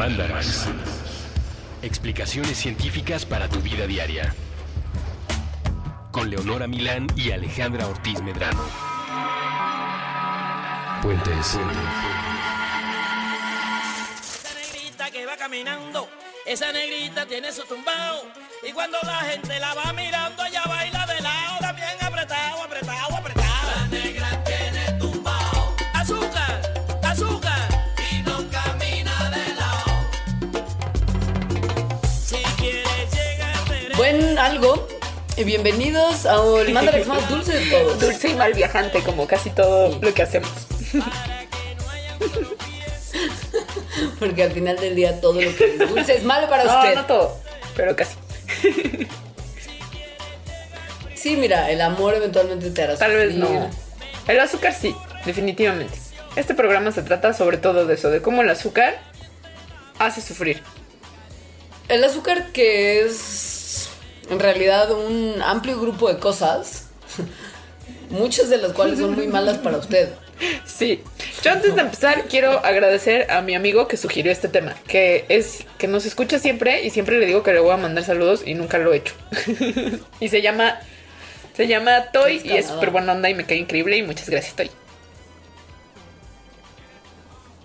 Mandarax. 0.00 0.64
Explicaciones 1.82 2.56
científicas 2.56 3.26
para 3.26 3.50
tu 3.50 3.60
vida 3.60 3.86
diaria. 3.86 4.34
Con 6.10 6.30
Leonora 6.30 6.66
Milán 6.66 7.06
y 7.16 7.32
Alejandra 7.32 7.86
Ortiz 7.86 8.22
Medrano. 8.22 8.64
Puentes. 11.02 11.58
Esa 14.32 14.54
negrita 14.54 15.10
que 15.10 15.26
va 15.26 15.36
caminando, 15.36 16.08
esa 16.46 16.72
negrita 16.72 17.26
tiene 17.26 17.52
su 17.52 17.62
tumbao. 17.66 18.22
Y 18.66 18.72
cuando 18.72 18.96
la 19.02 19.16
gente 19.16 19.60
la 19.60 19.74
va 19.74 19.92
mirando, 19.92 20.46
ella 20.46 20.62
baila 20.66 20.79
algo. 34.50 34.86
Y 35.36 35.44
bienvenidos 35.44 36.26
al 36.26 36.68
Mandarax 36.72 37.06
más 37.06 37.28
dulce 37.28 37.52
de 37.56 37.70
todos. 37.70 38.00
Dulce 38.00 38.30
y 38.30 38.34
mal 38.34 38.52
viajante, 38.52 39.00
como 39.02 39.26
casi 39.26 39.50
todo 39.50 39.96
lo 40.00 40.12
que 40.12 40.22
hacemos. 40.22 40.50
Porque 44.18 44.42
al 44.42 44.50
final 44.52 44.76
del 44.76 44.96
día 44.96 45.20
todo 45.20 45.40
lo 45.40 45.54
que 45.56 45.64
es 45.64 45.78
dulce 45.78 46.16
es 46.16 46.24
malo 46.24 46.48
para 46.48 46.64
No, 46.64 46.78
usted. 46.80 46.94
no 46.96 47.06
todo, 47.06 47.38
pero 47.76 47.94
casi. 47.96 48.14
Sí, 51.14 51.36
mira, 51.36 51.70
el 51.70 51.80
amor 51.80 52.14
eventualmente 52.14 52.70
te 52.70 52.82
hará 52.82 52.96
Tal 52.96 53.12
vez 53.14 53.34
no. 53.34 53.70
El 54.26 54.40
azúcar 54.40 54.74
sí, 54.74 54.94
definitivamente. 55.24 55.94
Este 56.36 56.54
programa 56.54 56.92
se 56.92 57.02
trata 57.02 57.32
sobre 57.34 57.56
todo 57.56 57.86
de 57.86 57.94
eso, 57.94 58.10
de 58.10 58.20
cómo 58.22 58.42
el 58.42 58.50
azúcar 58.50 58.98
hace 59.98 60.20
sufrir. 60.20 60.62
El 61.88 62.04
azúcar 62.04 62.52
que 62.52 63.02
es 63.02 63.49
en 64.30 64.38
realidad 64.38 64.90
un 64.92 65.42
amplio 65.42 65.80
grupo 65.80 66.08
de 66.08 66.18
cosas, 66.18 66.88
muchas 68.10 68.48
de 68.48 68.58
las 68.58 68.72
cuales 68.72 68.98
son 68.98 69.14
muy 69.14 69.26
malas 69.26 69.58
para 69.58 69.76
usted. 69.76 70.10
Sí. 70.64 71.02
Yo 71.42 71.52
antes 71.52 71.74
de 71.74 71.82
empezar 71.82 72.24
quiero 72.28 72.64
agradecer 72.64 73.30
a 73.30 73.42
mi 73.42 73.54
amigo 73.54 73.88
que 73.88 73.96
sugirió 73.96 74.32
este 74.32 74.48
tema, 74.48 74.74
que 74.86 75.26
es 75.28 75.64
que 75.78 75.86
nos 75.86 76.06
escucha 76.06 76.38
siempre 76.38 76.84
y 76.84 76.90
siempre 76.90 77.18
le 77.18 77.26
digo 77.26 77.42
que 77.42 77.52
le 77.52 77.60
voy 77.60 77.72
a 77.72 77.76
mandar 77.76 78.04
saludos 78.04 78.42
y 78.46 78.54
nunca 78.54 78.78
lo 78.78 78.92
he 78.92 78.98
hecho. 78.98 79.14
y 80.20 80.28
se 80.28 80.40
llama 80.40 80.80
se 81.56 81.66
llama 81.66 82.10
Toy 82.12 82.40
y 82.42 82.52
es 82.52 82.68
súper 82.68 82.90
buena 82.90 83.12
onda 83.12 83.28
y 83.28 83.34
me 83.34 83.44
cae 83.44 83.58
increíble 83.58 83.96
y 83.96 84.02
muchas 84.02 84.30
gracias 84.30 84.54
Toy. 84.54 84.70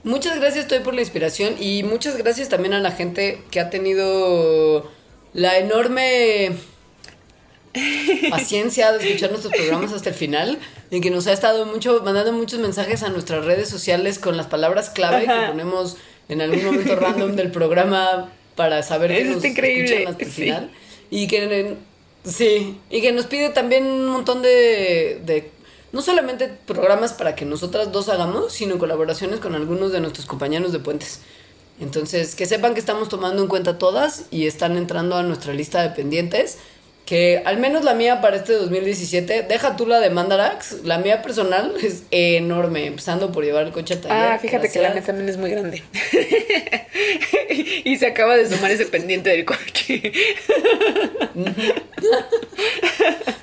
Muchas 0.04 0.40
gracias, 0.40 0.66
estoy 0.66 0.80
por 0.80 0.94
la 0.94 1.02
inspiración 1.02 1.56
y 1.60 1.84
muchas 1.84 2.18
gracias 2.18 2.50
también 2.50 2.74
a 2.74 2.80
la 2.80 2.92
gente 2.92 3.42
que 3.50 3.60
ha 3.60 3.70
tenido 3.70 4.92
la 5.36 5.58
enorme 5.60 6.54
paciencia 8.30 8.94
de 8.94 9.06
escuchar 9.06 9.32
nuestros 9.32 9.54
programas 9.54 9.92
hasta 9.92 10.10
el 10.10 10.16
final 10.16 10.58
y 10.90 11.02
que 11.02 11.12
nos 11.12 11.28
ha 11.28 11.34
estado 11.34 11.66
mucho 11.66 12.02
mandando 12.06 12.32
muchos 12.32 12.60
mensajes 12.60 13.04
a 13.04 13.10
nuestras 13.10 13.44
redes 13.44 13.68
sociales 13.68 14.18
con 14.18 14.38
las 14.38 14.48
palabras 14.48 14.90
clave 14.90 15.28
Ajá. 15.28 15.42
que 15.42 15.52
ponemos 15.52 15.98
en 16.30 16.42
algún 16.42 16.64
momento 16.64 16.96
random 16.96 17.36
del 17.36 17.52
programa 17.52 18.32
para 18.56 18.82
saber 18.82 19.12
que 19.12 19.22
Eso 19.22 19.28
nos 19.28 19.36
está 19.38 19.48
increíble, 19.50 19.84
escuchan 19.84 20.08
hasta 20.14 20.24
el 20.24 20.32
sí. 20.32 20.42
final 20.42 20.72
y 21.10 21.28
que 21.28 21.76
sí 22.24 22.78
y 22.90 23.02
que 23.02 23.12
nos 23.12 23.26
pide 23.26 23.50
también 23.50 23.86
un 23.86 24.08
montón 24.08 24.42
de, 24.42 25.22
de 25.26 25.52
no 25.92 26.02
solamente 26.02 26.50
programas 26.66 27.12
para 27.12 27.36
que 27.36 27.44
nosotras 27.44 27.92
dos 27.92 28.08
hagamos, 28.08 28.54
sino 28.54 28.78
colaboraciones 28.78 29.42
con 29.42 29.54
algunos 29.54 29.92
de 29.92 30.00
nuestros 30.00 30.26
compañeros 30.26 30.72
de 30.72 30.80
puentes. 30.80 31.22
Entonces, 31.80 32.36
que 32.36 32.46
sepan 32.46 32.74
que 32.74 32.80
estamos 32.80 33.10
tomando 33.10 33.42
en 33.42 33.50
cuenta 33.50 33.78
todas 33.78 34.26
y 34.32 34.48
están 34.48 34.78
entrando 34.78 35.16
a 35.16 35.24
nuestra 35.24 35.54
lista 35.54 35.82
de 35.82 35.90
pendientes. 35.90 36.58
Que 37.06 37.44
al 37.46 37.60
menos 37.60 37.84
la 37.84 37.94
mía 37.94 38.20
para 38.20 38.36
este 38.36 38.54
2017, 38.54 39.44
deja 39.48 39.76
tú 39.76 39.86
la 39.86 40.00
de 40.00 40.10
Mandarax, 40.10 40.84
la 40.84 40.98
mía 40.98 41.22
personal 41.22 41.76
es 41.84 42.04
enorme, 42.10 42.88
empezando 42.88 43.32
por 43.32 43.44
llevar 43.44 43.66
el 43.66 43.72
coche 43.72 43.94
al 43.96 44.02
taller. 44.02 44.18
Ah, 44.18 44.40
fíjate 44.40 44.72
que 44.72 44.80
la 44.82 44.90
mía 44.90 45.04
también 45.04 45.30
es 45.30 45.38
muy 45.38 45.52
grande. 45.52 45.84
y 47.84 47.96
se 47.98 48.08
acaba 48.08 48.36
de 48.36 48.50
sumar 48.50 48.72
ese 48.72 48.88
pendiente 48.88 49.30
del 49.30 49.46
coche. 49.46 50.12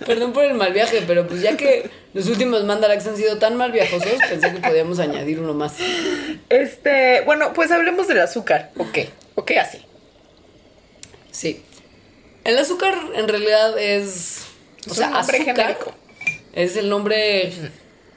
Perdón 0.07 0.33
por 0.33 0.45
el 0.45 0.55
mal 0.55 0.73
viaje, 0.73 1.03
pero 1.07 1.29
pues 1.29 1.41
ya 1.43 1.57
que 1.57 1.89
los 2.15 2.27
últimos 2.29 2.65
Mandarax 2.65 3.07
han 3.07 3.17
sido 3.17 3.39
tan 3.39 3.57
mal 3.57 3.71
viajosos, 3.71 4.19
pensé 4.29 4.53
que 4.53 4.59
podíamos 4.59 4.99
añadir 4.99 5.39
uno 5.41 5.55
más. 5.55 5.75
Este, 6.49 7.23
bueno, 7.23 7.53
pues 7.55 7.71
hablemos 7.71 8.09
del 8.09 8.21
azúcar. 8.21 8.71
Ok, 8.77 8.99
ok, 9.37 9.53
así. 9.53 9.79
Sí. 11.31 11.63
El 12.45 12.59
azúcar 12.59 12.95
en 13.15 13.29
realidad 13.29 13.79
es. 13.79 14.47
O 14.89 14.91
Es 14.91 14.97
sea, 14.97 15.17
azúcar 15.19 15.45
genérico. 15.45 15.93
es 16.53 16.77
el 16.77 16.89
nombre 16.89 17.53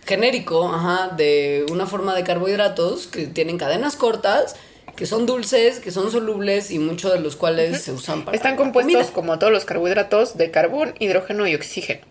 genérico 0.05 0.67
ajá, 0.73 1.09
de 1.15 1.65
una 1.71 1.85
forma 1.85 2.15
de 2.15 2.23
carbohidratos 2.23 3.07
que 3.07 3.27
tienen 3.27 3.57
cadenas 3.57 3.95
cortas, 3.95 4.55
que 4.95 5.05
son 5.05 5.25
dulces, 5.25 5.79
que 5.79 5.91
son 5.91 6.11
solubles 6.11 6.71
y 6.71 6.79
muchos 6.79 7.11
de 7.13 7.19
los 7.19 7.35
cuales 7.35 7.81
se 7.83 7.91
usan 7.91 8.25
para. 8.25 8.35
Están 8.35 8.55
compuestos, 8.55 8.93
comida. 8.95 9.13
como 9.13 9.37
todos 9.39 9.51
los 9.53 9.65
carbohidratos, 9.65 10.37
de 10.37 10.49
carbón, 10.51 10.95
hidrógeno 10.99 11.47
y 11.47 11.53
oxígeno. 11.55 12.01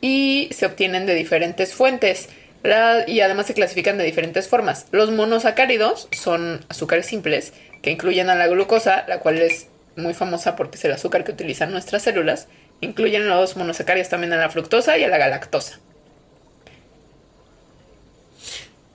Y 0.00 0.48
se 0.52 0.66
obtienen 0.66 1.06
de 1.06 1.14
diferentes 1.14 1.72
fuentes. 1.74 2.28
La- 2.62 3.04
y 3.06 3.20
además 3.20 3.46
se 3.46 3.54
clasifican 3.54 3.98
de 3.98 4.04
diferentes 4.04 4.48
formas. 4.48 4.86
Los 4.90 5.10
monosacáridos 5.10 6.08
son 6.12 6.64
azúcares 6.68 7.06
simples 7.06 7.52
que 7.82 7.90
incluyen 7.90 8.30
a 8.30 8.34
la 8.34 8.46
glucosa, 8.48 9.04
la 9.06 9.20
cual 9.20 9.38
es 9.42 9.66
muy 9.96 10.14
famosa 10.14 10.56
porque 10.56 10.76
es 10.76 10.84
el 10.84 10.92
azúcar 10.92 11.24
que 11.24 11.32
utilizan 11.32 11.70
nuestras 11.70 12.02
células. 12.02 12.48
Incluyen 12.80 13.28
los 13.28 13.56
monosacáridos 13.56 14.08
también 14.08 14.32
a 14.32 14.36
la 14.36 14.50
fructosa 14.50 14.98
y 14.98 15.04
a 15.04 15.08
la 15.08 15.18
galactosa. 15.18 15.78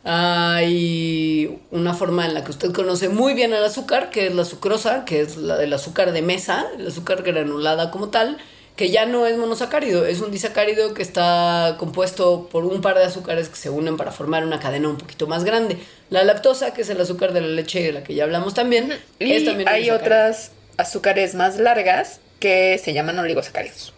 Hay 0.03 1.59
una 1.71 1.93
forma 1.93 2.25
en 2.25 2.33
la 2.33 2.43
que 2.43 2.51
usted 2.51 2.71
conoce 2.71 3.09
muy 3.09 3.33
bien 3.33 3.53
el 3.53 3.63
azúcar, 3.63 4.09
que 4.09 4.27
es 4.27 4.35
la 4.35 4.45
sucrosa, 4.45 5.05
que 5.05 5.21
es 5.21 5.37
la 5.37 5.57
del 5.57 5.73
azúcar 5.73 6.13
de 6.13 6.21
mesa, 6.21 6.65
el 6.77 6.87
azúcar 6.87 7.21
granulada 7.21 7.91
como 7.91 8.09
tal, 8.09 8.37
que 8.77 8.89
ya 8.89 9.05
no 9.05 9.25
es 9.25 9.37
monosacárido, 9.37 10.05
es 10.05 10.21
un 10.21 10.31
disacárido 10.31 10.93
que 10.93 11.01
está 11.01 11.75
compuesto 11.77 12.47
por 12.49 12.63
un 12.63 12.79
par 12.81 12.97
de 12.97 13.03
azúcares 13.03 13.49
que 13.49 13.57
se 13.57 13.69
unen 13.69 13.97
para 13.97 14.11
formar 14.11 14.45
una 14.45 14.59
cadena 14.61 14.87
un 14.87 14.97
poquito 14.97 15.27
más 15.27 15.43
grande. 15.43 15.77
La 16.09 16.23
lactosa, 16.23 16.73
que 16.73 16.83
es 16.83 16.89
el 16.89 17.01
azúcar 17.01 17.33
de 17.33 17.41
la 17.41 17.47
leche 17.47 17.83
de 17.83 17.91
la 17.91 18.03
que 18.03 18.15
ya 18.15 18.23
hablamos 18.23 18.53
también, 18.53 18.97
Y 19.19 19.33
es 19.33 19.43
también 19.43 19.67
un 19.67 19.75
hay 19.75 19.89
otras 19.91 20.53
azúcares 20.79 21.35
más 21.35 21.57
largas 21.57 22.21
que 22.39 22.77
se 22.77 22.93
llaman 22.93 23.19
oligosacáridos. 23.19 23.93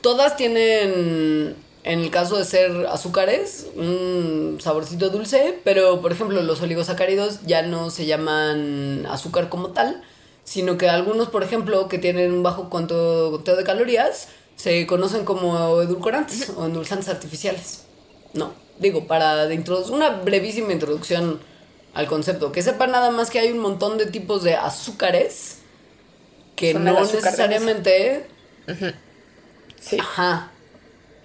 Todas 0.00 0.36
tienen, 0.36 1.56
en 1.84 2.00
el 2.00 2.10
caso 2.10 2.38
de 2.38 2.44
ser 2.44 2.86
azúcares, 2.86 3.66
un 3.74 4.58
saborcito 4.60 5.10
dulce, 5.10 5.58
pero 5.64 6.00
por 6.00 6.12
ejemplo 6.12 6.40
los 6.42 6.62
oligosacáridos 6.62 7.40
ya 7.44 7.62
no 7.62 7.90
se 7.90 8.06
llaman 8.06 9.06
azúcar 9.10 9.48
como 9.48 9.70
tal, 9.70 10.02
sino 10.44 10.78
que 10.78 10.88
algunos, 10.88 11.28
por 11.28 11.42
ejemplo, 11.42 11.88
que 11.88 11.98
tienen 11.98 12.32
un 12.32 12.42
bajo 12.42 12.70
conteo 12.70 13.38
de 13.38 13.64
calorías, 13.64 14.28
se 14.56 14.86
conocen 14.86 15.24
como 15.24 15.82
edulcorantes 15.82 16.50
o 16.56 16.66
endulzantes 16.66 17.08
artificiales. 17.08 17.84
No, 18.32 18.52
digo, 18.78 19.06
para 19.06 19.46
de 19.46 19.62
una 19.90 20.10
brevísima 20.10 20.72
introducción 20.72 21.40
al 21.94 22.06
concepto, 22.06 22.52
que 22.52 22.62
sepan 22.62 22.92
nada 22.92 23.10
más 23.10 23.30
que 23.30 23.38
hay 23.38 23.50
un 23.50 23.58
montón 23.58 23.98
de 23.98 24.06
tipos 24.06 24.42
de 24.42 24.54
azúcares 24.54 25.58
que 26.56 26.72
Son 26.72 26.84
no 26.84 27.00
necesariamente 27.00 28.26
Sí. 29.80 29.98
Ajá. 29.98 30.50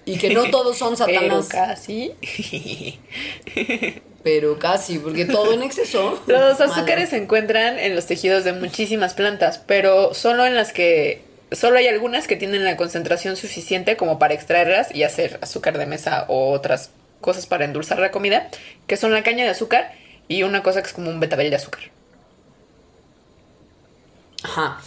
Y 0.06 0.18
que 0.18 0.34
no 0.34 0.50
todos 0.50 0.78
son 0.78 0.96
Pero 1.06 1.14
satanas, 1.14 1.48
casi. 1.50 2.16
pero 4.24 4.58
casi, 4.58 4.98
porque 4.98 5.26
todo 5.26 5.54
en 5.54 5.64
exceso. 5.64 6.20
Los 6.28 6.62
azúcares 6.62 7.10
se 7.10 7.18
encuentran 7.18 7.78
en 7.78 7.96
los 7.96 8.06
tejidos 8.06 8.44
de 8.44 8.54
muchísimas 8.54 9.14
plantas, 9.14 9.60
pero 9.60 10.14
solo 10.14 10.46
en 10.46 10.56
las 10.56 10.74
que 10.74 11.22
solo 11.52 11.78
hay 11.78 11.88
algunas 11.88 12.28
que 12.28 12.36
tienen 12.36 12.64
la 12.64 12.76
concentración 12.76 13.36
suficiente 13.36 13.98
como 13.98 14.18
para 14.18 14.34
extraerlas 14.34 14.94
y 14.94 15.04
hacer 15.04 15.38
azúcar 15.42 15.78
de 15.78 15.86
mesa 15.86 16.26
o 16.28 16.52
otras 16.52 16.90
cosas 17.22 17.46
para 17.46 17.66
endulzar 17.66 18.00
la 18.00 18.12
comida, 18.12 18.50
que 18.88 18.98
son 18.98 19.12
la 19.12 19.24
caña 19.24 19.44
de 19.44 19.52
azúcar 19.52 19.94
y 20.28 20.44
una 20.44 20.64
cosa 20.64 20.82
que 20.82 20.88
es 20.88 20.94
como 20.94 21.10
un 21.10 21.20
betabel 21.20 21.50
de 21.50 21.56
azúcar. 21.58 21.92
Ajá. 24.44 24.80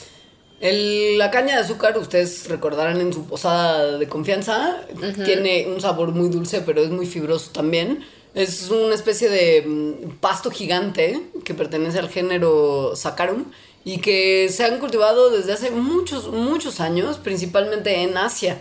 El- 0.61 1.19
la 1.19 1.31
caña 1.31 1.55
de 1.57 1.63
azúcar, 1.63 1.97
ustedes 1.99 2.49
recordarán 2.49 3.01
en 3.01 3.13
su 3.13 3.27
posada 3.27 3.97
de 3.99 4.09
confianza, 4.09 4.83
tiene 5.25 5.69
un 5.69 5.81
sabor 5.81 6.11
muy 6.13 6.29
dulce, 6.31 6.63
pero 6.63 6.83
es 6.83 6.91
muy 6.91 7.07
fibroso 7.07 7.51
también. 7.53 8.05
Es 8.35 8.69
una 8.71 8.95
especie 8.95 9.29
de 9.31 9.63
mm, 9.67 10.11
pasto 10.21 10.51
gigante 10.51 11.21
que 11.45 11.55
pertenece 11.55 11.99
al 11.99 12.09
género 12.09 12.95
Saccharum 12.97 13.45
y 13.85 13.99
que 13.99 14.49
se 14.51 14.65
han 14.65 14.79
cultivado 14.81 15.31
desde 15.31 15.53
hace 15.53 15.71
muchos, 15.71 16.29
muchos 16.29 16.81
años, 16.81 17.19
principalmente 17.19 18.03
en 18.03 18.17
Asia. 18.17 18.61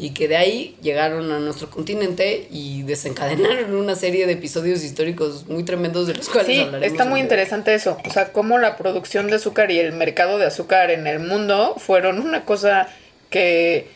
Y 0.00 0.10
que 0.10 0.28
de 0.28 0.36
ahí 0.36 0.76
llegaron 0.80 1.32
a 1.32 1.40
nuestro 1.40 1.68
continente 1.70 2.46
y 2.52 2.82
desencadenaron 2.84 3.74
una 3.74 3.96
serie 3.96 4.26
de 4.26 4.34
episodios 4.34 4.84
históricos 4.84 5.46
muy 5.48 5.64
tremendos 5.64 6.06
de 6.06 6.14
los 6.14 6.28
cuales 6.28 6.46
Sí, 6.54 6.60
hablaremos. 6.60 6.92
está 6.92 7.04
muy 7.04 7.18
interesante 7.20 7.74
eso. 7.74 7.98
O 8.06 8.10
sea, 8.10 8.32
cómo 8.32 8.58
la 8.58 8.76
producción 8.76 9.26
de 9.26 9.34
azúcar 9.36 9.72
y 9.72 9.80
el 9.80 9.92
mercado 9.92 10.38
de 10.38 10.46
azúcar 10.46 10.92
en 10.92 11.06
el 11.08 11.18
mundo 11.18 11.74
fueron 11.78 12.20
una 12.20 12.44
cosa 12.44 12.88
que 13.28 13.88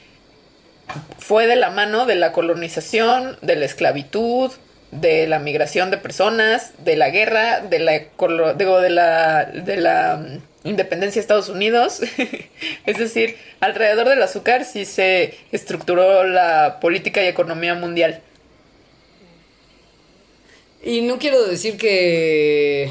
fue 1.18 1.46
de 1.46 1.56
la 1.56 1.70
mano 1.70 2.04
de 2.06 2.16
la 2.16 2.32
colonización, 2.32 3.36
de 3.40 3.56
la 3.56 3.64
esclavitud, 3.64 4.50
de 4.90 5.26
la 5.26 5.38
migración 5.38 5.90
de 5.90 5.96
personas, 5.98 6.72
de 6.84 6.96
la 6.96 7.10
guerra, 7.10 7.60
de 7.60 7.78
la 7.78 8.08
colo- 8.16 8.54
digo, 8.54 8.80
de 8.80 8.90
la 8.90 9.44
de 9.46 9.76
la 9.76 10.16
mm, 10.16 10.38
independencia 10.64 11.20
de 11.20 11.22
Estados 11.22 11.48
Unidos. 11.48 12.00
es 12.86 12.98
decir, 12.98 13.36
alrededor 13.60 14.08
del 14.08 14.22
azúcar 14.22 14.64
sí 14.64 14.84
se 14.84 15.34
estructuró 15.52 16.24
la 16.24 16.78
política 16.80 17.22
y 17.22 17.26
economía 17.26 17.74
mundial. 17.74 18.22
Y 20.84 21.02
no 21.02 21.18
quiero 21.18 21.44
decir 21.46 21.76
que, 21.76 22.90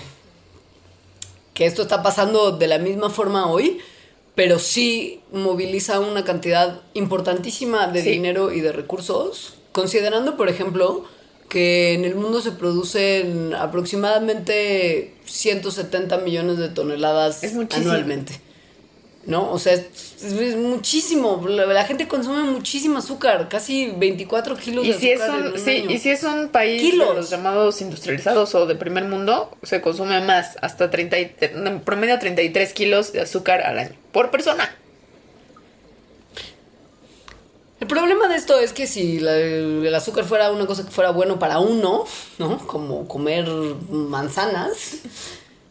que 1.53 1.65
esto 1.65 1.81
está 1.81 2.01
pasando 2.01 2.51
de 2.57 2.67
la 2.67 2.77
misma 2.77 3.09
forma 3.09 3.51
hoy, 3.51 3.79
pero 4.35 4.59
sí 4.59 5.21
moviliza 5.31 5.99
una 5.99 6.23
cantidad 6.23 6.81
importantísima 6.93 7.87
de 7.87 8.01
Sí. 8.01 8.11
dinero 8.11 8.53
y 8.53 8.61
de 8.61 8.71
recursos, 8.71 9.55
considerando, 9.73 10.37
por 10.37 10.47
ejemplo, 10.47 11.05
que 11.51 11.93
en 11.93 12.05
el 12.05 12.15
mundo 12.15 12.39
se 12.41 12.51
producen 12.53 13.53
aproximadamente 13.53 15.13
170 15.25 16.17
millones 16.19 16.57
de 16.57 16.69
toneladas 16.69 17.43
Es 17.43 17.53
anualmente. 17.75 18.33
¿No? 19.25 19.51
O 19.51 19.59
sea, 19.59 19.73
es, 19.73 20.23
es 20.23 20.55
muchísimo. 20.55 21.45
La, 21.47 21.65
la 21.67 21.83
gente 21.85 22.07
consume 22.07 22.41
muchísimo 22.43 22.97
azúcar, 22.99 23.49
casi 23.49 23.93
24 23.95 24.55
kilos 24.55 24.83
Y 24.85 24.93
de 24.93 24.97
si, 24.97 25.11
es 25.11 25.21
azúcar 25.21 25.39
en 25.41 25.45
un, 25.47 25.51
un 25.53 25.59
sí, 25.59 25.69
año. 25.77 25.91
y 25.91 25.97
si 25.99 26.09
es 26.09 26.23
un 26.23 26.47
país 26.49 26.81
Kilos. 26.81 27.09
de 27.09 27.15
los 27.15 27.29
llamados 27.29 27.81
industrializados 27.81 28.55
o 28.55 28.65
de 28.65 28.73
primer 28.75 29.03
mundo, 29.03 29.55
se 29.61 29.79
consume 29.81 30.21
más, 30.21 30.57
hasta 30.61 30.89
30, 30.89 31.19
y- 31.19 31.35
en 31.41 31.81
promedio 31.81 32.17
33 32.17 32.73
kilos 32.73 33.11
de 33.13 33.21
azúcar 33.21 33.61
al 33.61 33.77
año, 33.77 33.91
por 34.11 34.31
persona. 34.31 34.73
El 37.81 37.87
problema 37.87 38.27
de 38.27 38.35
esto 38.35 38.59
es 38.59 38.73
que 38.73 38.85
si 38.85 39.19
la- 39.19 39.35
el 39.37 39.93
azúcar 39.95 40.23
fuera 40.23 40.51
una 40.51 40.67
cosa 40.67 40.85
que 40.85 40.91
fuera 40.91 41.09
bueno 41.09 41.39
para 41.39 41.57
uno, 41.57 42.05
¿no? 42.37 42.59
Como 42.67 43.07
comer 43.07 43.47
manzanas, 43.89 44.97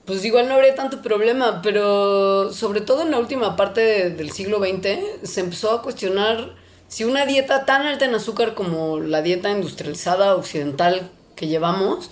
pues 0.07 0.25
igual 0.25 0.49
no 0.49 0.55
habría 0.55 0.75
tanto 0.75 1.03
problema, 1.03 1.63
pero 1.63 2.53
sobre 2.53 2.81
todo 2.81 3.03
en 3.03 3.13
la 3.13 3.19
última 3.21 3.55
parte 3.55 3.81
de- 3.81 4.11
del 4.11 4.33
siglo 4.33 4.59
XX 4.59 4.99
se 5.23 5.39
empezó 5.41 5.71
a 5.71 5.83
cuestionar 5.83 6.57
si 6.89 7.05
una 7.05 7.27
dieta 7.27 7.65
tan 7.65 7.83
alta 7.87 8.07
en 8.07 8.15
azúcar 8.17 8.55
como 8.55 8.99
la 8.99 9.23
dieta 9.23 9.49
industrializada 9.53 10.35
occidental 10.35 11.09
que 11.37 11.47
llevamos, 11.47 12.11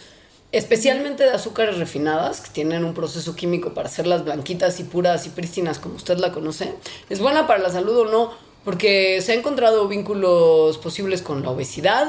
especialmente 0.52 1.24
de 1.24 1.30
azúcares 1.30 1.76
refinadas, 1.76 2.40
que 2.40 2.50
tienen 2.50 2.84
un 2.84 2.94
proceso 2.94 3.34
químico 3.34 3.74
para 3.74 3.88
hacerlas 3.88 4.24
blanquitas 4.24 4.78
y 4.78 4.84
puras 4.84 5.26
y 5.26 5.30
prístinas 5.30 5.80
como 5.80 5.96
usted 5.96 6.18
la 6.18 6.30
conoce, 6.30 6.72
es 7.10 7.18
buena 7.18 7.48
para 7.48 7.58
la 7.58 7.70
salud 7.70 7.96
o 7.98 8.04
no, 8.04 8.47
porque 8.68 9.22
se 9.22 9.32
han 9.32 9.38
encontrado 9.38 9.88
vínculos 9.88 10.76
posibles 10.76 11.22
con 11.22 11.42
la 11.42 11.48
obesidad, 11.48 12.06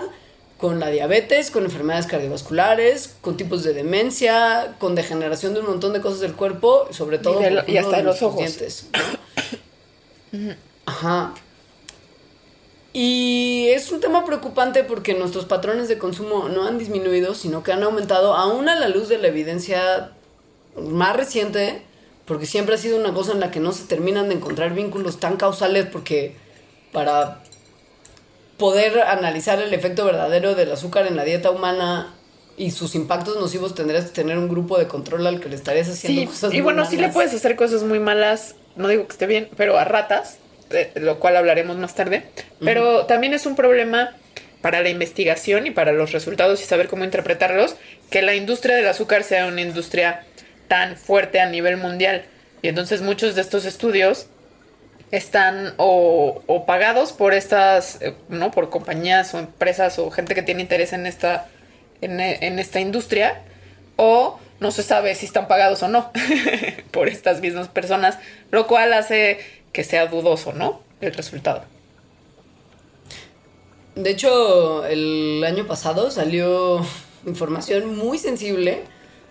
con 0.57 0.81
la 0.81 0.89
diabetes, 0.89 1.51
con 1.51 1.63
enfermedades 1.63 2.06
cardiovasculares, 2.06 3.15
con 3.21 3.38
tipos 3.38 3.63
de 3.63 3.71
demencia, 3.71 4.75
con 4.77 4.94
degeneración 4.94 5.53
de 5.53 5.61
un 5.61 5.67
montón 5.67 5.94
de 5.94 6.01
cosas 6.01 6.19
del 6.19 6.33
cuerpo, 6.33 6.89
sobre 6.91 7.17
todo 7.17 7.39
lo- 7.50 7.63
y 7.65 7.77
hasta 7.77 7.95
de 7.95 8.03
los 8.03 8.21
ojos. 8.21 8.39
dientes, 8.39 8.88
¿no? 10.33 10.53
Ajá. 10.85 11.33
Y 12.91 13.67
es 13.69 13.89
un 13.94 14.01
tema 14.01 14.25
preocupante 14.25 14.83
porque 14.83 15.13
nuestros 15.13 15.45
patrones 15.45 15.88
de 15.88 15.97
consumo 15.97 16.50
no 16.50 16.67
han 16.67 16.77
disminuido, 16.77 17.35
sino 17.35 17.63
que 17.63 17.71
han 17.71 17.83
aumentado, 17.83 18.33
aún 18.33 18.67
a 18.67 18.75
la 18.77 18.89
luz 18.89 19.07
de 19.07 19.17
la 19.17 19.29
evidencia 19.29 20.11
más 20.77 21.15
reciente, 21.15 21.83
porque 22.25 22.45
siempre 22.45 22.75
ha 22.75 22.77
sido 22.77 22.97
una 23.00 23.13
cosa 23.13 23.31
en 23.31 23.39
la 23.39 23.50
que 23.50 23.61
no 23.61 23.71
se 23.71 23.85
terminan 23.85 24.27
de 24.27 24.35
encontrar 24.35 24.73
vínculos 24.73 25.21
tan 25.21 25.38
causales, 25.38 25.85
porque 25.85 26.35
para 26.91 27.39
poder 28.57 29.00
analizar 29.01 29.62
el 29.62 29.74
efecto 29.74 30.06
verdadero 30.06 30.56
del 30.56 30.71
azúcar 30.71 31.07
en 31.07 31.15
la 31.15 31.24
dieta 31.24 31.51
humana 31.51 32.13
y 32.57 32.71
sus 32.71 32.94
impactos 32.95 33.38
nocivos 33.38 33.74
tendrías 33.74 34.06
que 34.06 34.12
tener 34.12 34.38
un 34.38 34.50
grupo 34.50 34.77
de 34.77 34.88
control 34.88 35.25
al 35.27 35.39
que 35.39 35.47
le 35.47 35.56
estarías 35.56 35.88
haciendo 35.88 36.21
Sí, 36.21 36.27
cosas 36.27 36.53
y 36.53 36.62
bueno, 36.62 36.86
sí 36.86 36.97
le 36.97 37.03
malas. 37.03 37.13
puedes 37.13 37.33
hacer 37.33 37.56
cosas 37.56 37.83
muy 37.83 38.00
malas, 38.00 38.56
no 38.75 38.89
digo 38.89 39.07
que 39.07 39.13
esté 39.13 39.27
bien, 39.27 39.50
pero 39.56 39.77
a 39.77 39.86
ratas, 39.86 40.39
de 40.69 40.91
lo 40.95 41.19
cual 41.19 41.38
hablaremos 41.38 41.77
más 41.77 41.95
tarde. 41.95 42.25
Pero 42.59 43.06
también 43.06 43.33
es 43.33 43.45
un 43.45 43.56
problema 43.56 44.15
para 44.62 44.81
la 44.81 44.89
investigación 44.89 45.68
y 45.68 45.71
para 45.71 45.94
los 45.94 46.12
resultados 46.12 46.62
y 46.62 46.65
saber 46.65 46.89
cómo 46.89 47.06
interpretarlos, 47.06 47.75
que 48.09 48.21
la 48.21 48.35
industria 48.35 48.75
del 48.75 48.88
azúcar 48.89 49.24
sea 49.24 49.47
una 49.47 49.62
industria 49.62 50.25
tan 50.68 50.97
fuerte 50.97 51.39
a 51.39 51.50
nivel 51.50 51.77
mundial. 51.77 52.25
Y 52.62 52.68
entonces 52.68 53.01
muchos 53.01 53.35
de 53.35 53.42
estos 53.42 53.63
estudios 53.63 54.27
están 55.11 55.73
o, 55.77 56.63
pagados 56.67 57.13
por 57.13 57.33
estas, 57.33 58.01
eh, 58.01 58.15
¿no? 58.29 58.51
Por 58.51 58.69
compañías 58.69 59.33
o 59.33 59.39
empresas 59.39 60.00
o 60.00 60.11
gente 60.11 60.35
que 60.35 60.44
tiene 60.44 60.61
interés 60.61 60.94
en 60.94 61.06
esta, 61.06 61.47
en, 62.01 62.19
en 62.19 62.59
esta 62.59 62.79
industria, 62.79 63.41
o 63.95 64.39
no 64.59 64.71
se 64.71 64.83
sabe 64.83 65.15
si 65.15 65.25
están 65.25 65.47
pagados 65.47 65.83
o 65.83 65.88
no 65.88 66.11
por 66.91 67.07
estas 67.07 67.41
mismas 67.41 67.67
personas, 67.67 68.17
lo 68.51 68.67
cual 68.67 68.94
hace 68.94 69.39
que 69.71 69.83
sea 69.83 70.07
dudoso, 70.07 70.53
¿no? 70.53 70.81
El 71.01 71.13
resultado. 71.13 71.63
De 73.95 74.11
hecho, 74.11 74.85
el 74.85 75.44
año 75.45 75.67
pasado 75.67 76.11
salió 76.11 76.85
información 77.25 77.97
muy 77.97 78.17
sensible 78.17 78.83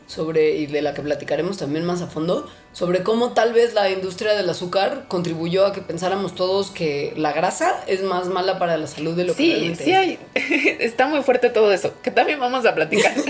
sobre, 0.08 0.56
y 0.56 0.66
de 0.66 0.82
la 0.82 0.94
que 0.94 1.02
platicaremos 1.02 1.58
también 1.58 1.84
más 1.84 2.00
a 2.00 2.08
fondo, 2.08 2.50
sobre 2.72 3.02
cómo 3.02 3.34
tal 3.34 3.52
vez 3.52 3.74
la 3.74 3.90
industria 3.90 4.34
del 4.34 4.48
azúcar 4.48 5.04
contribuyó 5.06 5.66
a 5.66 5.72
que 5.72 5.82
pensáramos 5.82 6.34
todos 6.34 6.70
que 6.70 7.12
la 7.16 7.32
grasa 7.32 7.84
es 7.86 8.02
más 8.02 8.26
mala 8.26 8.58
para 8.58 8.78
la 8.78 8.86
salud 8.86 9.14
de 9.14 9.24
lo 9.24 9.34
que 9.34 9.42
Sí, 9.42 9.50
realmente 9.52 9.84
sí 9.84 9.92
hay, 9.92 10.18
está 10.80 11.06
muy 11.06 11.22
fuerte 11.22 11.50
todo 11.50 11.72
eso, 11.72 11.92
que 12.02 12.10
también 12.10 12.40
vamos 12.40 12.66
a 12.66 12.74
platicar. 12.74 13.14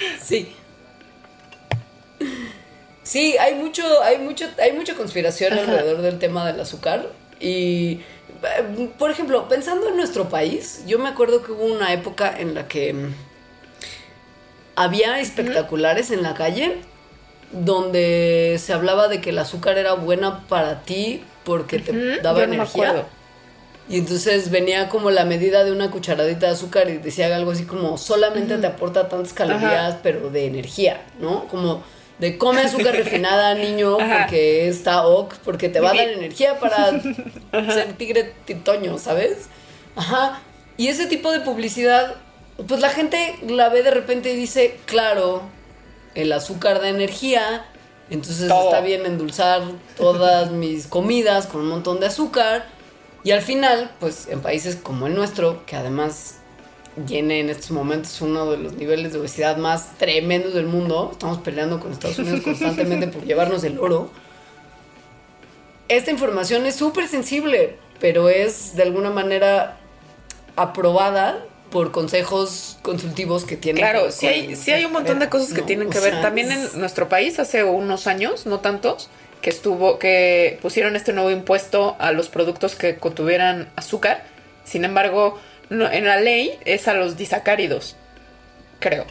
Sí. 0.22 0.54
Sí, 3.02 3.36
hay 3.38 3.54
mucho, 3.56 3.82
hay 4.02 4.18
mucho, 4.18 4.46
hay 4.62 4.72
mucha 4.72 4.94
conspiración 4.94 5.54
Ajá. 5.54 5.62
alrededor 5.62 6.02
del 6.02 6.18
tema 6.18 6.46
del 6.46 6.60
azúcar. 6.60 7.08
Y, 7.40 8.00
eh, 8.42 8.88
por 8.98 9.10
ejemplo, 9.10 9.48
pensando 9.48 9.88
en 9.88 9.96
nuestro 9.96 10.28
país, 10.28 10.84
yo 10.86 10.98
me 10.98 11.08
acuerdo 11.08 11.42
que 11.42 11.50
hubo 11.52 11.64
una 11.64 11.92
época 11.92 12.32
en 12.38 12.54
la 12.54 12.68
que 12.68 12.94
había 14.76 15.20
espectaculares 15.20 16.10
en 16.10 16.22
la 16.22 16.34
calle 16.34 16.78
donde 17.52 18.60
se 18.62 18.72
hablaba 18.72 19.08
de 19.08 19.20
que 19.20 19.30
el 19.30 19.38
azúcar 19.38 19.78
era 19.78 19.94
buena 19.94 20.46
para 20.48 20.82
ti 20.82 21.22
porque 21.44 21.78
te 21.78 22.20
daba 22.20 22.46
no 22.46 22.54
energía. 22.54 23.06
Y 23.88 23.98
entonces 23.98 24.50
venía 24.50 24.88
como 24.88 25.10
la 25.10 25.24
medida 25.24 25.64
de 25.64 25.72
una 25.72 25.90
cucharadita 25.90 26.46
de 26.46 26.52
azúcar 26.52 26.88
y 26.88 26.98
decía 26.98 27.34
algo 27.34 27.50
así 27.50 27.64
como 27.64 27.98
solamente 27.98 28.56
te 28.56 28.66
aporta 28.66 29.08
tantas 29.08 29.32
calorías, 29.32 29.96
pero 30.00 30.30
de 30.30 30.46
energía, 30.46 31.02
¿no? 31.18 31.48
Como 31.48 31.82
de 32.20 32.38
come 32.38 32.60
azúcar 32.60 32.94
refinada, 32.96 33.52
niño, 33.54 33.98
Ajá. 33.98 34.18
porque 34.20 34.68
está 34.68 35.06
ok, 35.06 35.34
porque 35.44 35.68
te 35.68 35.80
va 35.80 35.90
a 35.90 35.94
dar 35.94 36.08
energía 36.08 36.60
para 36.60 37.00
ser 37.50 37.94
tigre 37.94 38.32
titoño, 38.44 38.96
¿sabes? 38.98 39.48
Ajá. 39.96 40.40
Y 40.76 40.86
ese 40.86 41.06
tipo 41.06 41.32
de 41.32 41.40
publicidad, 41.40 42.14
pues 42.66 42.80
la 42.80 42.90
gente 42.90 43.38
la 43.46 43.68
ve 43.68 43.82
de 43.82 43.90
repente 43.90 44.32
y 44.32 44.36
dice, 44.36 44.78
claro, 44.86 45.42
el 46.14 46.32
azúcar 46.32 46.80
da 46.80 46.88
energía, 46.88 47.64
entonces 48.10 48.48
Todo. 48.48 48.64
está 48.64 48.80
bien 48.80 49.06
endulzar 49.06 49.62
todas 49.96 50.50
mis 50.50 50.86
comidas 50.86 51.46
con 51.46 51.62
un 51.62 51.68
montón 51.68 52.00
de 52.00 52.06
azúcar. 52.06 52.66
Y 53.22 53.32
al 53.32 53.42
final, 53.42 53.90
pues 54.00 54.28
en 54.28 54.40
países 54.40 54.76
como 54.76 55.06
el 55.06 55.14
nuestro, 55.14 55.64
que 55.66 55.76
además 55.76 56.36
tiene 57.06 57.40
en 57.40 57.50
estos 57.50 57.70
momentos 57.70 58.20
uno 58.20 58.50
de 58.50 58.58
los 58.58 58.72
niveles 58.74 59.12
de 59.12 59.20
obesidad 59.20 59.56
más 59.56 59.96
tremendos 59.98 60.54
del 60.54 60.66
mundo, 60.66 61.10
estamos 61.12 61.38
peleando 61.38 61.78
con 61.80 61.92
Estados 61.92 62.18
Unidos 62.18 62.40
constantemente 62.42 63.08
por 63.08 63.24
llevarnos 63.24 63.62
el 63.64 63.78
oro. 63.78 64.10
Esta 65.88 66.10
información 66.10 66.66
es 66.66 66.76
súper 66.76 67.08
sensible, 67.08 67.76
pero 68.00 68.28
es 68.28 68.74
de 68.74 68.82
alguna 68.82 69.10
manera 69.10 69.78
aprobada 70.56 71.44
por 71.70 71.92
consejos 71.92 72.78
consultivos 72.82 73.44
que 73.44 73.56
tienen. 73.56 73.76
que 73.84 73.90
Claro, 73.90 74.04
ver 74.04 74.12
sí 74.12 74.26
hay, 74.26 74.56
sí 74.56 74.72
hay 74.72 74.84
un 74.84 74.92
montón 74.92 75.18
de 75.20 75.28
cosas 75.28 75.52
que 75.52 75.60
¿no? 75.60 75.66
tienen 75.66 75.90
que 75.90 76.00
ver. 76.00 76.12
sea, 76.14 76.22
También 76.22 76.50
en 76.52 76.78
nuestro 76.80 77.08
país 77.08 77.38
hace 77.38 77.62
unos 77.64 78.06
años, 78.06 78.46
no 78.46 78.60
tantos, 78.60 79.08
que 79.40 79.50
estuvo, 79.50 79.98
que 79.98 80.58
pusieron 80.60 80.96
este 80.96 81.12
nuevo 81.12 81.30
impuesto 81.30 81.96
a 81.98 82.12
los 82.12 82.28
productos 82.28 82.74
que 82.74 82.96
contuvieran 82.96 83.70
azúcar. 83.76 84.24
Sin 84.64 84.84
embargo, 84.84 85.38
no- 85.70 85.90
en 85.90 86.04
la 86.04 86.20
ley 86.20 86.58
es 86.64 86.88
a 86.88 86.94
los 86.94 87.16
disacáridos, 87.16 87.96
creo. 88.80 89.06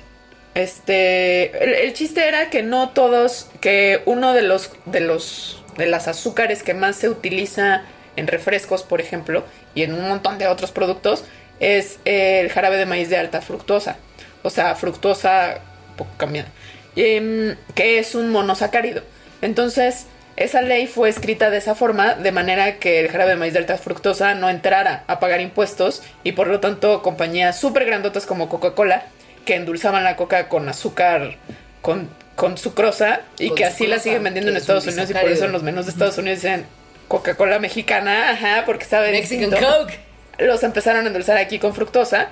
Este, 0.55 1.63
el, 1.63 1.73
el 1.73 1.93
chiste 1.93 2.27
era 2.27 2.49
que 2.49 2.63
no 2.63 2.89
todos, 2.89 3.47
que 3.61 4.01
uno 4.05 4.33
de 4.33 4.41
los, 4.41 4.71
de 4.85 4.99
los, 4.99 5.63
de 5.77 5.85
las 5.87 6.07
azúcares 6.07 6.63
que 6.63 6.73
más 6.73 6.95
se 6.97 7.09
utiliza 7.09 7.83
en 8.15 8.27
refrescos, 8.27 8.83
por 8.83 8.99
ejemplo, 8.99 9.43
y 9.75 9.83
en 9.83 9.93
un 9.93 10.07
montón 10.09 10.37
de 10.37 10.47
otros 10.47 10.71
productos, 10.71 11.23
es 11.59 11.99
el 12.05 12.49
jarabe 12.49 12.77
de 12.77 12.85
maíz 12.85 13.09
de 13.09 13.17
alta 13.17 13.41
fructosa. 13.41 13.97
O 14.43 14.49
sea, 14.49 14.75
fructosa 14.75 15.59
poco 15.97 16.11
cambiada. 16.17 16.49
Em, 16.95 17.55
que 17.75 17.99
es 17.99 18.15
un 18.15 18.29
monosacárido. 18.29 19.03
Entonces, 19.41 20.05
esa 20.35 20.61
ley 20.61 20.87
fue 20.87 21.09
escrita 21.09 21.49
de 21.49 21.57
esa 21.57 21.75
forma, 21.75 22.15
de 22.15 22.31
manera 22.31 22.77
que 22.77 22.99
el 22.99 23.09
jarabe 23.09 23.31
de 23.31 23.35
maíz 23.35 23.53
de 23.53 23.59
alta 23.59 23.77
fructosa 23.77 24.33
no 24.35 24.49
entrara 24.49 25.03
a 25.07 25.19
pagar 25.19 25.41
impuestos 25.41 26.01
y 26.23 26.31
por 26.31 26.47
lo 26.47 26.59
tanto 26.59 27.01
compañías 27.01 27.59
súper 27.59 27.85
grandotas 27.85 28.25
como 28.25 28.49
Coca-Cola, 28.49 29.03
que 29.45 29.55
endulzaban 29.55 30.03
la 30.03 30.15
coca 30.15 30.47
con 30.47 30.67
azúcar, 30.69 31.35
con, 31.81 32.09
con 32.35 32.57
sucrosa 32.57 33.21
y 33.37 33.49
Con 33.49 33.57
que 33.57 33.65
así 33.65 33.87
la 33.87 33.99
siguen 33.99 34.23
vendiendo 34.23 34.51
en 34.51 34.57
Estados 34.57 34.87
Unidos 34.87 35.09
y 35.09 35.13
por 35.13 35.29
eso 35.29 35.45
en 35.45 35.51
los 35.51 35.63
menús 35.63 35.85
de 35.85 35.91
Estados 35.91 36.17
Unidos 36.17 36.41
dicen 36.41 36.65
Coca-Cola 37.09 37.59
mexicana, 37.59 38.31
ajá, 38.31 38.63
porque 38.65 38.85
sabe 38.85 39.11
Mexican 39.11 39.49
distinto. 39.49 39.77
Coke. 39.79 40.08
Los 40.39 40.63
empezaron 40.63 41.05
a 41.05 41.07
endulzar 41.07 41.37
aquí 41.37 41.59
con 41.59 41.73
fructosa 41.73 42.29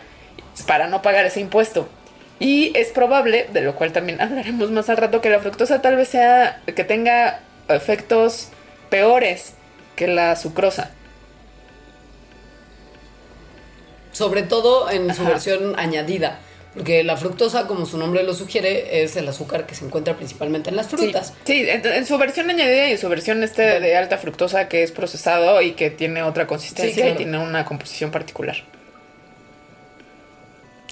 para 0.66 0.88
no 0.88 1.02
pagar 1.02 1.26
ese 1.26 1.40
impuesto. 1.40 1.90
Y 2.40 2.72
es 2.78 2.90
probable, 2.90 3.48
de 3.52 3.62
lo 3.62 3.76
cual 3.76 3.92
también 3.92 4.22
hablaremos 4.22 4.72
más 4.72 4.90
al 4.90 4.98
rato, 4.98 5.22
que 5.22 5.30
la 5.30 5.40
fructosa 5.40 5.82
tal 5.82 5.96
vez 5.96 6.10
sea 6.10 6.62
que 6.66 6.84
tenga 6.84 7.42
efectos 7.70 8.50
peores 8.90 9.54
que 9.96 10.08
la 10.08 10.36
sucrosa. 10.36 10.92
Sobre 14.12 14.44
todo 14.44 14.90
en 14.90 15.14
su 15.14 15.26
versión 15.26 15.78
añadida. 15.78 16.40
Porque 16.78 17.04
la 17.04 17.18
fructosa, 17.18 17.68
como 17.68 17.86
su 17.86 17.98
nombre 17.98 18.24
lo 18.24 18.34
sugiere, 18.34 19.04
es 19.04 19.16
el 19.18 19.28
azúcar 19.28 19.66
que 19.66 19.76
se 19.76 19.84
encuentra 19.86 20.16
principalmente 20.16 20.70
en 20.70 20.76
las 20.76 20.88
frutas. 20.88 21.34
Sí, 21.44 21.64
sí, 21.64 21.70
en, 21.70 21.86
en 21.86 22.06
su 22.06 22.18
versión 22.18 22.50
añadida 22.50 22.88
y 22.88 22.92
en 22.92 22.98
su 23.00 23.10
versión 23.10 23.44
este 23.44 23.80
de 23.80 23.98
alta 23.98 24.18
fructosa 24.18 24.68
que 24.70 24.84
es 24.84 24.92
procesado 24.92 25.62
y 25.62 25.72
que 25.74 25.90
tiene 25.90 26.24
otra 26.24 26.48
consistencia 26.48 26.94
Sí, 26.96 27.02
claro. 27.02 27.16
y 27.16 27.18
tiene 27.18 27.40
una 27.40 27.66
composición 27.66 28.12
particular. 28.12 28.58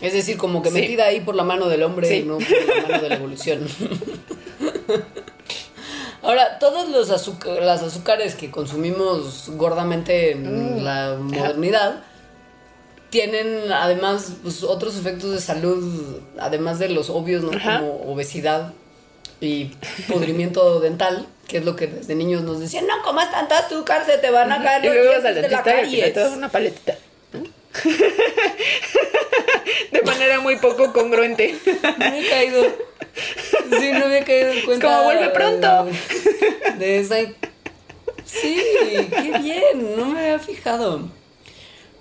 Es 0.02 0.12
decir, 0.14 0.38
como 0.38 0.62
que 0.62 0.70
Sí. 0.72 0.76
metida 0.82 1.06
ahí 1.06 1.22
por 1.22 1.36
la 1.36 1.44
mano 1.44 1.70
del 1.70 1.84
hombre 1.84 2.08
Sí. 2.10 2.16
y 2.16 2.24
no 2.24 2.40
por 2.40 2.50
la 2.50 2.88
mano 2.90 3.04
de 3.04 3.10
la 3.10 3.16
evolución. 3.16 3.68
Ahora, 6.22 6.58
todos 6.60 6.90
los 6.90 7.12
azúcar, 7.12 7.62
las 7.62 7.84
azúcares 7.84 8.36
que 8.36 8.50
consumimos 8.50 9.50
gordamente 9.50 10.32
en 10.32 10.78
Mm. 10.80 10.84
la 10.84 11.16
modernidad 11.20 12.04
tienen 13.16 13.72
además 13.72 14.34
pues, 14.44 14.62
otros 14.64 14.98
efectos 14.98 15.32
de 15.32 15.40
salud, 15.40 16.20
además 16.38 16.80
de 16.80 16.90
los 16.90 17.10
obvios, 17.10 17.44
¿no? 17.44 17.58
Ajá. 17.58 17.80
Como 17.80 18.12
obesidad 18.12 18.74
y 19.40 19.72
pudrimiento 20.10 20.80
dental, 20.82 21.26
que 21.48 21.60
es 21.60 21.66
lo 21.66 21.78
que 21.78 21.88
desde 21.88 22.14
niños 22.14 22.42
nos 22.44 22.60
decían, 22.60 22.88
no 22.88 23.02
comas 23.06 23.32
tanta 23.32 23.60
azúcar, 23.60 24.06
se 24.06 24.18
te 24.18 24.32
van 24.32 24.52
a 24.52 24.62
caer 24.62 24.84
los 24.84 24.94
dientes 24.94 25.24
de 25.24 25.42
la 25.50 25.64
te 25.64 25.72
caries". 25.72 26.18
una 26.34 26.50
paletita. 26.50 26.98
de 29.92 30.02
manera 30.02 30.42
muy 30.42 30.58
poco 30.58 30.92
congruente. 30.92 31.56
No 31.98 32.06
había 32.06 32.30
caído. 32.30 32.66
Sí, 33.80 33.92
no 33.94 34.06
había 34.06 34.26
caído 34.26 34.52
en 34.52 34.66
cuenta. 34.66 34.88
como, 34.88 35.04
"Vuelve 35.04 35.30
pronto". 35.30 35.86
De, 35.86 36.86
de 36.86 37.00
esa. 37.00 37.16
Sí, 38.26 38.62
qué 39.10 39.40
bien, 39.42 39.96
no 39.98 40.06
me 40.08 40.20
había 40.20 40.40
fijado. 40.40 41.10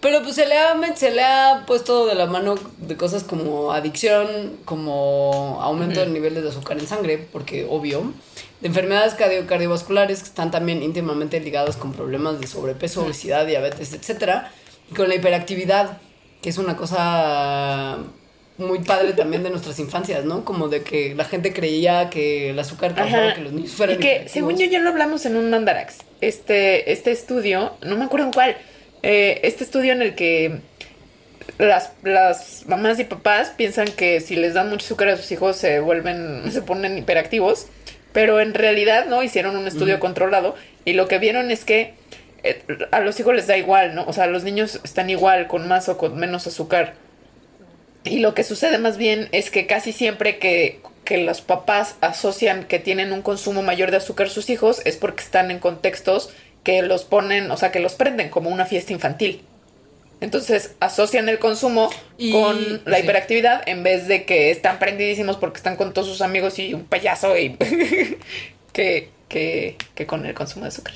Pero 0.05 0.23
pues 0.23 0.35
se 0.35 0.45
le, 0.47 0.59
ha, 0.59 0.77
se 0.97 1.11
le 1.13 1.23
ha 1.23 1.65
puesto 1.67 2.05
de 2.05 2.15
la 2.15 2.27
mano 2.27 2.57
de 2.77 2.95
cosas 2.95 3.25
como 3.25 3.73
adicción, 3.73 4.59
como 4.67 5.59
aumento 5.63 6.01
de 6.01 6.09
niveles 6.09 6.43
de 6.43 6.51
azúcar 6.51 6.79
en 6.79 6.87
sangre, 6.87 7.27
porque 7.33 7.67
obvio, 7.69 8.13
de 8.61 8.69
enfermedades 8.69 9.15
cardio- 9.15 9.47
cardiovasculares 9.47 10.19
que 10.21 10.27
están 10.29 10.51
también 10.51 10.83
íntimamente 10.83 11.41
ligadas 11.41 11.77
con 11.77 11.95
problemas 11.95 12.39
de 12.39 12.47
sobrepeso, 12.47 13.03
obesidad, 13.07 13.47
diabetes, 13.47 13.95
etcétera, 13.95 14.53
y 14.91 14.95
con 14.95 15.09
la 15.09 15.15
hiperactividad, 15.15 15.97
que 16.43 16.51
es 16.51 16.59
una 16.59 16.77
cosa 16.77 17.97
muy 18.59 18.81
padre 18.81 19.15
también 19.15 19.43
de 19.43 19.49
nuestras 19.49 19.79
infancias, 19.79 20.27
¿no? 20.27 20.45
Como 20.45 20.69
de 20.69 20.83
que 20.83 21.15
la 21.15 21.25
gente 21.25 21.55
creía 21.55 22.11
que 22.11 22.51
el 22.51 22.59
azúcar 22.59 22.95
causaba 22.95 23.33
que 23.35 23.41
los 23.41 23.55
niños 23.55 23.73
fueran 23.73 23.97
y 23.97 23.99
que, 24.01 24.29
según 24.29 24.59
yo, 24.59 24.67
ya 24.67 24.81
lo 24.81 24.91
hablamos 24.91 25.25
en 25.25 25.37
un 25.37 25.49
Mandarax. 25.49 25.97
Este, 26.21 26.93
este 26.93 27.11
estudio, 27.11 27.73
no 27.83 27.97
me 27.97 28.05
acuerdo 28.05 28.27
en 28.27 28.33
cuál, 28.33 28.57
eh, 29.07 29.41
este 29.43 29.65
estudio 29.65 29.93
en 29.93 30.01
el 30.01 30.15
que 30.15 30.61
las, 31.59 31.93
las 32.03 32.65
mamás 32.67 32.99
y 32.99 33.05
papás 33.05 33.53
piensan 33.55 33.87
que 33.89 34.21
si 34.21 34.35
les 34.35 34.55
dan 34.55 34.71
mucho 34.71 34.87
azúcar 34.87 35.09
a 35.09 35.17
sus 35.19 35.31
hijos 35.31 35.57
se 35.57 35.79
vuelven, 35.81 36.43
se 36.51 36.63
ponen 36.63 36.97
hiperactivos, 36.97 37.67
pero 38.15 38.41
en 38.41 38.55
realidad 38.55 39.05
no 39.05 39.23
hicieron 39.23 39.57
un 39.57 39.67
estudio 39.67 40.01
controlado 40.01 40.55
y 40.87 40.95
lo 40.95 41.07
que 41.07 41.19
vieron 41.19 41.51
es 41.51 41.67
que 41.67 41.93
eh, 42.45 42.63
a 42.93 43.01
los 43.01 43.21
hijos 43.21 43.35
les 43.35 43.47
da 43.47 43.59
igual, 43.59 43.95
¿no? 43.95 44.07
O 44.07 44.15
sea, 44.15 44.27
los 44.27 44.43
niños 44.43 44.81
están 44.85 45.11
igual 45.11 45.49
con 45.49 45.69
más 45.69 45.91
o 45.91 45.99
con 45.99 46.17
menos 46.17 46.47
azúcar. 46.47 46.95
Y 48.05 48.21
lo 48.21 48.35
que 48.35 48.43
sucede 48.43 48.79
más 48.79 48.97
bien 48.97 49.29
es 49.33 49.51
que 49.51 49.67
casi 49.67 49.93
siempre 49.93 50.39
que, 50.39 50.81
que 51.05 51.19
los 51.19 51.43
papás 51.43 51.97
asocian 52.01 52.65
que 52.65 52.79
tienen 52.79 53.13
un 53.13 53.21
consumo 53.21 53.63
mayor 53.63 53.91
de 53.91 53.99
azúcar 53.99 54.31
sus 54.31 54.49
hijos 54.49 54.81
es 54.87 54.97
porque 54.97 55.25
están 55.25 55.51
en 55.51 55.59
contextos 55.59 56.31
que 56.65 56.83
los 56.83 57.05
ponen, 57.05 57.51
o 57.53 57.57
sea, 57.57 57.71
que 57.71 57.79
los 57.81 57.95
prenden 57.95 58.29
como 58.31 58.51
una 58.51 58.67
fiesta 58.67 58.93
infantil. 58.93 59.43
Entonces 60.21 60.73
asocian 60.81 61.29
el 61.29 61.39
consumo 61.39 61.91
Y- 62.19 62.33
con 62.33 62.83
la 62.87 62.97
sí. 62.97 63.03
hiperactividad 63.05 63.63
en 63.69 63.83
vez 63.83 64.09
de 64.09 64.25
que 64.25 64.51
están 64.51 64.79
prendidísimos 64.79 65.37
porque 65.37 65.59
están 65.59 65.77
con 65.77 65.93
todos 65.93 66.09
sus 66.09 66.23
amigos 66.23 66.59
y 66.59 66.73
un 66.75 66.85
payaso 66.85 67.37
y 67.37 67.57
que, 68.73 69.11
que, 69.29 69.77
que 69.95 70.07
con 70.07 70.25
el 70.25 70.35
consumo 70.35 70.65
de 70.65 70.69
azúcar. 70.71 70.95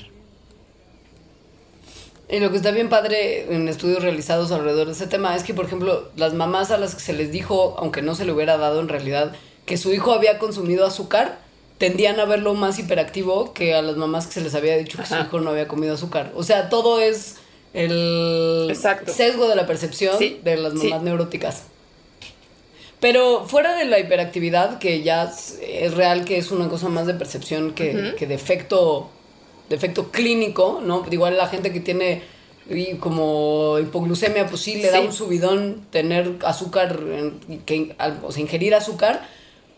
Y 2.31 2.39
lo 2.39 2.51
que 2.51 2.57
está 2.57 2.71
bien 2.71 2.89
padre 2.89 3.53
en 3.53 3.67
estudios 3.67 4.03
realizados 4.03 4.51
alrededor 4.51 4.85
de 4.87 4.93
ese 4.93 5.07
tema 5.07 5.35
es 5.35 5.43
que, 5.43 5.55
por 5.55 5.65
ejemplo, 5.65 6.09
las 6.15 6.33
mamás 6.33 6.69
a 6.69 6.77
las 6.77 6.93
que 6.93 7.01
se 7.01 7.13
les 7.13 7.31
dijo, 7.31 7.75
aunque 7.79 8.03
no 8.03 8.13
se 8.13 8.23
le 8.25 8.31
hubiera 8.31 8.57
dado 8.57 8.79
en 8.81 8.87
realidad, 8.87 9.33
que 9.65 9.77
su 9.77 9.91
hijo 9.93 10.13
había 10.13 10.37
consumido 10.37 10.85
azúcar, 10.85 11.39
tendían 11.79 12.19
a 12.19 12.25
verlo 12.25 12.53
más 12.53 12.77
hiperactivo 12.77 13.53
que 13.53 13.73
a 13.73 13.81
las 13.81 13.95
mamás 13.97 14.27
que 14.27 14.33
se 14.33 14.41
les 14.41 14.53
había 14.53 14.77
dicho 14.77 14.99
que 14.99 15.05
su 15.07 15.15
hijo 15.15 15.39
no 15.39 15.49
había 15.49 15.67
comido 15.67 15.95
azúcar. 15.95 16.31
O 16.35 16.43
sea, 16.43 16.69
todo 16.69 16.99
es 16.99 17.37
el 17.73 18.67
Exacto. 18.69 19.11
sesgo 19.11 19.47
de 19.47 19.55
la 19.55 19.65
percepción 19.65 20.17
Sí, 20.19 20.39
de 20.43 20.57
las 20.57 20.73
mamás 20.75 20.99
sí. 20.99 21.05
neuróticas. 21.05 21.63
Pero 22.99 23.45
fuera 23.47 23.75
de 23.75 23.85
la 23.85 23.97
hiperactividad, 23.97 24.77
que 24.77 25.01
ya 25.03 25.23
es, 25.23 25.93
real 25.93 26.25
que 26.25 26.37
es 26.37 26.51
una 26.51 26.67
cosa 26.67 26.89
más 26.89 27.07
de 27.07 27.13
percepción 27.13 27.73
que, 27.73 28.13
que 28.17 28.27
de 28.27 28.35
efecto, 28.35 29.09
de 29.69 29.75
efecto 29.77 30.11
clínico, 30.11 30.81
¿no? 30.83 31.05
Igual 31.09 31.37
la 31.37 31.47
gente 31.47 31.71
que 31.71 31.79
tiene 31.79 32.21
y 32.69 32.95
como 32.95 33.79
hipoglucemia, 33.79 34.47
pues 34.47 34.61
sí 34.61 34.75
le 34.75 34.91
da 34.91 34.99
un 34.99 35.11
subidón 35.13 35.87
tener 35.91 36.35
azúcar, 36.43 36.99
que, 37.65 37.95
o 38.21 38.31
sea, 38.31 38.41
ingerir 38.41 38.75
azúcar, 38.75 39.27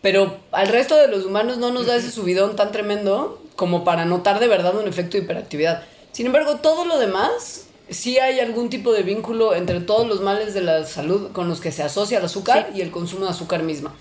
pero 0.02 0.36
al 0.50 0.68
resto 0.68 0.96
de 0.96 1.08
los 1.08 1.24
humanos 1.24 1.56
no 1.58 1.70
nos 1.70 1.86
da 1.86 1.96
ese 1.96 2.10
subidón 2.10 2.56
tan 2.56 2.72
tremendo 2.72 3.40
como 3.56 3.84
para 3.84 4.04
notar 4.04 4.40
de 4.40 4.48
verdad 4.48 4.76
un 4.76 4.88
efecto 4.88 5.16
de 5.16 5.24
hiperactividad. 5.24 5.82
Sin 6.12 6.26
embargo, 6.26 6.56
todo 6.56 6.84
lo 6.84 6.98
demás, 6.98 7.66
sí 7.88 8.18
hay 8.18 8.40
algún 8.40 8.68
tipo 8.68 8.92
de 8.92 9.02
vínculo 9.02 9.54
entre 9.54 9.80
todos 9.80 10.06
los 10.06 10.20
males 10.20 10.52
de 10.52 10.60
la 10.60 10.84
salud 10.84 11.32
con 11.32 11.48
los 11.48 11.60
que 11.60 11.72
se 11.72 11.82
asocia 11.82 12.18
el 12.18 12.24
azúcar 12.24 12.68
Sí. 12.72 12.78
y 12.78 12.82
el 12.82 12.90
consumo 12.90 13.24
de 13.24 13.30
azúcar 13.30 13.62
misma. 13.62 13.94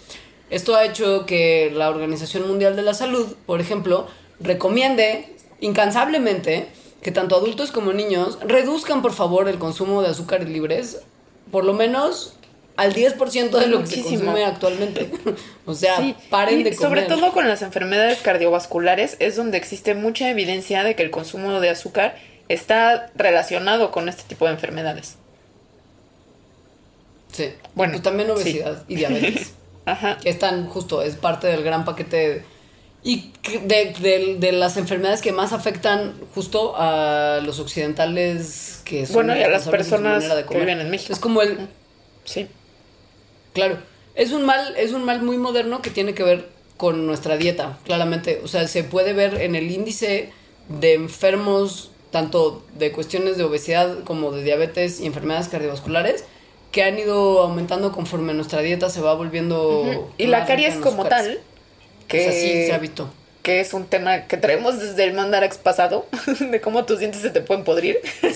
Esto 0.50 0.76
ha 0.76 0.84
hecho 0.84 1.26
que 1.26 1.72
la 1.74 1.90
Organización 1.90 2.48
Mundial 2.48 2.76
de 2.76 2.82
la 2.82 2.94
Salud, 2.94 3.36
por 3.46 3.62
ejemplo, 3.62 4.08
recomiende 4.40 5.34
incansablemente 5.62 6.68
que 7.02 7.12
tanto 7.12 7.36
adultos 7.36 7.72
como 7.72 7.94
niños 7.94 8.38
reduzcan 8.42 9.02
por 9.02 9.14
favor 9.14 9.48
el 9.48 9.58
consumo 9.58 10.02
de 10.02 10.10
azúcares 10.10 10.50
libres, 10.50 11.02
por 11.52 11.64
lo 11.64 11.74
menos 11.74 12.34
al 12.82 12.94
10% 12.94 13.50
de 13.52 13.68
lo 13.68 13.82
que 13.82 13.88
se 13.88 14.02
consume 14.02 14.44
actualmente. 14.46 15.12
o 15.66 15.74
sea, 15.74 15.98
Sí, 15.98 16.16
paren 16.30 16.60
y 16.62 16.64
de 16.64 16.76
comer. 16.76 16.90
Sobre 16.90 17.02
todo 17.04 17.32
con 17.32 17.48
las 17.48 17.62
enfermedades 17.62 18.20
cardiovasculares 18.20 19.18
es 19.20 19.36
donde 19.36 19.58
existe 19.58 19.94
mucha 19.96 20.30
evidencia 20.30 20.84
de 20.84 20.96
que 20.96 21.04
el 21.04 21.12
consumo 21.12 21.60
de 21.60 21.70
azúcar 21.70 22.16
está 22.50 23.10
relacionado 23.16 23.92
con 23.92 24.10
este 24.10 24.24
tipo 24.24 24.46
de 24.46 24.52
enfermedades. 24.54 25.16
Sí. 27.32 27.54
Bueno, 27.76 27.94
Pues 27.94 28.04
también 28.04 28.28
sí. 28.28 28.34
obesidad 28.34 28.84
y 28.88 28.96
diabetes. 28.96 29.54
Ajá. 29.86 30.18
que 30.22 30.30
están 30.30 30.68
justo, 30.68 31.02
es 31.02 31.16
parte 31.16 31.48
del 31.48 31.64
gran 31.64 31.86
paquete 31.86 32.16
de, 32.18 32.44
y 33.04 33.32
de, 33.66 33.94
de- 34.00 34.36
de 34.40 34.52
las 34.52 34.78
enfermedades 34.78 35.22
que 35.22 35.32
más 35.32 35.54
afectan 35.54 36.14
justo 36.36 36.74
a 36.78 37.40
los 37.44 37.60
occidentales 37.60 38.82
que 38.86 39.08
son 39.08 39.16
Bueno, 39.16 39.36
y 39.36 39.42
a 39.42 39.50
las 39.50 39.68
personas 39.68 40.24
de 40.36 40.46
que 40.46 40.60
viven 40.60 40.80
en 40.82 40.90
México. 40.92 41.12
Es 41.14 41.20
como 41.20 41.42
el, 41.42 41.68
Sí. 42.26 42.48
Claro, 43.54 43.78
es 44.16 44.32
un 44.32 44.44
mal, 44.44 44.76
es 44.78 44.92
un 44.92 45.04
mal 45.04 45.22
muy 45.22 45.38
moderno 45.38 45.82
que 45.82 45.90
tiene 45.90 46.14
que 46.14 46.24
ver 46.24 46.50
con 46.78 47.06
nuestra 47.06 47.38
dieta, 47.38 47.78
claramente. 47.86 48.42
O 48.44 48.48
sea, 48.48 48.68
se 48.68 48.84
puede 48.84 49.14
ver 49.14 49.42
en 49.42 49.56
el 49.56 49.72
índice 49.72 50.32
de 50.68 50.94
enfermos, 50.94 51.92
tanto 52.12 52.66
de 52.74 52.92
cuestiones 52.92 53.38
de 53.38 53.44
obesidad 53.44 54.04
como 54.04 54.32
de 54.32 54.44
diabetes 54.44 55.00
y 55.00 55.06
enfermedades 55.06 55.48
cardiovasculares, 55.48 56.26
que 56.72 56.84
han 56.84 56.98
ido 56.98 57.42
aumentando 57.42 57.92
conforme 57.92 58.34
nuestra 58.34 58.62
dieta 58.62 58.90
se 58.90 59.02
va 59.02 59.14
volviendo. 59.14 60.12
Y 60.18 60.28
la 60.28 60.46
caries 60.46 60.76
como 60.76 61.06
tal, 61.06 61.40
Que 62.08 62.18
que 62.18 62.32
sí 62.32 62.66
se 62.66 62.74
ha 62.74 62.78
visto. 62.78 63.10
que 63.44 63.60
es 63.60 63.74
un 63.74 63.86
tema 63.86 64.28
que 64.28 64.38
traemos 64.38 64.80
desde 64.80 65.04
el 65.04 65.14
Mandarax 65.14 65.58
pasado, 65.58 66.08
de 66.40 66.62
cómo 66.62 66.86
tus 66.86 67.00
dientes 67.00 67.22
se 67.22 67.30
te 67.30 67.42
pueden 67.42 67.64
podrir. 67.64 68.00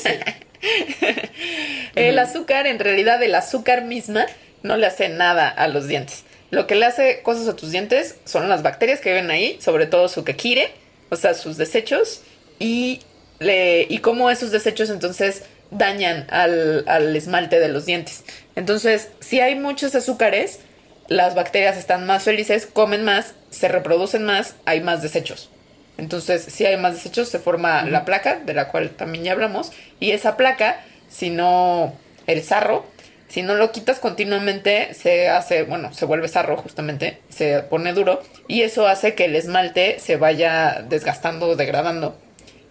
el 1.96 2.20
azúcar, 2.20 2.68
en 2.68 2.80
realidad 2.80 3.22
el 3.24 3.36
azúcar 3.36 3.86
misma, 3.86 4.26
no 4.66 4.78
le 4.78 4.88
hace 4.88 5.10
nada 5.10 5.48
a 5.48 5.68
los 5.68 5.88
dientes. 5.88 6.24
Lo 6.52 6.68
que 6.68 6.76
le 6.76 6.86
hace 6.86 7.22
cosas 7.22 7.48
a 7.48 7.56
tus 7.56 7.72
dientes 7.72 8.16
son 8.26 8.50
las 8.50 8.64
bacterias 8.64 9.00
que 9.00 9.12
viven 9.12 9.32
ahí, 9.32 9.58
sobre 9.62 9.88
todo 9.88 10.10
su 10.10 10.24
quequire, 10.24 10.72
o 11.10 11.16
sea, 11.16 11.34
sus 11.34 11.58
desechos, 11.58 12.22
y, 12.60 13.02
le, 13.40 13.86
y 13.90 14.00
cómo 14.00 14.30
esos 14.30 14.52
desechos 14.52 14.90
entonces 14.90 15.44
dañan 15.72 16.28
al, 16.30 16.84
al 16.88 17.16
esmalte 17.16 17.60
de 17.60 17.70
los 17.70 17.86
dientes. 17.86 18.24
Entonces, 18.56 19.10
si 19.20 19.40
hay 19.40 19.56
muchos 19.56 19.96
azúcares, 19.96 20.60
las 21.08 21.36
bacterias 21.36 21.78
están 21.78 22.06
más 22.06 22.24
felices, 22.24 22.66
comen 22.66 23.04
más, 23.04 23.34
se 23.50 23.68
reproducen 23.68 24.24
más, 24.26 24.56
hay 24.66 24.82
más 24.82 25.02
desechos. 25.02 25.50
Entonces, 25.98 26.44
si 26.44 26.66
hay 26.66 26.78
más 26.78 26.96
desechos, 26.96 27.30
se 27.30 27.40
forma 27.40 27.84
la 27.84 28.06
placa, 28.06 28.40
de 28.40 28.54
la 28.54 28.70
cual 28.70 28.92
también 28.92 29.24
ya 29.24 29.32
hablamos, 29.32 29.72
y 30.00 30.12
esa 30.12 30.38
placa, 30.38 30.84
si 31.10 31.30
no, 31.30 31.94
el 32.28 32.44
sarro, 32.44 32.86
si 33.28 33.42
no 33.42 33.56
lo 33.56 33.72
quitas 33.72 34.00
continuamente, 34.00 34.94
se 34.94 35.30
hace, 35.30 35.64
bueno, 35.64 35.94
se 35.94 36.06
vuelve 36.06 36.28
sarro 36.28 36.58
justamente, 36.58 37.20
se 37.30 37.62
pone 37.64 37.94
duro, 37.94 38.22
y 38.48 38.62
eso 38.62 38.88
hace 38.88 39.16
que 39.16 39.26
el 39.26 39.36
esmalte 39.36 40.00
se 40.00 40.18
vaya 40.18 40.86
desgastando, 40.88 41.56
degradando, 41.56 42.18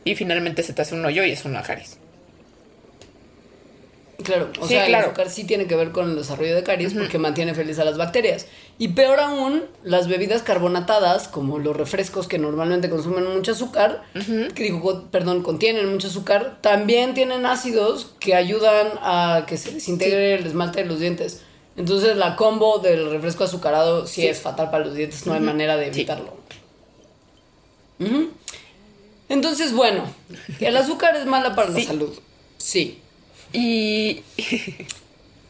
y 0.05 0.15
finalmente 0.15 0.63
se 0.63 0.73
te 0.73 0.83
hace 0.83 0.95
un 0.95 1.05
hoyo 1.05 1.25
y 1.25 1.33
es 1.33 1.45
una 1.45 1.63
caries. 1.63 1.99
Claro, 4.23 4.49
o 4.61 4.62
Sí, 4.62 4.75
sea, 4.75 4.87
claro. 4.87 5.04
el 5.04 5.11
azúcar 5.11 5.28
sí 5.30 5.44
tiene 5.44 5.66
que 5.66 5.75
ver 5.75 5.90
con 5.90 6.09
el 6.11 6.16
desarrollo 6.16 6.54
de 6.54 6.62
caries 6.62 6.94
porque 6.94 7.18
mantiene 7.18 7.52
feliz 7.54 7.78
a 7.80 7.85
las 7.85 7.97
bacterias. 7.99 8.47
Y 8.78 8.88
peor 8.88 9.18
aún, 9.21 9.64
las 9.83 10.06
bebidas 10.09 10.42
carbonatadas, 10.42 11.26
como 11.28 11.59
los 11.59 11.76
refrescos 11.76 12.28
que 12.28 12.38
normalmente 12.38 12.88
consumen 12.88 13.26
mucho 13.26 13.52
azúcar, 13.52 14.02
que 14.54 14.62
digo, 14.62 15.04
perdón, 15.11 15.42
contienen 15.42 15.90
mucho 15.90 16.06
azúcar, 16.09 16.59
también 16.61 17.14
tienen 17.14 17.44
ácidos 17.44 18.12
que 18.21 18.35
ayudan 18.35 18.87
a 19.02 19.44
que 19.49 19.56
se 19.56 19.73
desintegre 19.73 20.35
el 20.37 20.47
esmalte 20.47 20.83
de 20.85 20.88
los 20.88 21.00
dientes. 21.00 21.42
Entonces 21.76 22.16
la 22.16 22.37
combo 22.37 22.78
del 22.78 23.11
refresco 23.11 23.42
azucarado 23.44 24.06
sí, 24.06 24.21
Sí. 24.23 24.28
es 24.28 24.40
fatal 24.40 24.71
para 24.71 24.85
los 24.85 24.94
dientes, 24.94 25.26
no 25.26 25.35
hay 25.35 25.40
manera 25.40 25.76
de 25.76 25.88
evitarlo. 25.88 26.35
Entonces, 29.28 29.73
bueno, 29.73 30.04
el 30.61 30.76
azúcar 30.76 31.16
es 31.16 31.26
mala 31.26 31.54
para 31.54 31.71
la 31.71 31.80
salud. 31.80 32.11
Sí. 32.59 33.00
Y 33.55 34.23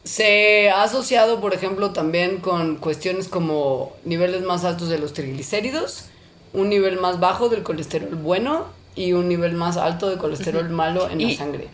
Se 0.04 0.68
ha 0.70 0.82
asociado, 0.82 1.40
por 1.40 1.54
ejemplo, 1.54 1.92
también 1.92 2.38
con 2.38 2.76
cuestiones 2.76 3.26
como 3.28 3.94
niveles 4.04 4.42
más 4.42 4.64
altos 4.64 4.90
de 4.90 4.98
los 4.98 5.14
triglicéridos, 5.14 6.04
un 6.52 6.68
nivel 6.68 7.00
más 7.00 7.20
bajo 7.20 7.48
del 7.48 7.62
colesterol 7.62 8.14
bueno 8.14 8.66
y 8.94 9.14
un 9.14 9.28
nivel 9.30 9.54
más 9.54 9.78
alto 9.78 10.10
de 10.10 10.18
colesterol 10.18 10.68
malo 10.68 11.08
en 11.08 11.22
Y- 11.22 11.32
la 11.32 11.38
sangre. 11.38 11.68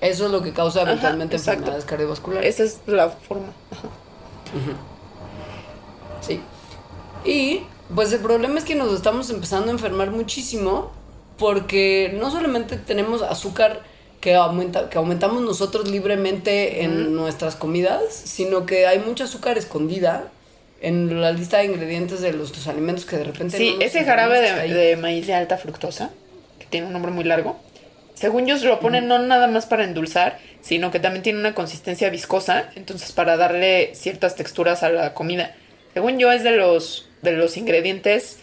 Eso 0.00 0.26
es 0.26 0.32
lo 0.32 0.42
que 0.42 0.52
causa 0.52 0.82
eventualmente 0.82 1.36
enfermedades 1.36 1.84
cardiovasculares. 1.84 2.58
esa 2.58 2.64
es 2.64 2.80
la 2.86 3.08
forma. 3.10 3.52
Sí. 6.20 6.40
Y 7.24 7.60
pues 7.94 8.12
el 8.12 8.18
problema 8.20 8.58
es 8.58 8.64
que 8.64 8.74
nos 8.74 8.92
estamos 8.92 9.30
empezando 9.30 9.68
a 9.68 9.70
enfermar 9.70 10.10
muchísimo 10.10 10.90
porque 11.38 12.16
no 12.18 12.32
solamente 12.32 12.76
tenemos 12.76 13.22
azúcar 13.22 13.84
que, 14.22 14.36
aumenta, 14.36 14.88
que 14.88 14.98
aumentamos 14.98 15.42
nosotros 15.42 15.90
libremente 15.90 16.84
en 16.84 17.12
nuestras 17.12 17.56
comidas, 17.56 18.14
sino 18.14 18.66
que 18.66 18.86
hay 18.86 19.00
mucha 19.00 19.24
azúcar 19.24 19.58
escondida 19.58 20.30
en 20.80 21.20
la 21.20 21.32
lista 21.32 21.58
de 21.58 21.64
ingredientes 21.64 22.20
de 22.20 22.32
los, 22.32 22.68
alimentos 22.68 23.04
que 23.04 23.16
de 23.16 23.24
repente... 23.24 23.58
Sí, 23.58 23.74
no 23.76 23.84
ese 23.84 24.04
jarabe 24.04 24.40
de, 24.40 24.96
maíz 24.96 25.26
de 25.26 25.34
alta 25.34 25.58
fructosa, 25.58 26.10
que 26.60 26.66
tiene 26.66 26.86
un 26.86 26.92
nombre 26.92 27.10
muy 27.10 27.24
largo, 27.24 27.58
según 28.14 28.46
yo 28.46 28.56
se 28.58 28.66
lo 28.66 28.78
ponen 28.78 29.08
no 29.08 29.18
nada 29.18 29.48
más 29.48 29.66
para 29.66 29.82
endulzar, 29.82 30.38
sino 30.60 30.92
que 30.92 31.00
también 31.00 31.24
tiene 31.24 31.40
una 31.40 31.56
consistencia 31.56 32.08
viscosa, 32.08 32.70
entonces 32.76 33.10
para 33.10 33.36
darle 33.36 33.90
ciertas 33.96 34.36
texturas 34.36 34.84
a 34.84 34.90
la 34.90 35.14
comida. 35.14 35.56
Según 35.94 36.20
yo 36.20 36.30
es 36.30 36.44
de 36.44 36.52
los, 36.52 37.08
de 37.22 37.32
los 37.32 37.56
ingredientes 37.56 38.38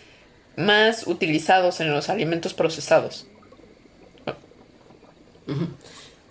más 0.58 1.08
utilizados 1.08 1.80
en 1.80 1.94
los 1.94 2.10
alimentos 2.10 2.54
procesados. 2.54 3.28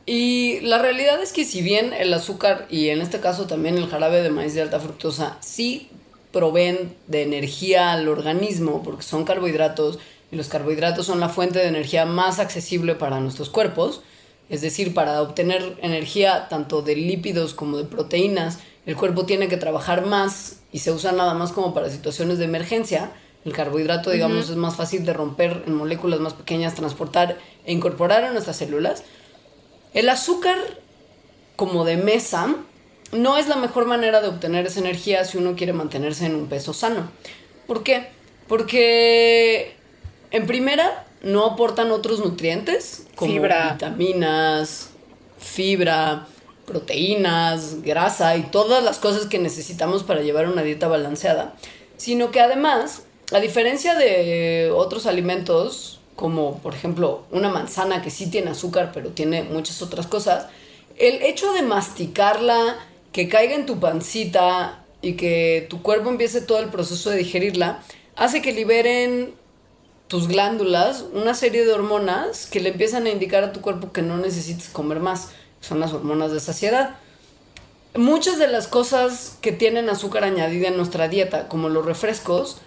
Y 0.07 0.61
la 0.61 0.79
realidad 0.79 1.23
es 1.23 1.33
que 1.33 1.45
si 1.45 1.61
bien 1.61 1.93
el 1.93 2.15
azúcar 2.15 2.67
y 2.71 2.89
en 2.89 3.03
este 3.03 3.21
caso 3.21 3.47
también 3.47 3.77
el 3.77 3.89
jarabe 3.89 4.23
de 4.23 4.31
maíz 4.31 4.55
de 4.55 4.63
alta 4.63 4.81
fructosa 4.81 5.37
sí 5.41 5.91
proveen 6.33 6.97
de 7.07 7.23
energía 7.23 7.93
al 7.93 8.09
organismo 8.09 8.83
porque 8.83 9.03
son 9.03 9.25
carbohidratos 9.25 9.99
y 10.31 10.37
los 10.37 10.49
carbohidratos 10.49 11.07
son 11.07 11.21
la 11.21 11.29
fuente 11.29 11.59
de 11.59 11.69
energía 11.69 12.05
más 12.05 12.39
accesible 12.39 12.95
para 12.95 13.21
nuestros 13.21 13.51
cuerpos, 13.51 14.03
es 14.49 14.61
decir, 14.61 14.95
para 14.95 15.21
obtener 15.23 15.77
energía 15.83 16.49
tanto 16.49 16.83
de 16.83 16.97
lípidos 16.97 17.55
como 17.55 17.77
de 17.77 17.85
proteínas, 17.85 18.61
el 18.87 18.97
cuerpo 18.97 19.27
tiene 19.27 19.49
que 19.49 19.59
trabajar 19.59 20.07
más 20.07 20.61
y 20.73 20.79
se 20.79 20.93
usa 20.93 21.13
nada 21.13 21.35
más 21.35 21.53
como 21.53 21.75
para 21.75 21.91
situaciones 21.91 22.39
de 22.39 22.47
emergencia. 22.47 23.13
El 23.45 23.53
carbohidrato, 23.53 24.11
digamos, 24.11 24.51
es 24.51 24.57
más 24.57 24.77
fácil 24.77 25.05
de 25.05 25.13
romper 25.13 25.65
en 25.67 25.75
moléculas 25.75 26.21
más 26.21 26.35
pequeñas, 26.35 26.75
transportar 26.75 27.39
e 27.65 27.73
incorporar 27.73 28.25
a 28.25 28.33
nuestras 28.33 28.57
células. 28.57 29.05
El 29.95 30.09
azúcar 30.09 30.59
como 31.57 31.85
de 31.85 31.97
mesa 31.97 32.57
no 33.13 33.39
es 33.39 33.49
la 33.49 33.57
mejor 33.57 33.87
manera 33.87 34.21
de 34.21 34.29
obtener 34.29 34.67
esa 34.67 34.81
energía 34.81 35.25
si 35.25 35.39
uno 35.39 35.57
quiere 35.57 35.73
mantenerse 35.73 36.27
en 36.27 36.35
un 36.35 36.49
peso 36.49 36.73
sano. 36.73 37.11
¿Por 37.67 37.83
qué? 37.83 38.09
Porque 38.49 39.77
en 40.31 40.47
primera 40.47 41.07
no 41.23 41.45
aportan 41.47 41.91
otros 41.91 42.21
nutrientes 42.21 43.07
como 43.15 43.33
Fibra. 43.33 43.73
vitaminas, 43.73 44.91
fibra, 45.39 46.27
proteínas, 46.67 47.83
grasa 47.83 48.37
y 48.37 48.43
todas 48.43 48.85
las 48.85 48.99
cosas 48.99 49.27
que 49.27 49.39
necesitamos 49.39 50.03
para 50.03 50.21
llevar 50.21 50.49
una 50.49 50.63
dieta 50.63 50.87
balanceada, 50.87 51.55
sino 51.97 52.31
que 52.31 52.41
además, 52.41 53.05
a 53.33 53.41
diferencia 53.41 53.95
de 53.95 54.71
otros 54.75 55.07
alimentos 55.07 56.01
como 56.17 56.59
por 56.59 56.75
ejemplo 56.75 57.23
una 57.31 57.49
manzana 57.49 58.03
que 58.03 58.11
sí 58.11 58.29
tiene 58.29 58.51
azúcar 58.51 58.91
pero 58.93 59.11
tiene 59.11 59.45
muchas 59.45 59.83
otras 59.83 60.07
cosas, 60.07 60.47
el 60.97 61.23
hecho 61.23 61.53
de 61.53 61.63
masticarla, 61.63 62.77
que 63.13 63.29
caiga 63.29 63.55
en 63.55 63.67
tu 63.67 63.79
pancita 63.79 64.85
y 65.01 65.15
que 65.15 65.67
tu 65.71 65.81
cuerpo 65.81 66.11
empiece 66.11 66.41
todo 66.41 66.59
el 66.59 66.69
proceso 66.71 67.11
de 67.11 67.19
digerirla, 67.19 67.83
hace 68.17 68.43
que 68.43 68.53
liberen 68.53 69.33
tus 70.09 70.27
glándulas 70.27 71.05
una 71.13 71.35
serie 71.35 71.65
de 71.65 71.73
hormonas 71.73 72.47
que 72.47 72.61
le 72.61 72.71
empiezan 72.71 73.07
a 73.07 73.11
indicar 73.11 73.45
a 73.45 73.53
tu 73.53 73.61
cuerpo 73.61 73.93
que 73.93 74.03
no 74.03 74.17
necesites 74.17 74.71
comer 74.71 75.01
más. 75.01 75.31
Son 75.61 75.81
las 75.81 75.93
hormonas 75.93 76.33
de 76.33 76.41
saciedad. 76.41 76.97
Muchas 77.95 78.39
de 78.39 78.49
las 78.49 78.69
cosas 78.69 79.37
que 79.41 79.53
tienen 79.53 79.89
azúcar 79.89 80.25
añadida 80.25 80.69
en 80.69 80.77
nuestra 80.77 81.09
dieta, 81.09 81.49
como 81.49 81.69
los 81.69 81.85
refrescos, 81.85 82.59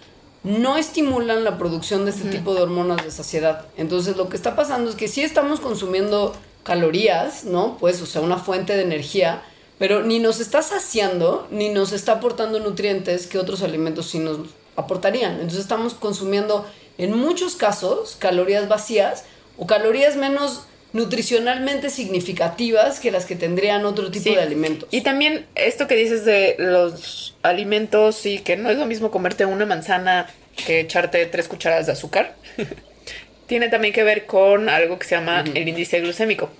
no 0.44 0.76
estimulan 0.76 1.44
la 1.44 1.56
producción 1.56 2.04
de 2.04 2.10
este 2.10 2.28
tipo 2.28 2.54
de 2.54 2.62
hormonas 2.62 3.04
de 3.04 3.10
saciedad. 3.10 3.66
Entonces 3.76 4.16
lo 4.16 4.28
que 4.28 4.36
está 4.36 4.56
pasando 4.56 4.90
es 4.90 4.96
que 4.96 5.08
sí 5.08 5.22
estamos 5.22 5.60
consumiendo 5.60 6.34
calorías, 6.64 7.44
¿no? 7.44 7.76
Pues, 7.78 8.00
o 8.02 8.06
sea, 8.06 8.22
una 8.22 8.38
fuente 8.38 8.76
de 8.76 8.82
energía, 8.82 9.42
pero 9.78 10.02
ni 10.02 10.18
nos 10.18 10.40
está 10.40 10.62
saciando, 10.62 11.46
ni 11.50 11.68
nos 11.68 11.92
está 11.92 12.12
aportando 12.12 12.60
nutrientes 12.60 13.26
que 13.26 13.38
otros 13.38 13.62
alimentos 13.62 14.06
sí 14.06 14.18
nos 14.18 14.38
aportarían. 14.76 15.34
Entonces 15.34 15.60
estamos 15.60 15.94
consumiendo, 15.94 16.66
en 16.98 17.16
muchos 17.16 17.56
casos, 17.56 18.16
calorías 18.18 18.68
vacías 18.68 19.24
o 19.58 19.66
calorías 19.66 20.16
menos 20.16 20.62
nutricionalmente 20.92 21.88
significativas 21.90 23.00
que 23.00 23.10
las 23.10 23.24
que 23.24 23.34
tendrían 23.36 23.84
otro 23.86 24.10
tipo 24.10 24.24
Sí. 24.24 24.34
de 24.34 24.42
alimentos. 24.42 24.88
Y 24.90 25.00
también 25.00 25.46
esto 25.54 25.86
que 25.88 25.94
dices 25.96 26.24
de 26.24 26.56
los 26.58 27.36
alimentos 27.42 28.26
y 28.26 28.38
que 28.40 28.56
no 28.56 28.70
es 28.70 28.76
lo 28.78 28.86
mismo 28.86 29.10
comerte 29.10 29.44
una 29.46 29.64
manzana 29.66 30.28
que 30.66 30.80
echarte 30.80 31.24
tres 31.26 31.48
cucharadas 31.48 31.86
de 31.86 31.92
azúcar, 31.92 32.34
tiene 33.46 33.68
también 33.68 33.94
que 33.94 34.02
ver 34.04 34.26
con 34.26 34.68
algo 34.68 34.98
que 34.98 35.06
se 35.06 35.14
llama 35.14 35.44
el 35.54 35.66
índice 35.68 36.00
glucémico, 36.00 36.50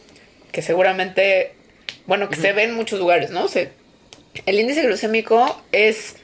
que 0.50 0.62
seguramente, 0.62 1.52
bueno, 2.06 2.28
que 2.28 2.36
se 2.36 2.52
ve 2.52 2.64
en 2.64 2.74
muchos 2.74 2.98
lugares, 2.98 3.30
¿no? 3.30 3.48
Se- 3.48 3.70
el 4.46 4.58
índice 4.58 4.82
glucémico 4.82 5.62
es 5.72 6.16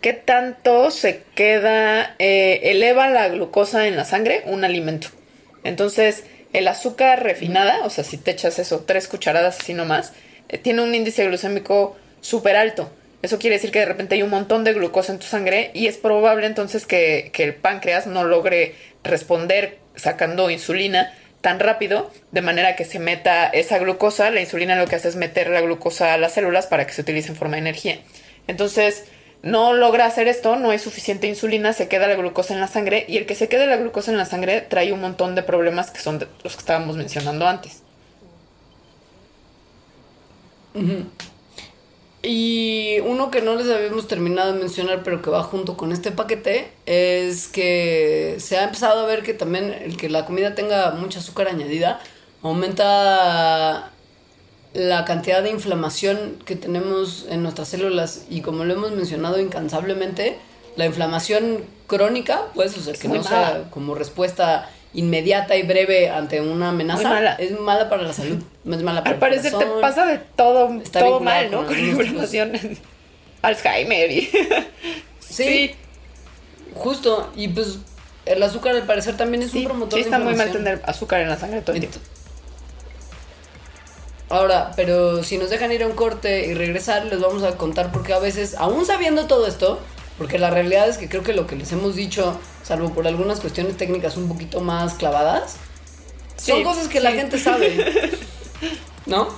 qué 0.00 0.12
tanto 0.12 0.90
se 0.90 1.22
queda, 1.36 2.16
eh, 2.18 2.58
eleva 2.64 3.08
la 3.08 3.28
glucosa 3.28 3.86
en 3.86 3.96
la 3.96 4.04
sangre 4.04 4.42
un 4.46 4.64
alimento. 4.64 5.08
Entonces, 5.62 6.24
el 6.52 6.68
azúcar 6.68 7.22
refinada, 7.22 7.84
o 7.84 7.90
sea, 7.90 8.04
si 8.04 8.18
te 8.18 8.30
echas 8.30 8.58
eso, 8.58 8.84
tres 8.86 9.08
cucharadas 9.08 9.60
así 9.60 9.74
nomás, 9.74 10.12
eh, 10.48 10.58
tiene 10.58 10.82
un 10.82 10.94
índice 10.94 11.26
glucémico 11.26 11.96
súper 12.20 12.56
alto. 12.56 12.90
Eso 13.22 13.38
quiere 13.38 13.56
decir 13.56 13.70
que 13.70 13.78
de 13.78 13.86
repente 13.86 14.16
hay 14.16 14.22
un 14.22 14.30
montón 14.30 14.64
de 14.64 14.72
glucosa 14.72 15.12
en 15.12 15.18
tu 15.18 15.26
sangre 15.26 15.70
y 15.74 15.86
es 15.86 15.96
probable 15.96 16.46
entonces 16.46 16.86
que, 16.86 17.30
que 17.32 17.44
el 17.44 17.54
páncreas 17.54 18.06
no 18.06 18.24
logre 18.24 18.74
responder 19.04 19.78
sacando 19.94 20.50
insulina 20.50 21.14
tan 21.40 21.60
rápido, 21.60 22.10
de 22.30 22.40
manera 22.40 22.76
que 22.76 22.84
se 22.84 22.98
meta 22.98 23.46
esa 23.46 23.78
glucosa. 23.78 24.30
La 24.30 24.40
insulina 24.40 24.76
lo 24.76 24.86
que 24.86 24.96
hace 24.96 25.08
es 25.08 25.16
meter 25.16 25.50
la 25.50 25.60
glucosa 25.60 26.14
a 26.14 26.18
las 26.18 26.32
células 26.32 26.66
para 26.66 26.86
que 26.86 26.94
se 26.94 27.02
utilice 27.02 27.28
en 27.28 27.36
forma 27.36 27.56
de 27.56 27.62
energía. 27.62 27.98
Entonces, 28.46 29.04
no 29.42 29.74
logra 29.74 30.06
hacer 30.06 30.28
esto, 30.28 30.56
no 30.56 30.70
hay 30.70 30.78
suficiente 30.78 31.26
insulina, 31.26 31.72
se 31.72 31.88
queda 31.88 32.06
la 32.06 32.14
glucosa 32.14 32.54
en 32.54 32.60
la 32.60 32.68
sangre 32.68 33.04
y 33.08 33.16
el 33.16 33.26
que 33.26 33.34
se 33.34 33.48
quede 33.48 33.66
la 33.66 33.76
glucosa 33.76 34.10
en 34.10 34.16
la 34.16 34.24
sangre 34.24 34.60
trae 34.60 34.92
un 34.92 35.00
montón 35.00 35.34
de 35.34 35.42
problemas 35.42 35.90
que 35.90 36.00
son 36.00 36.20
los 36.44 36.54
que 36.54 36.60
estábamos 36.60 36.96
mencionando 36.96 37.46
antes. 37.46 37.82
Y 42.22 43.00
uno 43.00 43.32
que 43.32 43.42
no 43.42 43.56
les 43.56 43.68
habíamos 43.68 44.06
terminado 44.06 44.52
de 44.52 44.60
mencionar, 44.60 45.02
pero 45.02 45.22
que 45.22 45.30
va 45.30 45.42
junto 45.42 45.76
con 45.76 45.90
este 45.90 46.12
paquete, 46.12 46.70
es 46.86 47.48
que 47.48 48.36
se 48.38 48.58
ha 48.58 48.64
empezado 48.64 49.00
a 49.00 49.06
ver 49.06 49.24
que 49.24 49.34
también 49.34 49.72
el 49.72 49.96
que 49.96 50.08
la 50.08 50.24
comida 50.24 50.54
tenga 50.54 50.92
mucha 50.92 51.18
azúcar 51.18 51.48
añadida 51.48 52.00
aumenta 52.42 53.91
la 54.74 55.04
cantidad 55.04 55.42
de 55.42 55.50
inflamación 55.50 56.38
que 56.44 56.56
tenemos 56.56 57.26
en 57.28 57.42
nuestras 57.42 57.68
células 57.68 58.24
y 58.30 58.40
como 58.40 58.64
lo 58.64 58.72
hemos 58.72 58.92
mencionado 58.92 59.38
incansablemente, 59.38 60.38
la 60.76 60.86
inflamación 60.86 61.64
crónica, 61.86 62.42
pues, 62.54 62.76
o 62.78 62.80
sea, 62.80 62.94
que 62.94 63.08
muy 63.08 63.18
no 63.18 63.24
sea 63.24 63.64
como 63.70 63.94
respuesta 63.94 64.70
inmediata 64.94 65.56
y 65.56 65.62
breve 65.62 66.10
ante 66.10 66.40
una 66.40 66.70
amenaza, 66.70 67.08
mala. 67.08 67.34
es 67.34 67.58
mala 67.58 67.88
para 67.88 68.02
la 68.02 68.12
salud, 68.12 68.42
es 68.64 68.82
mala 68.82 69.02
para 69.02 69.14
Al 69.14 69.20
parecer 69.20 69.52
el 69.52 69.58
te 69.58 69.66
pasa 69.80 70.06
de 70.06 70.18
todo, 70.18 70.70
Está 70.80 71.00
todo 71.00 71.18
vinculada 71.18 71.42
mal, 71.42 71.50
¿no? 71.50 71.56
con 71.58 71.66
Con 71.66 71.76
algunos 71.76 72.06
inflamación. 72.06 72.52
Alzheimer 73.42 74.10
y... 74.10 74.30
Sí. 75.20 75.70
Justo, 76.74 77.32
y 77.34 77.48
pues 77.48 77.78
el 78.26 78.42
azúcar 78.42 78.74
al 78.76 78.82
parecer 78.84 79.16
también 79.16 79.42
es 79.42 79.50
Sí, 79.50 79.60
un 79.60 79.64
promotor 79.64 79.98
sí 79.98 80.04
de 80.04 80.10
está 80.10 80.18
muy 80.18 80.34
mal 80.34 80.52
tener 80.52 80.82
azúcar 80.84 81.22
en 81.22 81.28
la 81.28 81.38
sangre 81.38 81.62
todo 81.62 81.74
el 81.74 81.80
tiempo. 81.80 81.98
Ahora, 84.32 84.70
pero 84.76 85.22
si 85.22 85.36
nos 85.36 85.50
dejan 85.50 85.72
ir 85.72 85.82
a 85.82 85.86
un 85.86 85.92
corte 85.92 86.46
y 86.46 86.54
regresar, 86.54 87.04
les 87.04 87.20
vamos 87.20 87.42
a 87.42 87.58
contar 87.58 87.92
porque 87.92 88.14
a 88.14 88.18
veces, 88.18 88.54
aún 88.54 88.86
sabiendo 88.86 89.26
todo 89.26 89.46
esto, 89.46 89.78
porque 90.16 90.38
la 90.38 90.48
realidad 90.48 90.88
es 90.88 90.96
que 90.96 91.06
creo 91.06 91.22
que 91.22 91.34
lo 91.34 91.46
que 91.46 91.54
les 91.54 91.70
hemos 91.72 91.96
dicho, 91.96 92.40
salvo 92.62 92.94
por 92.94 93.06
algunas 93.06 93.40
cuestiones 93.40 93.76
técnicas 93.76 94.16
un 94.16 94.28
poquito 94.28 94.60
más 94.60 94.94
clavadas, 94.94 95.56
son 96.38 96.64
cosas 96.64 96.88
que 96.88 97.00
la 97.00 97.12
gente 97.12 97.38
sabe, 97.38 97.76
¿no? 99.04 99.28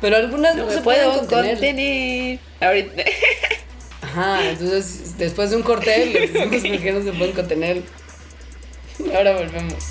Pero 0.00 0.18
algunas 0.18 0.54
no, 0.54 0.66
No 0.66 0.70
se 0.70 0.82
pueden 0.82 1.10
contener. 1.10 1.54
contener. 1.54 2.38
Ahorita... 2.60 3.02
Ajá, 4.02 4.50
entonces 4.50 5.18
después 5.18 5.50
de 5.50 5.56
un 5.56 5.64
corte 5.64 6.06
les 6.06 6.32
decimos 6.32 6.62
por 6.62 6.80
qué 6.80 6.92
no 6.92 7.02
se 7.02 7.12
pueden 7.12 7.34
contener. 7.34 7.82
Ahora 9.16 9.32
volvemos. 9.32 9.82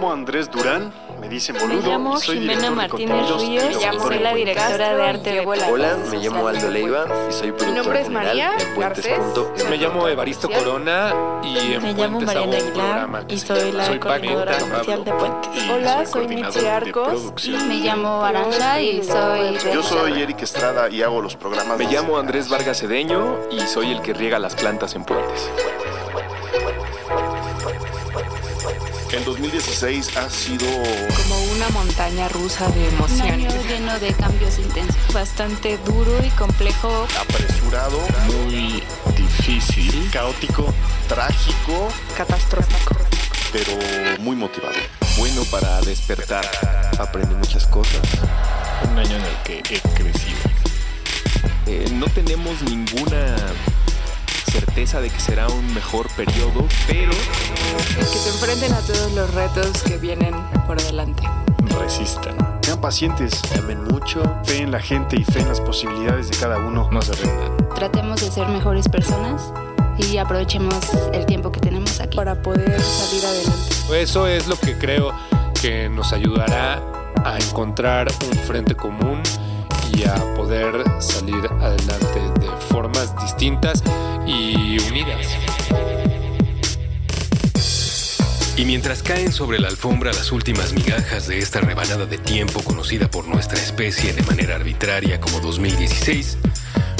Llamo 0.00 0.12
Andrés 0.12 0.50
Durán, 0.50 0.92
me 1.20 1.28
dicen 1.28 1.56
Me 1.56 1.60
boludo. 1.62 1.90
llamo 1.90 2.16
y 2.16 2.20
soy 2.22 2.38
Jimena 2.40 2.70
Martínez 2.70 3.26
y 3.42 3.58
Ríos, 3.58 4.02
soy 4.02 4.18
la 4.18 4.34
directora 4.34 4.94
de 4.94 5.02
arte 5.08 5.30
de 5.34 5.42
Puentes. 5.42 5.68
Hola, 5.70 5.96
me 6.10 6.16
llamo 6.18 6.48
Aldo 6.48 6.70
Leiva 6.70 7.04
y 7.28 7.32
soy 7.32 7.52
productor 7.52 7.76
nombre 7.84 8.00
es 8.00 8.06
general 8.06 8.26
María. 8.26 8.52
Me 9.68 9.76
llamo 9.76 10.08
Evaristo 10.08 10.48
Corona 10.48 11.12
y 11.42 11.74
en 11.74 11.82
Me 11.82 11.92
llamo 11.92 12.18
Puentes 12.18 12.36
hago 12.36 12.46
Mariana 12.46 12.56
Aguilar 12.56 12.72
programa 12.72 13.26
que 13.26 13.34
y 13.34 13.38
soy 13.38 13.72
la 13.72 13.84
Soy 13.86 13.98
coordinadora 13.98 14.56
oficial 14.56 15.04
de 15.04 15.12
Puentes. 15.12 15.50
y 15.66 15.70
Hola, 15.70 16.06
soy 16.06 16.28
Mitzi 16.28 16.66
Arcos. 16.66 17.32
Me 17.68 17.74
llamo 17.80 18.24
Arancha 18.24 18.80
y 18.80 19.02
soy 19.04 19.58
Yo 19.74 19.82
soy 19.82 20.22
Eric 20.22 20.40
Estrada 20.42 20.88
y 20.88 21.02
hago 21.02 21.20
los 21.20 21.36
programas. 21.36 21.76
Me 21.78 21.86
de- 21.86 21.92
llamo 21.92 22.16
Andrés 22.16 22.48
Vargas 22.48 22.78
Cedeño 22.80 23.36
y 23.50 23.60
soy 23.66 23.90
el 23.92 24.00
que 24.00 24.14
riega 24.14 24.38
las 24.38 24.54
plantas 24.54 24.94
en 24.94 25.04
puentes. 25.04 25.50
El 29.12 29.24
2016 29.24 30.16
ha 30.16 30.30
sido 30.30 30.66
como 31.16 31.42
una 31.52 31.68
montaña 31.70 32.28
rusa 32.28 32.68
de 32.70 32.88
emociones. 32.88 33.52
lleno 33.68 33.98
de 33.98 34.12
cambios 34.14 34.58
intensos. 34.58 34.96
Bastante 35.12 35.78
duro 35.78 36.12
y 36.24 36.28
complejo. 36.30 37.08
apresurado, 37.20 37.98
muy 38.26 38.82
difícil. 39.16 40.08
caótico, 40.12 40.72
trágico, 41.08 41.88
Catastrófico. 42.16 42.94
pero 43.52 43.72
muy 44.20 44.36
motivado. 44.36 44.74
Bueno 45.18 45.42
para 45.50 45.80
despertar. 45.80 46.48
Aprendí 46.98 47.34
muchas 47.34 47.66
cosas. 47.66 48.00
Un 48.90 48.96
año 48.98 49.16
en 49.16 49.22
el 49.22 49.36
que 49.44 49.58
he 49.58 49.80
crecido. 49.80 50.38
Eh, 51.66 51.86
no 51.94 52.06
tenemos 52.06 52.62
ninguna 52.62 53.36
certeza 54.50 55.00
de 55.00 55.10
que 55.10 55.20
será 55.20 55.46
un 55.48 55.74
mejor 55.74 56.08
periodo, 56.16 56.66
pero 56.88 57.12
Que 57.86 58.04
se 58.04 58.28
enfrenten 58.30 58.72
a 58.72 58.80
todos 58.80 59.12
los 59.12 59.32
retos 59.32 59.82
que 59.82 59.96
vienen 59.96 60.34
por 60.66 60.82
delante. 60.82 61.22
Resistan. 61.80 62.34
Sean 62.62 62.80
pacientes, 62.80 63.40
amen 63.58 63.84
mucho. 63.84 64.22
fe 64.44 64.58
en 64.58 64.70
la 64.70 64.80
gente 64.80 65.16
y 65.18 65.24
fe 65.24 65.40
en 65.40 65.48
las 65.48 65.60
posibilidades 65.60 66.30
de 66.30 66.36
cada 66.36 66.58
uno. 66.58 66.88
No 66.90 67.00
se 67.00 67.12
rindan. 67.12 67.56
Tratemos 67.74 68.20
de 68.20 68.30
ser 68.30 68.48
mejores 68.48 68.88
personas 68.88 69.52
y 69.98 70.16
aprovechemos 70.16 70.74
el 71.12 71.26
tiempo 71.26 71.52
que 71.52 71.60
tenemos 71.60 72.00
aquí. 72.00 72.16
Para 72.16 72.42
poder 72.42 72.80
salir 72.80 73.24
adelante. 73.24 74.02
Eso 74.02 74.26
es 74.26 74.48
lo 74.48 74.56
que 74.56 74.76
creo 74.76 75.12
que 75.60 75.88
nos 75.88 76.12
ayudará 76.12 76.82
a 77.24 77.38
encontrar 77.38 78.08
un 78.30 78.38
frente 78.38 78.74
común 78.74 79.22
y 79.92 80.04
a 80.04 80.14
poder 80.34 80.84
salir 81.00 81.46
adelante 81.60 82.20
de 82.40 82.48
formas 82.68 83.14
distintas 83.22 83.82
y 84.26 84.78
unidas. 84.88 85.26
Y 88.56 88.64
mientras 88.66 89.02
caen 89.02 89.32
sobre 89.32 89.58
la 89.58 89.68
alfombra 89.68 90.12
las 90.12 90.32
últimas 90.32 90.74
migajas 90.74 91.26
de 91.26 91.38
esta 91.38 91.60
rebanada 91.60 92.04
de 92.04 92.18
tiempo 92.18 92.62
conocida 92.62 93.10
por 93.10 93.26
nuestra 93.26 93.58
especie 93.58 94.12
de 94.12 94.22
manera 94.22 94.56
arbitraria 94.56 95.18
como 95.18 95.40
2016, 95.40 96.36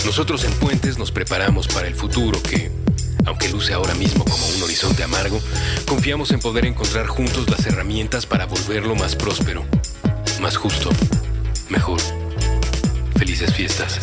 nosotros 0.07 0.45
en 0.45 0.53
Puentes 0.55 0.97
nos 0.97 1.13
preparamos 1.13 1.69
para 1.69 1.87
el 1.87 1.95
futuro 1.95 2.43
que, 2.43 2.71
aunque 3.27 3.51
luce 3.51 3.75
ahora 3.75 3.95
mismo 3.95 4.25
como 4.25 4.47
un 4.57 4.63
horizonte 4.63 5.03
amargo, 5.03 5.39
confiamos 5.87 6.31
en 6.31 6.41
poder 6.41 6.65
encontrar 6.65 7.07
juntos 7.07 7.51
las 7.51 7.67
herramientas 7.67 8.25
para 8.25 8.47
volverlo 8.47 8.95
más 8.95 9.15
próspero, 9.15 9.63
más 10.41 10.57
justo, 10.57 10.89
mejor. 11.69 12.01
Felices 13.31 13.55
fiestas. 13.55 14.01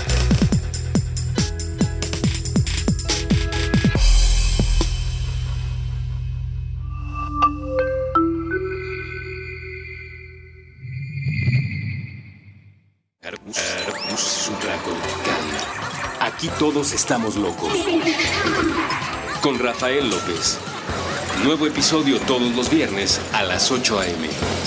Aquí 16.22 16.48
todos 16.58 16.94
estamos 16.94 17.36
locos. 17.36 17.74
Con 19.42 19.60
Rafael 19.60 20.10
López. 20.10 20.58
Nuevo 21.44 21.68
episodio 21.68 22.18
todos 22.22 22.56
los 22.56 22.70
viernes 22.70 23.20
a 23.34 23.44
las 23.44 23.72
8 23.72 24.00
a.m. 24.00 24.67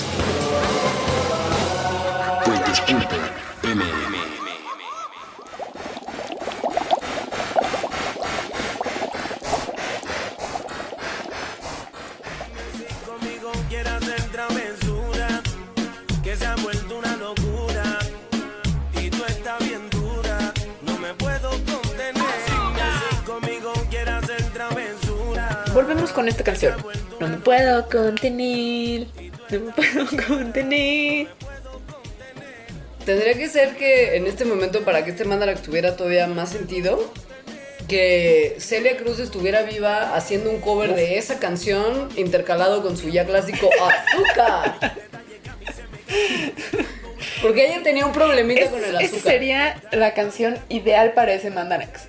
Volvemos 25.75 26.11
con 26.13 26.29
esta 26.29 26.43
canción. 26.43 26.75
No 27.21 27.29
me 27.29 27.37
puedo 27.39 27.89
contener. 27.89 29.07
No 29.51 29.61
me 29.61 29.73
puedo 29.73 30.07
contener. 30.29 31.29
Tendría 33.05 33.35
que 33.35 33.49
ser 33.49 33.77
que 33.77 34.17
en 34.17 34.27
este 34.27 34.45
momento, 34.45 34.81
para 34.85 35.05
que 35.05 35.11
este 35.11 35.25
Mandarax 35.25 35.63
tuviera 35.63 35.97
todavía 35.97 36.27
más 36.27 36.51
sentido, 36.51 37.13
que 37.89 38.57
Celia 38.59 38.97
Cruz 38.97 39.19
estuviera 39.19 39.63
viva 39.63 40.15
haciendo 40.17 40.51
un 40.51 40.61
cover 40.61 40.95
de 40.95 41.19
esa 41.19 41.39
canción 41.39 42.09
intercalado 42.17 42.83
con 42.83 42.97
su 42.97 43.09
ya 43.09 43.25
clásico 43.25 43.69
Azúcar. 43.81 44.95
Porque 47.43 47.67
ella 47.67 47.83
tenía 47.83 48.05
un 48.07 48.13
problemita 48.13 48.63
Es- 48.63 48.71
con 48.71 48.85
el 48.85 48.97
esa 48.97 48.99
azúcar. 49.05 49.33
sería 49.33 49.83
la 49.93 50.15
canción 50.15 50.59
ideal 50.69 51.13
para 51.15 51.33
ese 51.33 51.51
Mandanax. 51.51 52.09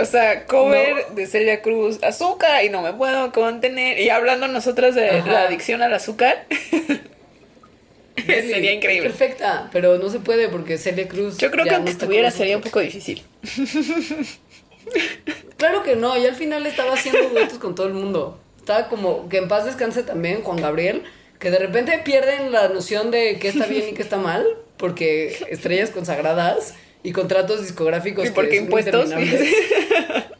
O 0.00 0.04
sea, 0.04 0.46
cover 0.46 1.06
de 1.14 1.26
Celia 1.26 1.62
Cruz, 1.62 2.02
azúcar 2.02 2.64
y 2.64 2.68
no 2.68 2.82
me 2.82 2.92
puedo 2.92 3.32
contener. 3.32 3.98
Y 4.00 4.10
hablando 4.10 4.48
nosotras 4.48 4.94
de 4.94 5.08
Ajá. 5.10 5.30
la 5.30 5.42
adicción 5.42 5.82
al 5.82 5.94
azúcar. 5.94 6.46
Sería 8.26 8.72
increíble. 8.72 9.08
Perfecta, 9.08 9.68
pero 9.72 9.98
no 9.98 10.08
se 10.08 10.20
puede 10.20 10.48
porque 10.48 10.78
Celia 10.78 11.08
Cruz. 11.08 11.36
Yo 11.38 11.50
creo 11.50 11.64
que 11.64 11.74
aunque 11.74 11.90
estuviera 11.90 12.30
sería 12.30 12.56
un 12.56 12.62
poco 12.62 12.80
difícil. 12.80 13.22
Claro 15.56 15.82
que 15.82 15.96
no, 15.96 16.16
y 16.16 16.26
al 16.26 16.34
final 16.34 16.66
estaba 16.66 16.92
haciendo 16.92 17.30
duetos 17.30 17.58
con 17.58 17.74
todo 17.74 17.86
el 17.86 17.94
mundo. 17.94 18.38
Estaba 18.58 18.88
como 18.88 19.28
que 19.28 19.38
en 19.38 19.48
paz 19.48 19.64
descanse 19.64 20.02
también 20.02 20.42
Juan 20.42 20.58
Gabriel, 20.58 21.04
que 21.38 21.50
de 21.50 21.58
repente 21.58 21.98
pierden 22.04 22.52
la 22.52 22.68
noción 22.68 23.10
de 23.10 23.38
qué 23.38 23.48
está 23.48 23.66
bien 23.66 23.88
y 23.90 23.92
qué 23.94 24.02
está 24.02 24.16
mal, 24.16 24.44
porque 24.76 25.46
estrellas 25.48 25.90
consagradas 25.90 26.74
y 27.04 27.12
contratos 27.12 27.60
discográficos 27.62 28.26
Y 28.26 28.30
porque 28.30 28.50
que 28.50 28.56
son 28.56 28.64
impuestos. 28.64 29.10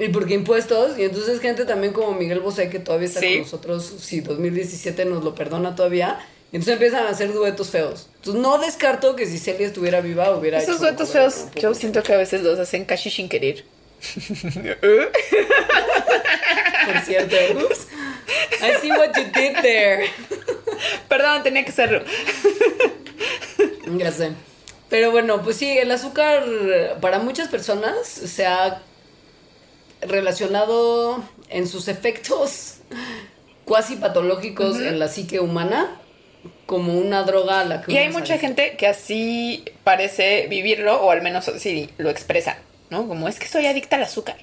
Y 0.00 0.10
porque 0.10 0.34
impuestos, 0.34 0.96
y 0.96 1.02
entonces 1.02 1.40
gente 1.40 1.64
también 1.64 1.92
como 1.92 2.12
Miguel 2.12 2.38
Bosé, 2.38 2.70
que 2.70 2.78
todavía 2.78 3.08
está 3.08 3.18
Sí. 3.18 3.32
con 3.32 3.38
nosotros, 3.42 3.94
si 3.98 4.20
2017 4.20 5.04
nos 5.04 5.24
lo 5.24 5.34
perdona 5.34 5.74
todavía, 5.74 6.20
entonces 6.52 6.74
empiezan 6.74 7.06
a 7.06 7.08
hacer 7.08 7.32
duetos 7.32 7.70
feos. 7.70 8.08
Entonces 8.14 8.40
no 8.40 8.58
descarto 8.58 9.16
que 9.16 9.26
si 9.26 9.38
Celia 9.38 9.66
estuviera 9.66 10.00
viva 10.00 10.30
hubiera 10.36 10.58
Esos 10.58 10.76
hecho 10.76 10.84
duetos 10.84 11.10
feos, 11.10 11.46
yo 11.56 11.74
siento 11.74 12.04
que 12.04 12.12
a 12.12 12.16
veces 12.16 12.42
los 12.42 12.60
hacen 12.60 12.84
casi 12.84 13.10
sin 13.10 13.28
querer. 13.28 13.64
Por 16.86 17.00
cierto. 17.04 17.36
I 18.62 18.80
see 18.80 18.90
what 18.92 19.16
you 19.16 19.24
did 19.34 19.56
there. 19.62 20.06
Perdón, 21.08 21.42
tenía 21.42 21.64
que 21.64 21.70
hacerlo. 21.70 22.02
Ya 23.96 24.12
sé. 24.12 24.30
Pero 24.88 25.10
bueno, 25.10 25.42
pues 25.42 25.56
sí, 25.56 25.78
el 25.78 25.90
azúcar 25.90 26.44
para 27.00 27.18
muchas 27.18 27.48
personas 27.48 28.06
se 28.06 28.46
ha 28.46 28.82
relacionado 30.00 31.22
en 31.48 31.66
sus 31.66 31.88
efectos 31.88 32.76
cuasi 33.64 33.96
patológicos 33.96 34.78
en 34.80 34.98
la 34.98 35.08
psique 35.08 35.40
humana 35.40 36.00
como 36.66 36.94
una 36.98 37.22
droga 37.22 37.60
a 37.60 37.64
la 37.64 37.82
que 37.82 37.92
Y 37.92 37.96
hay 37.96 38.10
mucha 38.10 38.38
gente 38.38 38.76
que 38.76 38.86
así 38.86 39.64
parece 39.84 40.46
vivirlo, 40.48 41.02
o 41.02 41.10
al 41.10 41.22
menos 41.22 41.48
así 41.48 41.90
lo 41.98 42.10
expresa, 42.10 42.58
¿no? 42.90 43.08
Como 43.08 43.28
es 43.28 43.38
que 43.38 43.48
soy 43.48 43.66
adicta 43.66 43.96
al 43.96 44.02
azúcar. 44.02 44.36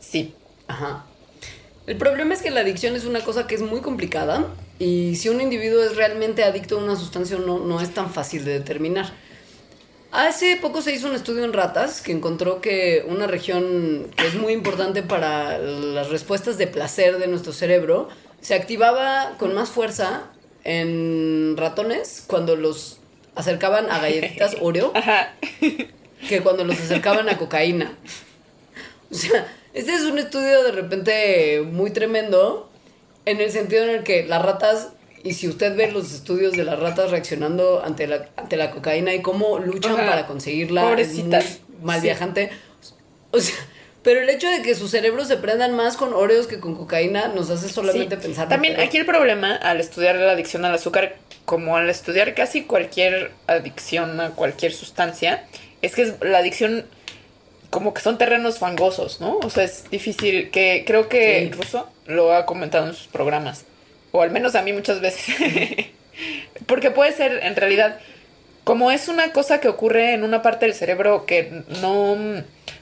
Sí. 0.00 0.34
Ajá. 0.66 1.04
El 1.86 1.96
problema 1.96 2.34
es 2.34 2.42
que 2.42 2.50
la 2.50 2.60
adicción 2.60 2.96
es 2.96 3.04
una 3.04 3.20
cosa 3.20 3.46
que 3.46 3.54
es 3.54 3.62
muy 3.62 3.80
complicada 3.80 4.48
y 4.78 5.16
si 5.16 5.28
un 5.28 5.40
individuo 5.40 5.82
es 5.82 5.96
realmente 5.96 6.42
adicto 6.42 6.78
a 6.78 6.82
una 6.82 6.96
sustancia 6.96 7.36
o 7.36 7.40
no, 7.40 7.58
no 7.58 7.80
es 7.80 7.92
tan 7.92 8.12
fácil 8.12 8.44
de 8.44 8.54
determinar. 8.54 9.12
Hace 10.14 10.56
poco 10.56 10.80
se 10.80 10.94
hizo 10.94 11.08
un 11.08 11.16
estudio 11.16 11.42
en 11.42 11.52
ratas 11.52 12.00
que 12.00 12.12
encontró 12.12 12.60
que 12.60 13.04
una 13.08 13.26
región 13.26 14.12
que 14.16 14.28
es 14.28 14.36
muy 14.36 14.52
importante 14.52 15.02
para 15.02 15.58
las 15.58 16.08
respuestas 16.08 16.56
de 16.56 16.68
placer 16.68 17.18
de 17.18 17.26
nuestro 17.26 17.52
cerebro 17.52 18.08
se 18.40 18.54
activaba 18.54 19.34
con 19.38 19.52
más 19.56 19.70
fuerza 19.70 20.30
en 20.62 21.56
ratones 21.56 22.22
cuando 22.28 22.54
los 22.54 23.00
acercaban 23.34 23.90
a 23.90 23.98
galletitas 23.98 24.54
Oreo 24.60 24.92
que 26.28 26.42
cuando 26.44 26.64
los 26.64 26.78
acercaban 26.78 27.28
a 27.28 27.36
cocaína. 27.36 27.98
O 29.10 29.16
sea, 29.16 29.52
este 29.72 29.94
es 29.94 30.02
un 30.02 30.20
estudio 30.20 30.62
de 30.62 30.70
repente 30.70 31.62
muy 31.68 31.90
tremendo 31.90 32.70
en 33.24 33.40
el 33.40 33.50
sentido 33.50 33.82
en 33.82 33.90
el 33.90 34.04
que 34.04 34.24
las 34.24 34.42
ratas, 34.42 34.90
y 35.24 35.32
si 35.34 35.48
usted 35.48 35.74
ve 35.76 35.90
los 35.90 36.12
estudios 36.12 36.52
de 36.52 36.62
las 36.64 36.78
ratas 36.78 37.10
reaccionando 37.10 37.82
ante 37.84 38.06
la, 38.06 38.28
ante 38.36 38.56
la 38.56 38.70
cocaína 38.70 39.12
y 39.14 39.22
cómo 39.22 39.58
luchan 39.58 39.94
Ajá. 39.94 40.06
para 40.06 40.26
conseguirla, 40.26 40.82
Pobrecitas. 40.82 41.44
es 41.44 41.60
muy 41.68 41.86
mal 41.86 42.00
Sí. 42.00 42.06
viajante. 42.06 42.50
O 43.32 43.40
sea, 43.40 43.54
pero 44.02 44.20
el 44.20 44.28
hecho 44.28 44.48
de 44.48 44.62
que 44.62 44.74
sus 44.74 44.90
cerebros 44.90 45.26
se 45.28 45.36
prendan 45.38 45.74
más 45.74 45.96
con 45.96 46.12
Oreos 46.12 46.46
que 46.46 46.60
con 46.60 46.76
cocaína 46.76 47.28
nos 47.28 47.50
hace 47.50 47.68
solamente 47.68 48.16
Sí. 48.16 48.22
pensar. 48.22 48.48
También 48.48 48.78
aquí 48.78 48.98
el 48.98 49.06
problema 49.06 49.56
al 49.56 49.80
estudiar 49.80 50.14
la 50.16 50.32
adicción 50.32 50.64
al 50.66 50.74
azúcar, 50.74 51.16
como 51.46 51.76
al 51.76 51.88
estudiar 51.90 52.34
casi 52.34 52.62
cualquier 52.64 53.32
adicción 53.46 54.20
a 54.20 54.30
cualquier 54.30 54.72
sustancia, 54.72 55.44
es 55.82 55.94
que 55.94 56.02
es- 56.02 56.14
la 56.20 56.38
adicción 56.38 56.84
como 57.70 57.92
que 57.92 58.02
son 58.02 58.18
terrenos 58.18 58.58
fangosos, 58.58 59.20
¿no? 59.20 59.38
O 59.38 59.50
sea, 59.50 59.64
es 59.64 59.90
difícil 59.90 60.50
que 60.50 60.84
creo 60.86 61.08
que 61.08 61.48
Sí. 61.50 61.58
Russo 61.60 61.88
lo 62.06 62.32
ha 62.34 62.46
comentado 62.46 62.86
en 62.86 62.94
sus 62.94 63.08
programas, 63.08 63.64
o 64.14 64.22
al 64.22 64.30
menos 64.30 64.54
a 64.54 64.62
mí 64.62 64.72
muchas 64.72 65.00
veces. 65.00 65.34
Porque 66.66 66.92
puede 66.92 67.10
ser 67.10 67.40
en 67.42 67.56
realidad 67.56 67.98
como 68.62 68.92
es 68.92 69.08
una 69.08 69.32
cosa 69.32 69.58
que 69.58 69.68
ocurre 69.68 70.14
en 70.14 70.22
una 70.22 70.40
parte 70.40 70.66
del 70.66 70.74
cerebro 70.74 71.26
que 71.26 71.64
no, 71.82 72.16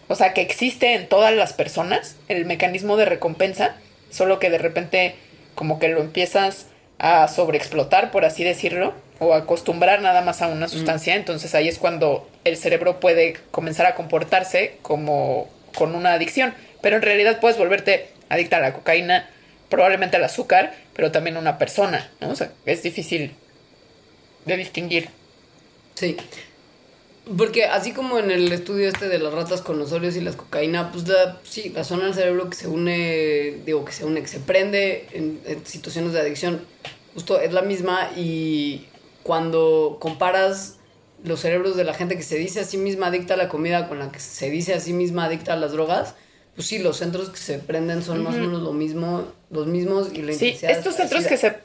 o 0.09 0.15
sea, 0.15 0.35
que 0.35 0.43
existe 0.43 0.93
en 0.93 1.09
todas 1.09 1.35
las 1.35 1.55
personas, 1.55 2.17
el 2.29 2.45
mecanismo 2.45 2.99
de 2.99 3.07
recompensa, 3.07 3.77
solo 4.11 4.39
que 4.39 4.51
de 4.51 4.59
repente 4.59 5.15
como 5.55 5.79
que 5.79 5.89
lo 5.89 6.03
empiezas 6.03 6.67
a 6.99 7.27
sobreexplotar, 7.29 8.11
por 8.11 8.27
así 8.27 8.45
decirlo, 8.45 8.93
o 9.19 9.33
acostumbrar 9.33 10.03
nada 10.03 10.21
más 10.21 10.43
a 10.43 10.49
una 10.49 10.69
sustancia, 10.69 11.15
entonces 11.15 11.55
ahí 11.55 11.67
es 11.67 11.79
cuando 11.79 12.29
el 12.45 12.59
cerebro 12.59 13.01
puede 13.01 13.39
comenzar 13.51 13.87
a 13.87 13.95
comportarse 13.95 14.77
como 14.83 15.49
con 15.75 15.95
una 15.95 16.13
adicción, 16.13 16.53
pero 16.83 16.97
en 16.97 17.03
realidad 17.03 17.41
puedes 17.41 17.57
volverte 17.57 18.11
adicta 18.29 18.59
a 18.59 18.61
la 18.61 18.75
cocaína, 18.75 19.31
probablemente 19.73 20.19
al 20.19 20.25
azúcar, 20.25 20.75
pero 20.93 21.11
también 21.11 21.39
a 21.39 21.41
una 21.41 21.57
persona, 21.57 22.11
¿no? 22.21 22.29
O 22.29 22.37
sea, 22.37 22.53
es 22.67 22.83
difícil 22.83 23.33
de 24.45 24.57
distinguir. 24.59 25.09
Sí. 25.95 26.15
Porque 27.39 27.65
así 27.65 27.93
como 27.93 28.19
en 28.19 28.31
el 28.31 28.53
estudio 28.53 28.87
este 28.87 29.09
de 29.09 29.19
las 29.19 29.33
ratas 29.33 29.63
con 29.63 29.79
los 29.79 29.91
óleos 29.93 30.15
y 30.17 30.21
las 30.21 30.37
cocaína, 30.37 30.93
pues 30.93 31.05
sí, 31.45 31.71
la 31.71 31.85
zona 31.85 32.05
del 32.05 32.13
cerebro 32.13 32.51
que 32.51 32.57
se 32.57 32.69
une, 32.69 33.63
digo 33.65 33.83
que 33.87 33.93
se 33.93 34.05
une, 34.05 34.21
que 34.21 34.29
se 34.29 34.41
prende 34.41 35.07
en, 35.13 35.41
en 35.47 35.65
situaciones 35.65 36.13
de 36.13 36.21
adicción, 36.21 36.61
justo 37.15 37.41
es 37.41 37.55
la 37.55 37.63
misma 37.63 38.11
y 38.15 38.89
cuando 39.23 39.97
comparas 40.01 40.81
los 41.25 41.41
cerebros 41.41 41.77
de 41.77 41.85
la 41.85 41.95
gente 41.95 42.19
que 42.19 42.25
se 42.25 42.37
dice 42.37 42.61
a 42.61 42.65
sí 42.65 42.77
misma 42.77 43.07
adicta 43.07 43.35
a 43.35 43.37
la 43.39 43.49
comida 43.49 43.89
con 43.89 44.01
la 44.01 44.13
que 44.13 44.21
se 44.21 44.51
dice 44.51 44.75
a 44.75 44.81
sí 44.81 44.93
misma 44.93 45.25
adicta 45.25 45.55
a 45.55 45.57
las 45.57 45.73
drogas, 45.73 46.15
pues 46.55 46.69
sí, 46.69 46.79
los 46.79 46.99
centros 46.99 47.31
que 47.31 47.39
se 47.39 47.59
prenden 47.59 48.03
son 48.03 48.23
más 48.23 48.35
o 48.35 48.39
menos 48.39 48.63
lo 48.63 48.73
mismo, 48.73 49.33
los 49.51 49.67
mismos 49.67 50.09
y 50.13 50.23
la 50.23 50.33
Sí, 50.35 50.59
estos 50.63 50.97
centros 50.97 51.27
que 51.27 51.37
se 51.37 51.57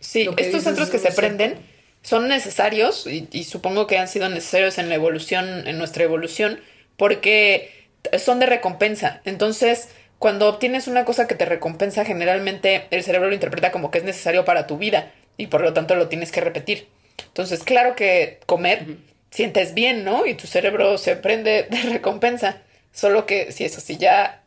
sí, 0.00 0.28
que 0.36 0.42
estos 0.44 0.62
centros 0.64 0.90
que 0.90 0.98
se 0.98 1.12
prenden 1.12 1.58
son 2.02 2.28
necesarios 2.28 3.06
y, 3.06 3.28
y 3.32 3.44
supongo 3.44 3.86
que 3.86 3.98
han 3.98 4.08
sido 4.08 4.28
necesarios 4.28 4.78
en 4.78 4.88
la 4.90 4.96
evolución, 4.96 5.66
en 5.66 5.78
nuestra 5.78 6.04
evolución, 6.04 6.60
porque 6.96 7.88
son 8.18 8.38
de 8.38 8.46
recompensa. 8.46 9.22
Entonces, 9.24 9.88
cuando 10.18 10.48
obtienes 10.48 10.88
una 10.88 11.04
cosa 11.04 11.26
que 11.26 11.34
te 11.34 11.44
recompensa, 11.44 12.04
generalmente 12.04 12.86
el 12.90 13.02
cerebro 13.02 13.28
lo 13.28 13.34
interpreta 13.34 13.72
como 13.72 13.90
que 13.90 13.98
es 13.98 14.04
necesario 14.04 14.44
para 14.44 14.66
tu 14.66 14.78
vida 14.78 15.12
y 15.36 15.48
por 15.48 15.60
lo 15.60 15.72
tanto 15.72 15.96
lo 15.96 16.08
tienes 16.08 16.32
que 16.32 16.40
repetir. 16.40 16.88
Entonces, 17.26 17.62
claro 17.62 17.96
que 17.96 18.40
comer 18.46 18.86
sientes 19.30 19.74
bien, 19.74 20.04
¿no? 20.04 20.26
Y 20.26 20.34
tu 20.34 20.46
cerebro 20.46 20.98
se 20.98 21.16
prende 21.16 21.66
de 21.70 21.82
recompensa. 21.90 22.62
Solo 22.94 23.26
que 23.26 23.50
si 23.50 23.64
eso 23.64 23.80
sí 23.80 23.98
ya 23.98 24.42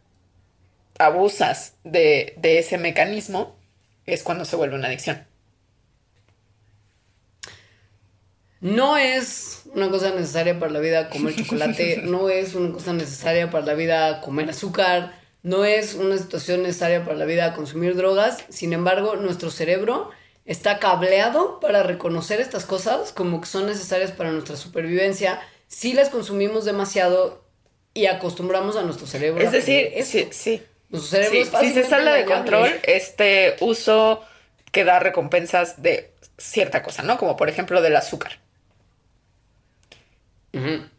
abusas 0.98 1.76
de, 1.84 2.34
de 2.38 2.60
ese 2.60 2.78
mecanismo, 2.78 3.56
es 4.06 4.24
cuando 4.24 4.46
se 4.46 4.56
vuelve 4.56 4.76
una 4.76 4.88
adicción. 4.88 5.28
No 8.62 8.98
es 8.98 9.64
una 9.76 9.90
cosa 9.90 10.12
necesaria 10.12 10.58
para 10.58 10.72
la 10.72 10.80
vida 10.80 11.10
comer 11.10 11.36
chocolate, 11.36 11.98
no 12.04 12.30
es 12.30 12.56
una 12.56 12.74
cosa 12.74 12.94
necesaria 12.94 13.52
para 13.52 13.66
la 13.66 13.74
vida 13.74 14.22
comer 14.22 14.50
azúcar, 14.50 15.14
no 15.44 15.66
es 15.66 15.94
una 15.94 16.18
situación 16.18 16.64
necesaria 16.64 17.04
para 17.04 17.18
la 17.18 17.26
vida 17.26 17.54
consumir 17.54 17.96
drogas. 17.96 18.46
Sin 18.48 18.72
embargo, 18.72 19.18
nuestro 19.18 19.52
cerebro 19.52 20.10
está 20.46 20.80
cableado 20.80 21.60
para 21.60 21.84
reconocer 21.84 22.40
estas 22.40 22.66
cosas 22.66 23.12
como 23.12 23.42
que 23.42 23.48
son 23.48 23.66
necesarias 23.66 24.14
para 24.14 24.32
nuestra 24.32 24.56
supervivencia 24.56 25.42
si 25.68 25.94
las 25.94 26.10
consumimos 26.10 26.64
demasiado 26.64 27.47
y 27.98 28.06
acostumbramos 28.06 28.76
a 28.78 28.84
nuestro 28.84 29.08
cerebro. 29.08 29.44
Es 29.44 29.52
decir, 29.52 29.92
sí, 30.04 30.28
sí. 30.32 30.62
Nuestro 30.90 31.20
cerebro 31.20 31.60
Sí, 31.60 31.68
si 31.68 31.74
se 31.74 31.84
sale 31.84 32.12
de 32.12 32.26
control, 32.26 32.70
este 32.84 33.56
uso 33.60 34.24
que 34.72 34.84
da 34.84 35.00
recompensas 35.00 35.82
de 35.82 36.14
cierta 36.38 36.84
cosa, 36.84 37.02
¿no? 37.02 37.18
Como 37.18 37.36
por 37.36 37.50
ejemplo 37.50 37.82
del 37.82 37.96
azúcar. 37.96 38.40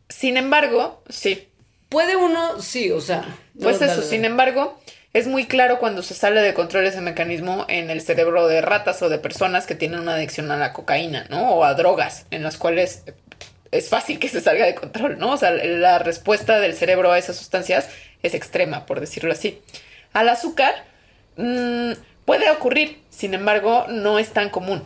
Sin 0.09 0.37
embargo, 0.37 1.03
sí. 1.09 1.49
Puede 1.89 2.17
uno, 2.17 2.61
sí, 2.61 2.91
o 2.91 3.01
sea. 3.01 3.23
no, 3.55 3.63
Pues 3.63 3.79
dale, 3.79 3.93
eso, 3.93 4.01
dale. 4.03 4.11
sin 4.11 4.25
embargo, 4.25 4.79
es 5.13 5.27
muy 5.29 5.47
claro 5.47 5.79
cuando 5.79 6.03
se 6.03 6.15
sale 6.15 6.41
de 6.43 6.53
control 6.53 6.87
ese 6.87 7.01
mecanismo 7.01 7.65
en 7.69 7.91
el 7.91 8.01
cerebro 8.01 8.47
de 8.49 8.61
ratas 8.61 9.01
o 9.03 9.09
de 9.09 9.19
personas 9.19 9.67
que 9.67 9.75
tienen 9.75 10.01
una 10.01 10.15
adicción 10.15 10.51
a 10.51 10.57
la 10.57 10.73
cocaína, 10.73 11.27
¿no? 11.31 11.51
O 11.55 11.65
a 11.65 11.75
drogas, 11.75 12.27
en 12.31 12.43
las 12.43 12.57
cuales 12.59 13.05
es 13.71 13.89
fácil 13.89 14.19
que 14.19 14.29
se 14.29 14.41
salga 14.41 14.67
de 14.67 14.75
control, 14.75 15.19
¿no? 15.19 15.33
O 15.33 15.37
sea, 15.37 15.51
la 15.51 15.99
respuesta 15.99 16.61
del 16.61 16.75
cerebro 16.75 17.13
a 17.13 17.19
esas 17.19 17.37
sustancias 17.37 17.89
es 18.23 18.35
extrema, 18.35 18.87
por 18.87 19.01
decirlo 19.01 19.33
así. 19.33 19.61
Al 20.13 20.29
azúcar 20.29 20.85
mm, 21.37 21.93
puede 22.25 22.51
ocurrir, 22.51 23.03
sin 23.11 23.35
embargo, 23.35 23.87
no 23.89 24.19
es 24.19 24.31
tan 24.31 24.51
común. 24.51 24.83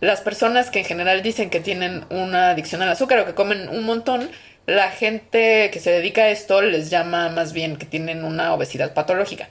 Las 0.00 0.20
personas 0.20 0.70
que 0.70 0.80
en 0.80 0.84
general 0.84 1.22
dicen 1.22 1.50
que 1.50 1.60
tienen 1.60 2.04
una 2.10 2.50
adicción 2.50 2.82
al 2.82 2.90
azúcar 2.90 3.20
o 3.20 3.26
que 3.26 3.34
comen 3.34 3.68
un 3.68 3.84
montón, 3.84 4.30
la 4.66 4.90
gente 4.90 5.70
que 5.72 5.80
se 5.80 5.90
dedica 5.90 6.22
a 6.22 6.28
esto 6.28 6.60
les 6.60 6.90
llama 6.90 7.28
más 7.30 7.52
bien 7.52 7.76
que 7.76 7.86
tienen 7.86 8.24
una 8.24 8.52
obesidad 8.52 8.94
patológica. 8.94 9.48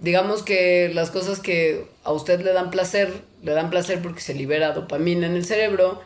Digamos 0.00 0.42
que 0.42 0.90
las 0.94 1.10
cosas 1.10 1.40
que 1.40 1.86
a 2.04 2.12
usted 2.12 2.40
le 2.40 2.52
dan 2.52 2.70
placer, 2.70 3.12
le 3.42 3.52
dan 3.52 3.70
placer 3.70 4.00
porque 4.02 4.20
se 4.20 4.34
libera 4.34 4.72
dopamina 4.72 5.26
en 5.26 5.34
el 5.34 5.44
cerebro. 5.44 6.00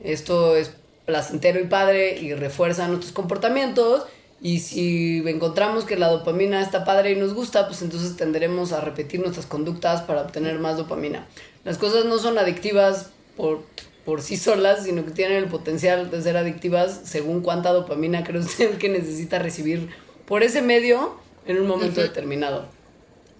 Esto 0.00 0.56
es 0.56 0.72
placentero 1.04 1.60
y 1.60 1.64
padre 1.64 2.18
y 2.18 2.34
refuerza 2.34 2.88
nuestros 2.88 3.12
comportamientos. 3.12 4.04
Y 4.40 4.58
si 4.58 5.22
encontramos 5.26 5.84
que 5.84 5.96
la 5.96 6.08
dopamina 6.08 6.60
está 6.60 6.84
padre 6.84 7.12
y 7.12 7.16
nos 7.16 7.32
gusta, 7.32 7.66
pues 7.66 7.80
entonces 7.82 8.16
tenderemos 8.16 8.72
a 8.72 8.80
repetir 8.80 9.20
nuestras 9.20 9.46
conductas 9.46 10.02
para 10.02 10.22
obtener 10.22 10.58
más 10.58 10.76
dopamina. 10.76 11.26
Las 11.64 11.78
cosas 11.78 12.04
no 12.04 12.18
son 12.18 12.38
adictivas 12.38 13.10
por, 13.36 13.62
por 14.04 14.20
sí 14.20 14.36
solas, 14.36 14.84
sino 14.84 15.04
que 15.04 15.10
tienen 15.12 15.38
el 15.38 15.46
potencial 15.46 16.10
de 16.10 16.20
ser 16.20 16.36
adictivas 16.36 17.00
según 17.04 17.40
cuánta 17.40 17.72
dopamina 17.72 18.24
cree 18.24 18.40
usted 18.40 18.76
que 18.76 18.88
necesita 18.88 19.38
recibir 19.38 19.88
por 20.26 20.42
ese 20.42 20.60
medio 20.60 21.16
en 21.46 21.60
un 21.60 21.66
momento 21.66 22.02
determinado. 22.02 22.75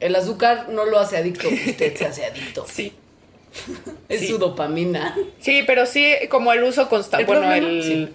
El 0.00 0.14
azúcar 0.16 0.68
no 0.68 0.84
lo 0.84 0.98
hace 0.98 1.16
adicto, 1.16 1.48
usted 1.48 1.96
se 1.96 2.06
hace 2.06 2.24
adicto. 2.26 2.66
Sí. 2.68 2.92
Es 4.08 4.20
Sí. 4.20 4.26
su 4.28 4.38
dopamina. 4.38 5.16
Sí, 5.40 5.62
pero 5.66 5.86
sí 5.86 6.12
como 6.28 6.52
el 6.52 6.62
uso 6.62 6.88
constante, 6.90 7.22
¿El 7.22 7.26
bueno, 7.26 7.42
problema? 7.42 7.66
el, 7.66 7.82
Sí. 7.82 8.14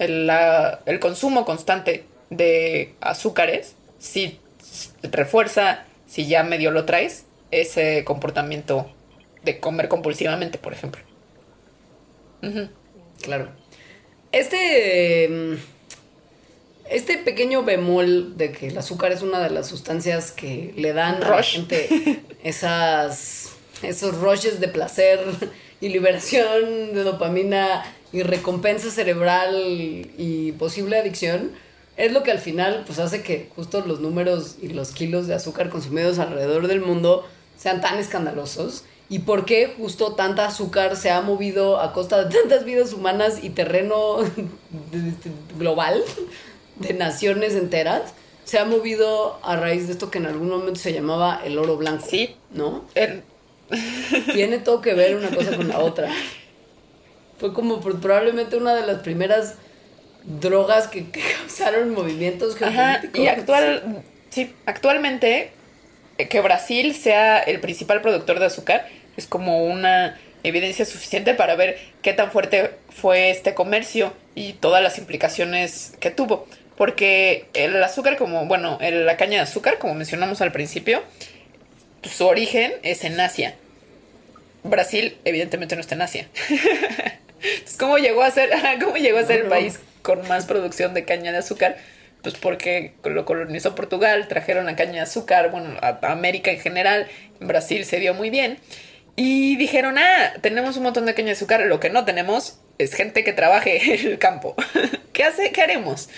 el, 0.00 0.26
la- 0.26 0.80
el 0.86 0.98
consumo 0.98 1.44
constante 1.44 2.04
de 2.30 2.94
azúcares, 3.00 3.76
sí 3.98 4.40
refuerza, 5.02 5.84
si 6.08 6.26
ya 6.26 6.42
medio 6.42 6.72
lo 6.72 6.84
traes, 6.84 7.26
ese 7.52 8.02
comportamiento 8.04 8.90
de 9.44 9.60
comer 9.60 9.86
compulsivamente, 9.88 10.58
por 10.58 10.72
ejemplo. 10.72 11.02
Claro. 13.22 13.48
Este. 14.32 15.28
mm, 15.28 15.54
Este 16.90 17.16
pequeño 17.16 17.62
bemol 17.62 18.36
de 18.36 18.52
que 18.52 18.68
el 18.68 18.78
azúcar 18.78 19.12
es 19.12 19.22
una 19.22 19.40
de 19.40 19.50
las 19.50 19.66
sustancias 19.66 20.32
que 20.32 20.74
le 20.76 20.92
dan 20.92 21.16
a 21.16 21.20
la 21.20 21.36
Rush. 21.38 21.52
gente 21.52 22.22
esas, 22.42 23.50
esos 23.82 24.16
rushes 24.18 24.60
de 24.60 24.68
placer 24.68 25.20
y 25.80 25.88
liberación 25.88 26.94
de 26.94 27.02
dopamina 27.02 27.82
y 28.12 28.22
recompensa 28.22 28.90
cerebral 28.90 29.54
y 30.18 30.52
posible 30.52 30.98
adicción, 30.98 31.52
es 31.96 32.12
lo 32.12 32.22
que 32.22 32.30
al 32.30 32.38
final 32.38 32.84
pues 32.86 32.98
hace 32.98 33.22
que 33.22 33.48
justo 33.56 33.80
los 33.86 34.00
números 34.00 34.56
y 34.60 34.68
los 34.68 34.90
kilos 34.90 35.26
de 35.26 35.34
azúcar 35.34 35.70
consumidos 35.70 36.18
alrededor 36.18 36.66
del 36.66 36.80
mundo 36.80 37.26
sean 37.56 37.80
tan 37.80 37.98
escandalosos 37.98 38.84
y 39.08 39.20
por 39.20 39.44
qué 39.44 39.72
justo 39.76 40.14
tanta 40.14 40.46
azúcar 40.46 40.96
se 40.96 41.10
ha 41.10 41.20
movido 41.20 41.80
a 41.80 41.92
costa 41.92 42.24
de 42.24 42.34
tantas 42.34 42.64
vidas 42.64 42.92
humanas 42.92 43.42
y 43.42 43.50
terreno 43.50 44.18
global 45.58 46.02
de 46.76 46.94
naciones 46.94 47.54
enteras 47.54 48.02
se 48.44 48.58
ha 48.58 48.64
movido 48.64 49.38
a 49.42 49.56
raíz 49.56 49.86
de 49.86 49.92
esto 49.94 50.10
que 50.10 50.18
en 50.18 50.26
algún 50.26 50.48
momento 50.50 50.78
se 50.78 50.92
llamaba 50.92 51.40
el 51.44 51.58
oro 51.58 51.76
blanco. 51.76 52.06
Sí. 52.08 52.36
¿No? 52.50 52.84
El- 52.94 53.22
Tiene 54.34 54.58
todo 54.58 54.80
que 54.82 54.92
ver 54.94 55.16
una 55.16 55.30
cosa 55.30 55.56
con 55.56 55.68
la 55.68 55.78
otra. 55.78 56.10
Fue 57.38 57.52
como 57.54 57.80
probablemente 57.80 58.56
una 58.56 58.74
de 58.74 58.86
las 58.86 59.00
primeras 59.00 59.54
drogas 60.24 60.88
que, 60.88 61.10
que 61.10 61.20
causaron 61.40 61.90
movimientos 61.92 62.60
Ajá, 62.60 63.00
geopolíticos. 63.00 63.20
y 63.24 63.28
actual, 63.28 64.02
sí, 64.30 64.54
actualmente 64.66 65.50
eh, 66.18 66.28
que 66.28 66.40
Brasil 66.40 66.94
sea 66.94 67.38
el 67.40 67.60
principal 67.60 68.00
productor 68.02 68.38
de 68.38 68.46
azúcar 68.46 68.86
es 69.16 69.26
como 69.26 69.64
una 69.64 70.18
evidencia 70.42 70.84
suficiente 70.84 71.34
para 71.34 71.56
ver 71.56 71.78
qué 72.02 72.12
tan 72.12 72.30
fuerte 72.30 72.70
fue 72.90 73.30
este 73.30 73.54
comercio 73.54 74.12
y 74.34 74.52
todas 74.54 74.82
las 74.82 74.98
implicaciones 74.98 75.94
que 76.00 76.10
tuvo. 76.10 76.46
Porque 76.76 77.46
el 77.54 77.82
azúcar, 77.82 78.16
como, 78.16 78.46
bueno, 78.46 78.78
el- 78.80 79.06
la 79.06 79.16
caña 79.16 79.36
de 79.36 79.40
azúcar, 79.40 79.78
como 79.78 79.94
mencionamos 79.94 80.40
al 80.40 80.52
principio, 80.52 81.02
su 82.02 82.26
origen 82.26 82.72
es 82.82 83.04
en 83.04 83.18
Asia. 83.20 83.54
Brasil, 84.62 85.16
evidentemente, 85.24 85.74
no 85.76 85.80
está 85.80 85.94
en 85.94 86.02
Asia. 86.02 86.28
Entonces, 87.42 87.76
¿cómo 87.78 87.98
llegó 87.98 88.22
a 88.22 88.30
ser, 88.30 88.50
cómo 88.82 88.96
llegó 88.96 89.18
a 89.18 89.24
ser 89.24 89.38
el 89.40 89.44
no. 89.44 89.50
país 89.50 89.78
con 90.02 90.26
más 90.28 90.46
producción 90.46 90.94
de 90.94 91.04
caña 91.04 91.32
de 91.32 91.38
azúcar? 91.38 91.76
Pues 92.22 92.34
porque 92.36 92.94
lo 93.04 93.26
colonizó 93.26 93.74
Portugal, 93.74 94.28
trajeron 94.28 94.64
la 94.64 94.76
caña 94.76 94.92
de 94.94 95.00
azúcar, 95.00 95.50
bueno, 95.50 95.76
a 95.82 95.98
a 96.02 96.12
América 96.12 96.50
en 96.50 96.58
general, 96.58 97.06
en 97.40 97.46
Brasil 97.48 97.84
se 97.84 98.00
dio 98.00 98.14
muy 98.14 98.30
bien. 98.30 98.58
Y 99.16 99.56
dijeron, 99.56 99.98
ah, 99.98 100.32
tenemos 100.40 100.76
un 100.78 100.84
montón 100.84 101.04
de 101.06 101.14
caña 101.14 101.26
de 101.28 101.32
azúcar, 101.32 101.60
lo 101.66 101.78
que 101.80 101.90
no 101.90 102.04
tenemos 102.06 102.58
es 102.78 102.94
gente 102.94 103.24
que 103.24 103.32
trabaje 103.32 103.94
en 103.94 104.06
el 104.12 104.18
campo. 104.18 104.54
¿Qué 105.12 105.24
hace? 105.24 105.52
¿Qué 105.52 105.62
haremos? 105.62 106.08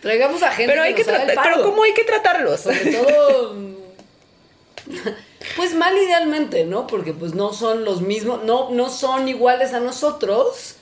Traigamos 0.00 0.42
a 0.42 0.50
gente 0.52 0.72
Pero 0.72 0.82
hay 0.82 0.94
que 0.94 1.02
nos 1.04 1.08
haga 1.08 1.20
el 1.22 1.26
tratar, 1.26 1.44
pero 1.44 1.56
paro. 1.56 1.70
¿cómo 1.70 1.82
hay 1.82 1.92
que 1.92 2.04
tratarlos? 2.04 2.60
Sobre 2.60 2.92
todo. 2.92 3.54
mm, 3.54 3.74
Pues 5.56 5.74
mal 5.74 5.96
idealmente, 5.96 6.64
¿no? 6.64 6.86
Porque 6.86 7.12
pues 7.12 7.34
no 7.34 7.52
son 7.52 7.84
los 7.84 8.02
mismos, 8.02 8.44
no, 8.44 8.70
no 8.70 8.88
son 8.88 9.26
iguales 9.28 9.72
a 9.72 9.80
nosotros, 9.80 10.76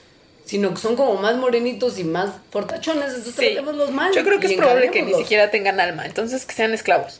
sino 0.45 0.73
que 0.73 0.79
son 0.79 0.95
como 0.95 1.15
más 1.15 1.35
morenitos 1.37 1.97
y 1.97 2.03
más 2.03 2.31
fortachones, 2.51 3.07
entonces 3.15 3.35
Sí. 3.35 3.45
tratémoslos 3.53 3.91
mal. 3.91 4.13
Yo 4.13 4.23
creo 4.23 4.39
que 4.39 4.47
es 4.47 4.53
probable 4.53 4.91
que 4.91 5.01
ni 5.01 5.13
siquiera 5.15 5.49
tengan 5.49 5.79
alma, 5.79 6.05
entonces 6.05 6.45
que 6.45 6.53
sean 6.53 6.73
esclavos. 6.73 7.19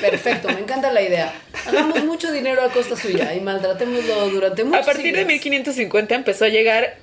Perfecto, 0.00 0.48
me 0.48 0.60
encanta 0.60 0.92
la 0.92 1.02
idea. 1.02 1.32
Hagamos 1.66 2.04
mucho 2.04 2.30
dinero 2.32 2.62
a 2.62 2.70
costa 2.70 2.96
suya 2.96 3.34
y 3.34 3.40
maltratémoslo 3.40 4.28
durante 4.30 4.64
muchos 4.64 4.82
A 4.82 4.84
partir 4.86 5.12
de 5.12 5.20
siglos. 5.24 5.26
1550 5.26 6.14
empezó 6.14 6.44
a 6.44 6.48
llegar 6.48 6.96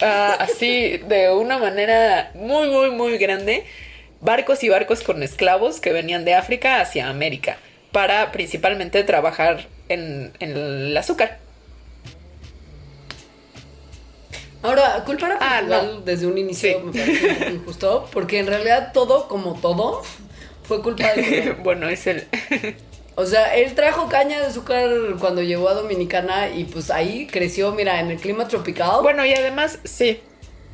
ah, 0.00 0.36
así 0.40 0.98
de 1.08 1.30
una 1.32 1.58
manera 1.58 2.30
muy, 2.34 2.68
muy, 2.68 2.90
muy 2.90 3.18
grande 3.18 3.64
barcos 4.20 4.62
y 4.64 4.68
barcos 4.68 5.02
con 5.02 5.22
esclavos 5.22 5.80
que 5.80 5.92
venían 5.92 6.24
de 6.24 6.34
África 6.34 6.80
hacia 6.80 7.08
América 7.08 7.58
para 7.92 8.30
principalmente 8.32 9.02
trabajar 9.04 9.66
en, 9.88 10.32
en 10.40 10.56
el 10.56 10.96
azúcar. 10.96 11.38
Ahora, 14.62 15.02
culpar 15.04 15.32
a 15.32 15.38
Ah, 15.40 15.58
Portugal 15.60 15.90
no. 15.96 16.00
desde 16.00 16.26
un 16.26 16.38
inicio 16.38 16.70
Sí. 16.70 16.76
me 16.84 16.92
parece 16.92 17.50
injusto, 17.52 18.08
porque 18.12 18.38
en 18.40 18.46
realidad 18.46 18.90
todo, 18.92 19.28
como 19.28 19.54
todo, 19.60 20.02
fue 20.66 20.82
culpa 20.82 21.12
de 21.14 21.56
bueno, 21.62 21.88
es 21.88 22.06
el... 22.06 22.26
O 23.14 23.24
sea, 23.24 23.56
él 23.56 23.74
trajo 23.74 24.08
caña 24.08 24.38
de 24.40 24.46
azúcar 24.46 24.90
cuando 25.18 25.42
llegó 25.42 25.70
a 25.70 25.74
Dominicana 25.74 26.50
y 26.50 26.64
pues 26.64 26.90
ahí 26.90 27.26
creció, 27.26 27.72
mira, 27.72 27.98
en 28.00 28.10
el 28.10 28.18
clima 28.18 28.46
tropical. 28.46 29.00
Bueno, 29.02 29.24
y 29.24 29.32
además, 29.32 29.78
sí, 29.84 30.20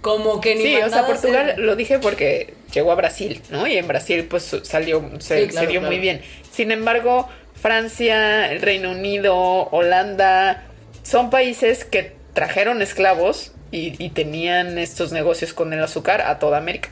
como 0.01 0.41
que 0.41 0.57
ni 0.57 0.63
Sí, 0.63 0.77
o 0.77 0.89
sea, 0.91 1.07
Portugal 1.07 1.55
lo 1.59 1.77
dije 1.77 2.01
porque 2.01 2.55
llegó 2.75 2.91
a 2.91 2.97
Brasil, 2.97 3.41
¿no? 3.51 3.69
Y 3.69 3.77
en 3.77 3.87
Brasil 3.87 4.27
pues 4.29 4.57
salió, 4.65 5.09
se, 5.21 5.43
Sí, 5.43 5.49
claro, 5.49 5.67
se 5.67 5.71
dio 5.71 5.81
claro. 5.81 5.95
muy 5.95 6.01
bien. 6.01 6.21
Sin 6.51 6.73
embargo, 6.73 7.29
Francia, 7.55 8.51
el 8.51 8.61
Reino 8.61 8.91
Unido, 8.91 9.37
Holanda, 9.71 10.65
son 11.05 11.31
países 11.31 11.85
que 11.85 12.17
trajeron 12.35 12.83
esclavos 12.83 13.53
y, 13.71 13.95
y 14.05 14.11
tenían 14.11 14.79
estos 14.79 15.13
negocios 15.13 15.53
con 15.53 15.73
el 15.73 15.83
azúcar 15.83 16.23
a 16.23 16.41
toda 16.41 16.59
América. 16.59 16.91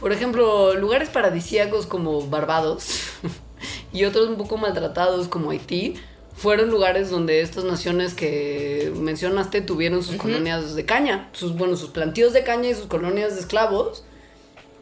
Por 0.00 0.12
ejemplo, 0.12 0.74
lugares 0.74 1.08
paradisíacos 1.08 1.86
como 1.86 2.26
Barbados 2.28 3.10
y 3.92 4.04
otros 4.04 4.28
un 4.28 4.36
poco 4.36 4.56
maltratados 4.56 5.28
como 5.28 5.50
Haití 5.50 5.94
fueron 6.36 6.70
lugares 6.70 7.10
donde 7.10 7.40
estas 7.40 7.64
naciones 7.64 8.14
que 8.14 8.92
mencionaste 8.94 9.60
tuvieron 9.60 10.04
sus 10.04 10.16
colonias 10.16 10.76
de 10.76 10.84
caña, 10.84 11.28
sus 11.32 11.56
bueno, 11.56 11.76
sus 11.76 11.90
plantíos 11.90 12.32
de 12.32 12.44
caña 12.44 12.70
y 12.70 12.74
sus 12.74 12.86
colonias 12.86 13.34
de 13.34 13.40
esclavos 13.40 14.04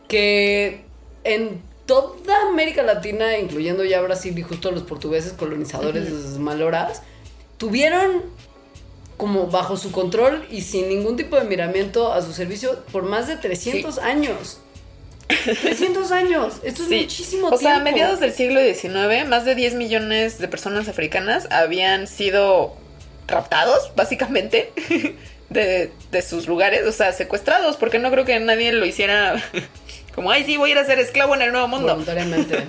que 0.07 0.85
en 1.25 1.63
toda 1.87 2.49
América 2.51 2.83
Latina, 2.83 3.39
incluyendo 3.39 3.85
ya 3.85 4.03
Brasil 4.03 4.39
y 4.39 4.43
justo 4.43 4.71
los 4.71 4.83
portugueses 4.83 5.33
colonizadores 5.33 6.11
maloras, 6.39 7.03
tuvieron 7.57 8.23
como 9.17 9.47
bajo 9.47 9.79
su 9.79 9.93
control 9.93 10.45
y 10.51 10.61
sin 10.61 10.89
ningún 10.89 11.17
tipo 11.17 11.37
de 11.37 11.45
miramiento 11.45 12.13
a 12.13 12.21
su 12.21 12.35
servicio 12.35 12.85
por 12.93 13.05
más 13.05 13.29
de 13.29 13.37
300 13.37 13.99
años. 13.99 14.59
300 15.29 16.13
años. 16.13 16.55
Esto 16.63 16.83
es 16.83 16.89
Sí. 16.89 17.01
muchísimo 17.03 17.47
O 17.49 17.51
tiempo. 17.51 17.63
sea, 17.63 17.77
a 17.77 17.81
mediados 17.81 18.21
del 18.21 18.33
siglo 18.33 18.61
XIX, 18.61 19.27
más 19.27 19.45
de 19.45 19.55
10 19.55 19.75
millones 19.75 20.39
de 20.39 20.49
personas 20.49 20.89
africanas 20.89 21.49
habían 21.51 22.07
sido 22.07 22.75
raptados, 23.27 23.93
básicamente, 23.97 24.73
de, 25.51 25.91
de 26.13 26.23
sus 26.23 26.47
lugares, 26.47 26.87
o 26.87 26.93
sea, 26.93 27.13
secuestrados, 27.13 27.77
porque 27.77 27.99
no 27.99 28.11
creo 28.11 28.25
que 28.25 28.39
nadie 28.41 28.73
lo 28.73 28.87
hiciera 28.87 29.43
como, 30.15 30.31
ay, 30.31 30.45
sí, 30.45 30.57
voy 30.57 30.71
a 30.71 30.73
ir 30.75 30.79
a 30.79 30.85
ser 30.85 30.99
esclavo 30.99 31.35
en 31.35 31.43
el 31.43 31.53
Nuevo 31.53 31.69
Mundo. 31.69 31.89
Voluntariamente. 31.89 32.65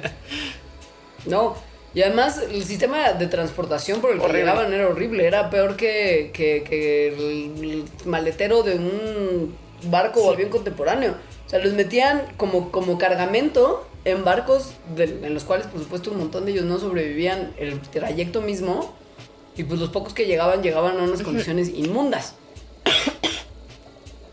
no. 1.26 1.56
Y 1.94 2.04
además 2.04 2.40
el 2.52 2.64
sistema 2.64 3.14
de 3.14 3.26
transportación 3.28 4.02
por 4.02 4.12
el 4.12 4.22
que 4.22 4.28
llegaban 4.32 4.72
era 4.72 4.88
horrible. 4.88 5.26
Era 5.26 5.50
peor 5.50 5.76
que, 5.76 6.30
que- 6.34 6.64
que 6.64 7.08
el 7.08 7.86
maletero 8.06 8.62
de 8.62 8.76
un 8.76 9.56
barco 9.84 10.22
o 10.22 10.32
avión 10.32 10.50
contemporáneo. 10.50 11.16
O 11.48 11.50
sea, 11.50 11.60
los 11.60 11.74
metían 11.74 12.24
como, 12.38 12.72
como 12.72 12.98
cargamento 12.98 13.88
en 14.06 14.24
barcos 14.24 14.74
de- 14.96 15.06
en 15.24 15.34
los 15.34 15.44
cuales, 15.46 15.66
por 15.68 15.80
supuesto, 15.82 16.12
un 16.12 16.18
montón 16.20 16.46
de 16.46 16.52
ellos 16.52 16.66
no 16.66 16.78
sobrevivían 16.78 17.54
el 17.58 17.80
trayecto 17.82 18.42
mismo. 18.42 18.94
Y 19.56 19.64
pues 19.64 19.80
los 19.80 19.90
pocos 19.90 20.14
que 20.14 20.26
llegaban, 20.26 20.62
llegaban 20.62 21.00
a 21.00 21.04
unas 21.04 21.24
condiciones 21.24 21.70
inmundas. 21.70 22.36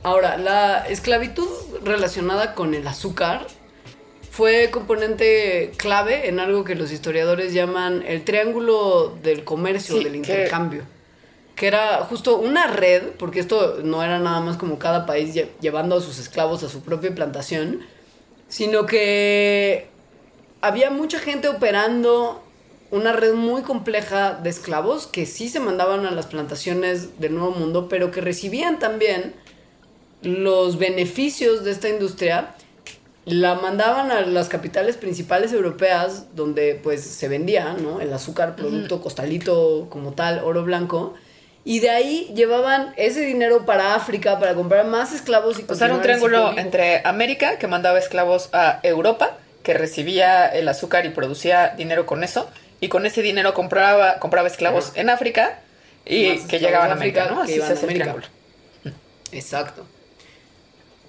Ahora, 0.03 0.37
la 0.37 0.87
esclavitud 0.89 1.49
relacionada 1.83 2.55
con 2.55 2.75
el 2.75 2.87
azúcar 2.87 3.47
fue 4.31 4.69
componente 4.71 5.73
clave 5.79 6.29
en 6.29 6.41
algo 6.41 6.65
que 6.65 6.75
los 6.75 6.93
historiadores 6.93 7.55
llaman 7.55 8.03
el 8.07 8.23
triángulo 8.25 9.17
del 9.23 9.45
comercio, 9.45 9.97
Sí, 9.97 10.05
del 10.05 10.17
intercambio. 10.17 10.83
Que 11.55 11.69
era 11.69 11.99
justo 12.09 12.37
una 12.39 12.67
red, 12.67 13.11
porque 13.19 13.41
esto 13.41 13.79
no 13.85 14.03
era 14.03 14.19
nada 14.19 14.41
más 14.41 14.57
como 14.57 14.79
cada 14.79 15.07
país 15.07 15.35
lle- 15.35 15.49
llevando 15.61 15.97
a 15.97 16.01
sus 16.01 16.19
esclavos 16.19 16.63
a 16.65 16.69
su 16.69 16.81
propia 16.83 17.15
plantación, 17.15 17.81
sino 18.49 18.87
que 18.87 19.89
había 20.61 20.91
mucha 20.91 21.19
gente 21.19 21.49
operando 21.49 22.43
una 22.91 23.13
red 23.13 23.35
muy 23.35 23.63
compleja 23.63 24.35
de 24.35 24.51
esclavos 24.51 25.07
que 25.07 25.27
sí 25.27 25.49
se 25.49 25.61
mandaban 25.61 26.07
a 26.07 26.11
las 26.11 26.27
plantaciones 26.27 27.21
del 27.21 27.35
Nuevo 27.35 27.53
Mundo, 27.53 27.89
pero 27.89 28.11
que 28.11 28.21
recibían 28.21 28.79
también 28.79 29.35
los 30.23 30.79
beneficios 30.79 31.65
de 31.65 31.71
esta 31.71 31.89
industria, 31.89 32.55
la 33.27 33.55
mandaban 33.57 34.11
a 34.11 34.21
las 34.23 34.49
capitales 34.49 34.97
principales 34.97 35.53
europeas 35.53 36.35
donde 36.35 36.79
pues 36.83 37.03
se 37.03 37.29
vendía, 37.29 37.75
¿no? 37.75 38.01
El 38.01 38.13
azúcar, 38.13 38.55
producto 38.57 39.01
costalito 39.01 39.87
como 39.91 40.13
tal, 40.13 40.41
oro 40.45 40.63
blanco. 40.65 41.15
Y 41.67 41.81
de 41.81 41.91
ahí 41.91 42.31
llevaban 42.35 42.93
ese 42.97 43.21
dinero 43.21 43.65
para 43.65 43.95
África 43.95 44.39
para 44.39 44.55
comprar 44.55 44.87
más 44.87 45.13
esclavos 45.15 45.59
y 45.59 45.65
O 45.67 45.75
sea, 45.75 45.87
era 45.87 45.97
un 45.97 46.03
triángulo 46.03 46.57
entre 46.59 47.01
América, 47.05 47.59
que 47.59 47.67
mandaba 47.67 47.99
esclavos 47.99 48.51
a 48.53 48.81
Europa, 48.83 49.39
que 49.63 49.73
recibía 49.73 50.47
el 50.47 50.69
azúcar 50.69 51.07
y 51.07 51.09
producía 51.09 51.71
dinero 51.71 52.05
con 52.05 52.23
eso, 52.23 52.51
y 52.81 52.89
con 52.89 53.07
ese 53.07 53.23
dinero 53.23 53.55
compraba, 53.55 54.19
compraba 54.19 54.47
esclavos 54.47 54.93
en 54.95 55.09
África 55.09 55.59
y 56.05 56.39
que 56.47 56.59
llegaban 56.59 56.91
a 56.91 56.95
América, 56.95 57.29
¿no? 57.31 57.43
Así 57.43 57.55
se 57.55 57.63
hace 57.63 57.87
el 57.87 57.95
triángulo. 57.95 58.27
Exacto. 59.33 59.87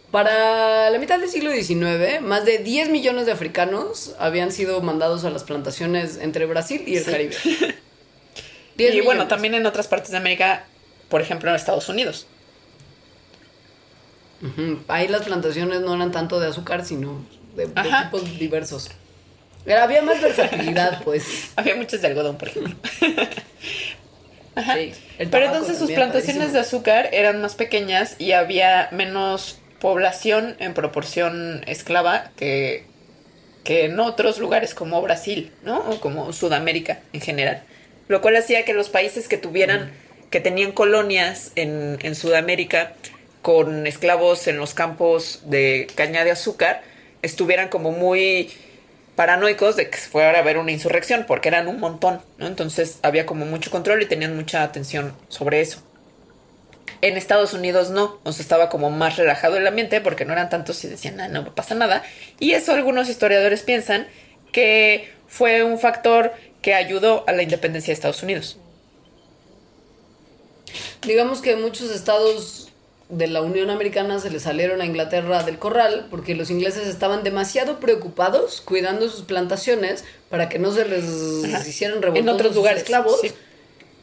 Para 0.10 0.89
la 0.89 0.97
mitad 0.97 1.20
del 1.20 1.30
siglo 1.30 1.51
XIX, 1.51 2.22
más 2.22 2.45
de 2.45 2.60
10 2.60 2.89
millones 2.89 3.26
de 3.26 3.34
africanos 3.34 4.16
habían 4.18 4.53
sido 4.53 4.82
mandados 4.82 5.26
a 5.26 5.30
las 5.30 5.43
plantaciones 5.43 6.18
entre 6.22 6.45
Brasil 6.45 6.84
y 6.88 6.95
el 6.95 7.03
Sí. 7.03 7.12
Caribe. 7.12 7.36
Y 8.78 8.84
10 8.92 9.06
bueno, 9.06 9.28
también 9.28 9.54
en 9.54 9.66
otras 9.66 9.88
partes 9.88 10.12
de 10.12 10.18
América, 10.18 10.66
por 11.10 11.22
ejemplo 11.22 11.50
en 11.50 11.56
Estados 11.56 11.90
Unidos. 11.90 12.28
Ahí 14.88 15.08
las 15.08 15.24
plantaciones 15.24 15.82
no 15.82 15.96
eran 15.96 16.12
tanto 16.12 16.40
de 16.40 16.48
azúcar, 16.48 16.86
sino 16.86 17.26
de, 17.56 17.68
de 17.68 17.80
Ajá. 17.80 18.06
tipos 18.06 18.38
diversos. 18.38 18.92
Había 19.68 20.02
más 20.02 20.22
versatilidad, 20.22 21.02
pues. 21.04 21.52
Había 21.56 21.76
muchos 21.76 22.02
de 22.02 22.08
algodón, 22.08 22.38
por 22.38 22.50
ejemplo. 22.50 22.76
Sí. 24.74 24.94
El 25.18 25.30
Pero 25.30 25.48
entonces 25.48 25.78
sus 25.78 25.92
plantaciones 25.92 26.54
de 26.54 26.60
azúcar 26.60 27.10
eran 27.12 27.42
más 27.42 27.56
pequeñas 27.56 28.16
y 28.20 28.32
había 28.32 28.88
menos 28.94 29.60
población 29.82 30.56
en 30.60 30.74
proporción 30.74 31.62
esclava 31.68 32.32
que, 32.38 32.86
que 33.66 33.84
en 33.84 34.00
otros 34.00 34.40
lugares 34.40 34.74
como 34.74 35.02
Brasil, 35.02 35.52
¿no? 35.64 35.80
O 35.80 36.00
como 36.00 36.32
Sudamérica 36.32 37.02
en 37.12 37.20
general. 37.20 37.64
Lo 38.08 38.22
cual 38.22 38.36
hacía 38.36 38.66
que 38.66 38.74
los 38.74 38.89
países 38.89 39.28
que 39.28 39.38
tuvieran, 39.38 39.91
que 40.30 40.39
tenían 40.39 40.72
colonias 40.72 41.51
en, 41.56 41.97
en 42.01 42.16
Sudamérica 42.16 42.93
con 43.41 43.88
esclavos 43.88 44.47
en 44.47 44.58
los 44.58 44.74
campos 44.74 45.41
de 45.45 45.88
caña 45.95 46.24
de 46.24 46.32
azúcar, 46.32 46.82
estuvieran 47.22 47.70
como 47.70 47.91
muy 47.91 48.51
paranoicos 49.16 49.76
de 49.76 49.89
que 49.89 49.97
fuera 49.97 50.38
a 50.38 50.41
haber 50.41 50.58
una 50.58 50.72
insurrección, 50.72 51.26
porque 51.28 51.49
eran 51.49 51.68
un 51.68 51.80
montón, 51.80 52.22
¿no? 52.38 52.47
Entonces 52.47 52.99
había 53.01 53.26
como 53.26 53.45
mucho 53.45 53.72
control 53.72 54.01
y 54.01 54.06
tenían 54.06 54.36
mucha 54.36 54.64
atención 54.64 55.14
sobre 55.30 55.62
eso. 55.62 55.82
En 57.01 57.18
Estados 57.18 57.53
Unidos 57.53 57.91
no, 57.91 58.20
o 58.24 58.32
sea, 58.32 58.41
estaba 58.41 58.70
como 58.70 58.89
más 58.89 59.18
relajado 59.18 59.58
el 59.58 59.68
ambiente 59.68 60.01
porque 60.01 60.26
no 60.26 60.34
eran 60.34 60.49
tantos 60.49 60.84
y 60.84 60.88
decían, 60.88 61.20
"Ah, 61.20 61.28
no 61.28 61.53
pasa 61.53 61.76
nada. 61.76 62.03
Y 62.39 62.51
eso 62.51 62.74
algunos 62.74 63.10
historiadores 63.10 63.62
piensan 63.62 64.08
que 64.51 65.10
fue 65.28 65.64
un 65.64 65.80
factor 65.80 66.34
que 66.66 66.74
ayudó 66.74 67.24
a 67.28 67.32
la 67.32 67.43
independencia 67.43 67.91
de 67.91 67.93
Estados 67.93 68.24
Unidos. 68.24 68.57
Digamos 71.03 71.39
que 71.41 71.55
muchos 71.55 71.91
estados 71.91 72.70
de 73.07 73.28
la 73.28 73.43
Unión 73.43 73.70
Americana 73.70 74.20
se 74.20 74.32
les 74.32 74.41
salieron 74.41 74.82
a 74.82 74.86
Inglaterra 74.88 75.43
del 75.43 75.59
corral 75.59 76.07
porque 76.09 76.34
los 76.34 76.49
ingleses 76.49 76.88
estaban 76.88 77.22
demasiado 77.22 77.80
preocupados 77.80 78.61
cuidando 78.61 79.07
sus 79.09 79.22
plantaciones 79.26 80.05
para 80.32 80.49
que 80.49 80.57
no 80.57 80.72
se 80.72 80.86
les 80.88 81.53
Ajá. 81.53 81.68
hicieran 81.68 81.97
En 81.97 82.01
revoltosos 82.01 82.34
otros 82.34 82.47
sus 82.47 82.55
lugares, 82.55 82.82
esclavos 82.82 83.22
sí. 83.22 83.32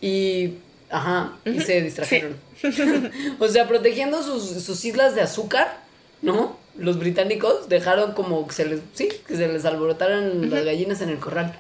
y 0.01 0.55
ajá 0.89 1.33
y 1.45 1.59
se 1.63 1.81
distrajeron 1.81 2.37
o 3.41 3.49
sea 3.49 3.67
protegiendo 3.67 4.23
sus, 4.23 4.63
sus 4.63 4.85
islas 4.85 5.17
de 5.17 5.23
azúcar 5.23 5.81
no 6.21 6.57
los 6.79 7.01
británicos 7.01 7.69
dejaron 7.69 8.13
como 8.13 8.47
que 8.47 8.55
se 8.55 8.67
les 8.67 8.81
sí 8.95 9.09
que 9.27 9.37
se 9.37 9.49
les 9.49 9.65
alborotaran 9.65 10.49
las 10.49 10.65
gallinas 10.65 11.01
en 11.01 11.09
el 11.09 11.19
corral 11.19 11.57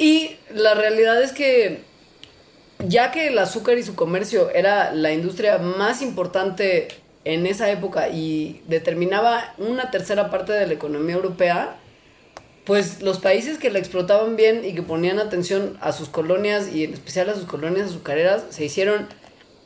y 0.00 0.38
la 0.48 0.72
realidad 0.72 1.22
es 1.22 1.32
que 1.32 1.82
ya 2.88 3.10
que 3.10 3.26
el 3.26 3.38
azúcar 3.38 3.76
y 3.76 3.82
su 3.82 3.94
comercio 3.94 4.48
era 4.48 4.94
la 4.94 5.12
industria 5.12 5.58
más 5.58 6.00
importante 6.00 6.88
en 7.26 7.44
esa 7.44 7.70
época 7.70 8.08
y 8.08 8.62
determinaba 8.66 9.54
una 9.58 9.90
tercera 9.90 10.30
parte 10.30 10.54
de 10.54 10.66
la 10.66 10.72
economía 10.72 11.16
europea, 11.16 11.76
pues 12.64 13.02
los 13.02 13.18
países 13.18 13.58
que 13.58 13.68
la 13.68 13.78
explotaban 13.78 14.36
bien 14.36 14.64
y 14.64 14.74
que 14.74 14.82
ponían 14.82 15.18
atención 15.18 15.76
a 15.82 15.92
sus 15.92 16.08
colonias 16.08 16.74
y 16.74 16.84
en 16.84 16.94
especial 16.94 17.28
a 17.28 17.34
sus 17.34 17.44
colonias 17.44 17.90
azucareras 17.90 18.44
se 18.48 18.64
hicieron 18.64 19.06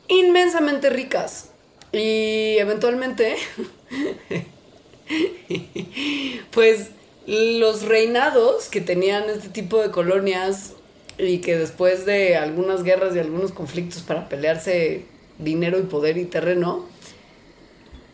inmensamente 0.09 0.89
ricas. 0.89 1.51
Y 1.93 2.57
eventualmente, 2.57 3.37
pues 6.51 6.89
los 7.27 7.83
reinados 7.83 8.67
que 8.67 8.81
tenían 8.81 9.29
este 9.29 9.49
tipo 9.49 9.81
de 9.81 9.89
colonias 9.91 10.73
y 11.17 11.39
que 11.39 11.57
después 11.57 12.05
de 12.05 12.35
algunas 12.35 12.83
guerras 12.83 13.15
y 13.15 13.19
algunos 13.19 13.51
conflictos 13.51 14.01
para 14.03 14.29
pelearse 14.29 15.05
dinero 15.39 15.79
y 15.79 15.83
poder 15.83 16.17
y 16.17 16.25
terreno, 16.25 16.85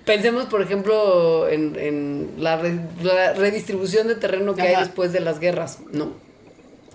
pensemos 0.05 0.45
por 0.45 0.61
ejemplo 0.61 1.47
en, 1.49 1.75
en 1.77 2.31
la, 2.37 2.57
re- 2.57 2.79
la 3.03 3.33
redistribución 3.33 4.07
de 4.07 4.15
terreno 4.15 4.55
que 4.55 4.61
hay 4.61 4.75
después 4.83 5.13
de 5.13 5.19
las 5.19 5.39
guerras, 5.39 5.79
¿no? 5.91 6.13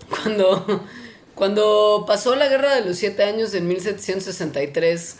Cuando, 0.09 0.85
cuando 1.35 2.05
pasó 2.07 2.37
la 2.37 2.49
guerra 2.49 2.75
de 2.77 2.85
los 2.85 2.97
siete 2.97 3.25
años 3.25 3.53
en 3.55 3.67
1763, 3.69 5.17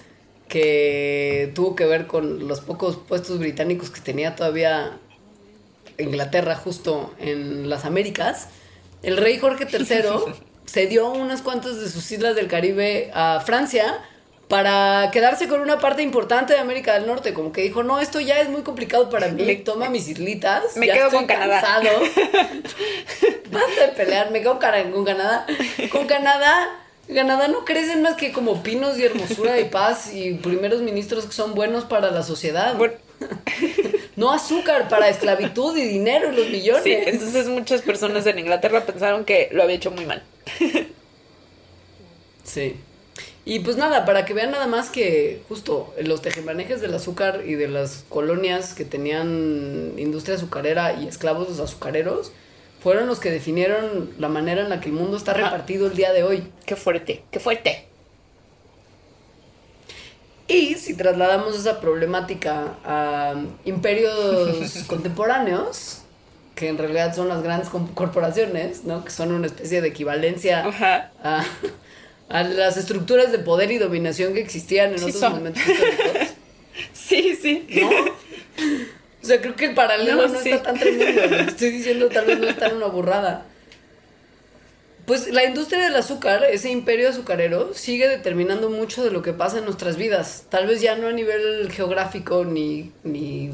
que 0.49 1.51
tuvo 1.55 1.75
que 1.75 1.87
ver 1.87 2.07
con 2.07 2.47
los 2.47 2.61
pocos 2.61 2.97
puestos 2.97 3.39
británicos 3.41 3.91
que 3.91 4.01
tenía 4.01 4.37
todavía 4.37 4.99
Inglaterra 5.99 6.55
justo 6.57 7.15
en 7.19 7.69
las 7.71 7.85
Américas, 7.85 8.49
el 9.03 9.17
rey 9.17 9.39
Jorge 9.39 9.67
III 9.71 10.35
cedió 10.67 11.09
unas 11.13 11.43
cuantas 11.43 11.81
de 11.81 11.89
sus 11.89 12.11
islas 12.13 12.35
del 12.37 12.49
Caribe 12.49 13.11
a 13.15 13.41
Francia 13.45 13.99
para 14.49 15.11
quedarse 15.13 15.49
con 15.49 15.61
una 15.61 15.81
parte 15.81 16.03
importante 16.03 16.53
de 16.53 16.61
América 16.61 16.95
del 16.95 17.07
Norte, 17.07 17.35
como 17.35 17.51
que 17.51 17.63
dijo, 17.63 17.83
no, 17.83 17.99
esto 17.99 18.21
ya 18.21 18.39
es 18.41 18.49
muy 18.49 18.63
complicado 18.63 19.11
para 19.11 19.27
mí, 19.29 19.43
Me- 19.45 19.57
toma 19.57 19.91
mis 19.91 20.07
islitas, 20.09 20.77
me 20.77 20.87
ya 20.87 20.95
quedo 20.95 21.05
estoy 21.07 21.19
con 21.19 21.27
Canadá". 21.27 21.61
cansado. 21.61 21.99
Basta 23.51 23.81
de 23.87 23.89
pelear, 23.97 24.31
me 24.31 24.41
quedo 24.43 24.59
con 24.61 25.05
Canadá. 25.05 25.47
Con 25.91 26.07
Canadá, 26.07 26.69
Canadá 27.13 27.49
no 27.49 27.65
crecen 27.65 28.03
más 28.03 28.15
que 28.15 28.33
como 28.33 28.63
pinos 28.63 28.99
y 28.99 29.05
hermosura 29.05 29.59
y 29.59 29.65
paz 29.65 30.13
y 30.13 30.35
primeros 30.35 30.81
ministros 30.81 31.27
que 31.27 31.33
son 31.33 31.55
buenos 31.55 31.85
para 31.85 32.11
la 32.11 32.23
sociedad. 32.23 32.75
Bueno. 32.77 32.95
No 34.17 34.33
azúcar 34.33 34.89
para 34.89 35.09
esclavitud 35.09 35.77
y 35.77 35.85
dinero 35.85 36.33
y 36.33 36.37
los 36.37 36.49
millones. 36.49 36.83
Sí, 36.83 36.93
entonces 36.93 37.49
muchas 37.49 37.83
personas 37.83 38.27
en 38.27 38.39
Inglaterra 38.39 38.85
pensaron 38.87 39.25
que 39.25 39.49
lo 39.53 39.63
había 39.63 39.77
hecho 39.77 39.91
muy 39.91 40.07
mal. 40.07 40.23
Sí. 42.45 42.77
Y 43.45 43.61
pues 43.61 43.77
nada, 43.77 44.05
para 44.05 44.25
que 44.25 44.35
vean 44.35 44.51
nada 44.51 44.67
más 44.67 44.89
que 44.89 45.41
justo 45.49 45.95
los 46.03 46.23
tejemanejes 46.23 46.81
del 46.81 46.95
azúcar 46.95 47.43
y 47.47 47.55
de 47.55 47.69
las 47.69 48.05
colonias 48.09 48.75
que 48.75 48.85
tenían 48.85 49.93
industria 49.99 50.37
azucarera 50.37 50.95
y 50.95 51.07
esclavos 51.07 51.61
azucareros 51.61 52.33
fueron 52.83 53.07
los 53.07 53.21
que 53.21 53.31
definieron 53.31 54.15
la 54.19 54.29
manera 54.29 54.63
en 54.63 54.69
la 54.69 54.81
que 54.81 54.89
el 54.89 54.95
mundo 54.95 55.17
está 55.17 55.33
repartido 55.33 55.87
el 55.87 55.95
día 55.95 56.13
de 56.13 56.23
hoy. 56.25 56.49
Qué 56.65 56.77
fuerte, 56.77 57.23
qué 57.31 57.41
fuerte. 57.41 57.86
Y 60.49 60.75
si 60.75 60.95
trasladamos 60.95 61.57
esa 61.59 61.81
problemática 61.81 62.75
a 62.85 63.35
imperios 63.65 64.85
contemporáneos, 64.87 66.03
que 66.55 66.69
en 66.69 66.79
realidad 66.79 67.15
son 67.15 67.29
las 67.29 67.43
grandes 67.43 67.69
corporaciones, 67.95 68.85
¿no? 68.85 69.05
Que 69.05 69.11
son 69.11 69.33
una 69.33 69.47
especie 69.47 69.81
de 69.83 69.89
equivalencia 69.89 70.65
Ajá. 70.67 71.11
a, 71.23 71.45
a 72.29 72.43
las 72.45 72.77
estructuras 72.77 73.33
de 73.33 73.39
poder 73.41 73.71
y 73.73 73.79
dominación 73.79 74.35
que 74.35 74.41
existían 74.41 74.93
en 74.93 74.99
Sí 74.99 75.05
otros 75.07 75.21
son. 75.21 75.33
momentos 75.35 75.63
históricos. 75.67 76.29
Sí, 76.93 77.39
sí. 77.41 77.67
¿No? 77.81 77.89
O 77.89 79.27
sea, 79.27 79.41
creo 79.41 79.57
que 79.57 79.67
el 79.67 79.75
paralelo 79.75 80.27
No, 80.27 80.35
no, 80.35 80.41
sí. 80.41 80.51
está 80.51 80.63
tan 80.65 80.79
tremendo. 80.79 81.23
Lo 81.23 81.29
que 81.45 81.51
estoy 81.51 81.71
diciendo 81.71 82.09
tal 82.09 82.27
vez 82.27 82.39
no 82.39 82.49
es 82.49 82.59
tan 82.59 82.77
una 82.77 82.87
burrada. 82.87 83.47
Pues 85.07 85.29
la 85.29 85.45
industria 85.45 85.81
del 85.85 85.95
azúcar, 85.95 86.45
ese 86.51 86.71
imperio 86.71 87.09
azucarero, 87.09 87.73
sigue 87.75 88.09
determinando 88.09 88.71
mucho 88.71 89.05
de 89.05 89.13
lo 89.13 89.23
que 89.23 89.33
pasa 89.33 89.59
en 89.59 89.65
nuestras 89.65 89.97
vidas. 89.97 90.45
Tal 90.49 90.67
vez 90.67 90.81
ya 90.81 90.97
no 90.97 91.07
a 91.07 91.13
nivel 91.13 91.71
geográfico 91.71 92.45
ni, 92.45 92.91
ni 93.05 93.51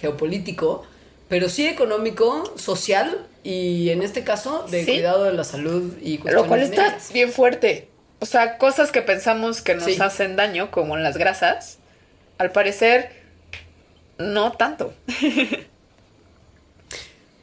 geopolítico, 0.00 0.86
pero 1.28 1.50
sí 1.50 1.66
económico, 1.66 2.54
social 2.56 3.26
y 3.42 3.90
en 3.90 4.02
este 4.02 4.24
caso 4.24 4.64
de 4.70 4.84
Sí. 4.86 4.92
cuidado 4.92 5.24
de 5.24 5.34
la 5.34 5.44
salud 5.44 5.92
y 6.00 6.16
cuestiones 6.18 6.34
Lo 6.42 6.48
cual 6.48 6.62
está 6.62 6.98
bien 7.12 7.30
fuerte. 7.30 7.88
O 8.20 8.26
sea, 8.26 8.56
cosas 8.56 8.90
que 8.90 9.02
pensamos 9.02 9.60
que 9.60 9.74
nos 9.74 9.84
Sí. 9.84 9.98
hacen 10.00 10.34
daño, 10.36 10.70
como 10.70 10.96
las 10.96 11.18
grasas, 11.18 11.76
al 12.38 12.52
parecer 12.52 13.10
no 14.16 14.52
tanto. 14.52 14.94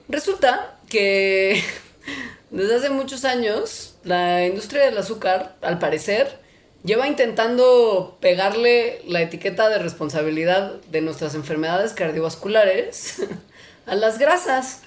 Resulta 0.09 0.75
que 0.89 1.63
desde 2.51 2.75
hace 2.75 2.89
muchos 2.89 3.25
años 3.25 3.95
la 4.03 4.45
industria 4.45 4.85
del 4.85 4.97
azúcar, 4.97 5.55
al 5.61 5.79
parecer, 5.79 6.37
lleva 6.83 7.07
intentando 7.07 8.17
pegarle 8.19 9.01
la 9.07 9.21
etiqueta 9.21 9.69
de 9.69 9.79
responsabilidad 9.79 10.81
de 10.91 11.01
nuestras 11.01 11.33
enfermedades 11.33 11.93
cardiovasculares 11.93 13.23
a 13.85 13.95
las 13.95 14.19
grasas, 14.19 14.81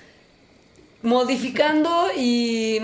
modificando 1.02 2.08
y 2.16 2.80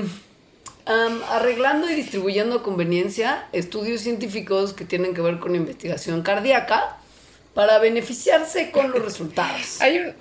arreglando 1.28 1.88
y 1.88 1.94
distribuyendo 1.94 2.56
a 2.56 2.62
conveniencia 2.62 3.46
estudios 3.52 4.00
científicos 4.00 4.72
que 4.72 4.84
tienen 4.84 5.14
que 5.14 5.20
ver 5.20 5.38
con 5.38 5.54
investigación 5.54 6.22
cardíaca 6.22 6.96
para 7.54 7.78
beneficiarse 7.78 8.70
con 8.70 8.90
los 8.90 9.04
resultados. 9.04 9.80
Hay 9.80 9.98
un... 9.98 10.14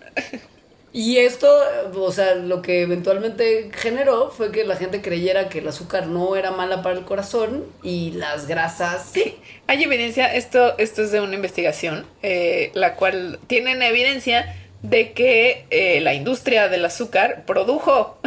Y 0.92 1.18
esto, 1.18 1.48
o 1.94 2.12
sea, 2.12 2.34
lo 2.34 2.64
que 2.64 2.82
eventualmente 2.82 3.70
generó 3.74 4.32
fue 4.32 4.52
que 4.52 4.64
la 4.64 4.76
gente 4.76 5.02
creyera 5.02 5.48
que 5.48 5.60
el 5.60 5.68
azúcar 5.68 6.08
no 6.08 6.36
era 6.36 6.50
mala 6.50 6.82
para 6.82 6.98
el 6.98 7.06
corazón 7.06 7.66
y 7.84 8.12
las 8.12 8.48
grasas 8.48 9.08
sí. 9.14 9.38
Hay 9.68 9.84
evidencia, 9.84 10.34
esto, 10.34 10.78
esto 10.80 11.04
es 11.04 11.12
de 11.12 11.22
una 11.22 11.36
investigación, 11.36 12.08
eh, 12.24 12.72
la 12.74 12.96
cual 12.96 13.40
tienen 13.46 13.84
evidencia 13.84 14.56
de 14.82 15.12
que 15.12 15.66
eh, 15.70 16.00
la 16.02 16.16
industria 16.16 16.70
del 16.70 16.86
azúcar 16.86 17.44
produjo 17.46 18.18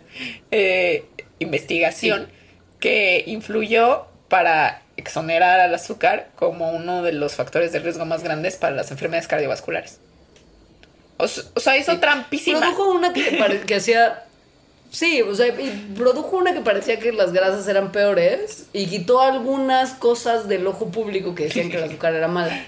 eh, 0.50 1.04
investigación 1.38 2.28
que 2.80 3.24
influyó 3.26 4.06
para 4.28 4.82
exonerar 4.96 5.60
al 5.60 5.74
azúcar 5.74 6.30
como 6.34 6.70
uno 6.70 7.02
de 7.02 7.12
los 7.12 7.34
factores 7.34 7.72
de 7.72 7.80
riesgo 7.80 8.06
más 8.06 8.22
grandes 8.22 8.56
para 8.56 8.74
las 8.74 8.90
enfermedades 8.90 9.28
cardiovasculares. 9.28 10.00
O, 11.18 11.28
sea, 11.28 11.76
hizo 11.76 11.92
Sí. 11.92 11.98
trampísima. 11.98 12.60
Produjo 12.60 12.90
una 12.90 13.12
que, 13.12 13.62
que 13.66 13.74
hacía. 13.74 14.24
Sí, 14.90 15.20
o 15.22 15.34
sea, 15.34 15.48
y 15.48 15.94
produjo 15.96 16.36
una 16.36 16.54
que 16.54 16.60
parecía 16.60 16.98
que 16.98 17.12
las 17.12 17.32
grasas 17.32 17.66
eran 17.68 17.90
peores 17.92 18.66
y 18.72 18.86
quitó 18.86 19.20
algunas 19.20 19.94
cosas 19.94 20.48
del 20.48 20.66
ojo 20.66 20.88
público 20.90 21.34
que 21.34 21.44
decían 21.44 21.70
que 21.70 21.76
el 21.76 21.84
azúcar 21.84 22.14
era 22.14 22.28
mala. 22.28 22.66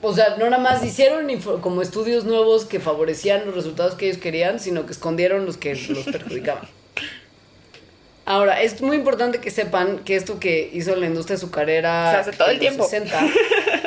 O 0.00 0.14
sea, 0.14 0.36
no 0.38 0.48
nada 0.48 0.62
más 0.62 0.84
hicieron 0.84 1.26
como 1.60 1.82
estudios 1.82 2.24
nuevos 2.24 2.64
que 2.64 2.78
favorecían 2.78 3.44
los 3.46 3.54
resultados 3.54 3.94
que 3.94 4.06
ellos 4.06 4.18
querían, 4.18 4.60
sino 4.60 4.86
que 4.86 4.92
escondieron 4.92 5.46
los 5.46 5.56
que 5.56 5.74
los 5.74 6.04
perjudicaban. 6.04 6.68
Ahora, 8.26 8.62
es 8.62 8.80
muy 8.80 8.96
importante 8.96 9.38
que 9.38 9.50
sepan 9.50 9.98
que 9.98 10.16
esto 10.16 10.40
que 10.40 10.70
hizo 10.72 10.96
la 10.96 11.06
industria 11.06 11.36
azucarera 11.36 12.10
Se 12.12 12.16
hace 12.16 12.32
todo 12.32 12.48
el 12.48 12.58
tiempo. 12.58 12.84
60, 12.84 13.20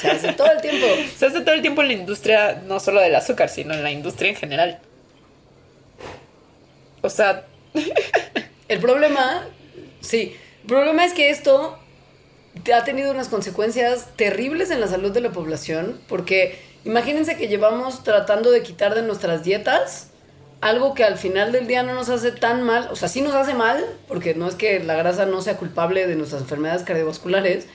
se 0.00 0.10
hace 0.10 0.32
todo 0.32 0.50
el 0.50 0.60
tiempo. 0.60 0.86
Se 1.16 1.26
hace 1.26 1.40
todo 1.40 1.54
el 1.54 1.62
tiempo 1.62 1.82
en 1.82 1.88
la 1.88 1.94
industria, 1.94 2.62
no 2.66 2.80
solo 2.80 3.00
del 3.00 3.14
azúcar, 3.14 3.48
sino 3.48 3.74
en 3.74 3.82
la 3.82 3.90
industria 3.90 4.30
en 4.30 4.36
general. 4.36 4.78
O 7.00 7.08
sea, 7.10 7.46
El 8.68 8.80
problema, 8.80 9.46
sí, 10.00 10.36
el 10.62 10.68
problema 10.68 11.04
es 11.04 11.14
que 11.14 11.30
esto 11.30 11.78
ha 12.74 12.84
tenido 12.84 13.10
unas 13.10 13.28
consecuencias 13.28 14.08
terribles 14.16 14.70
en 14.70 14.80
la 14.80 14.88
salud 14.88 15.10
de 15.10 15.22
la 15.22 15.30
población, 15.30 15.98
porque 16.06 16.58
imagínense 16.84 17.36
que 17.36 17.48
llevamos 17.48 18.04
tratando 18.04 18.50
de 18.50 18.62
quitar 18.62 18.94
de 18.94 19.02
nuestras 19.02 19.42
dietas 19.42 20.10
algo 20.60 20.92
que 20.92 21.04
al 21.04 21.16
final 21.16 21.52
del 21.52 21.66
día 21.66 21.82
no 21.82 21.94
nos 21.94 22.10
hace 22.10 22.32
tan 22.32 22.62
mal, 22.62 22.88
o 22.90 22.96
sea, 22.96 23.08
sí 23.08 23.22
nos 23.22 23.32
hace 23.32 23.54
mal, 23.54 23.82
porque 24.06 24.34
no 24.34 24.48
es 24.48 24.54
que 24.54 24.80
la 24.80 24.96
grasa 24.96 25.24
no 25.24 25.40
sea 25.40 25.56
culpable 25.56 26.06
de 26.06 26.16
nuestras 26.16 26.42
enfermedades 26.42 26.82
cardiovasculares, 26.82 27.66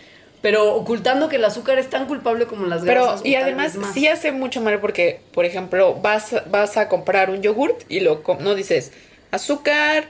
pero 0.44 0.76
ocultando 0.76 1.30
que 1.30 1.38
el 1.38 1.46
azúcar 1.46 1.80
es 1.80 1.89
tan 1.89 2.06
culpable 2.06 2.48
como 2.48 2.68
las 2.68 2.82
pero 2.84 3.06
grasas. 3.06 3.22
o 3.22 3.26
y 3.26 3.36
además 3.36 3.78
sí 3.94 4.10
hace 4.10 4.34
mucho 4.34 4.60
mal 4.60 4.82
porque, 4.82 5.22
por 5.32 5.46
ejemplo, 5.46 5.96
vas, 5.96 6.36
vas 6.48 6.76
a 6.76 6.89
comprar 6.89 7.30
un 7.30 7.41
yogurt 7.41 7.84
y 7.88 8.02
lo 8.02 8.22
no 8.41 8.54
dices 8.54 8.91
azúcar 9.32 10.04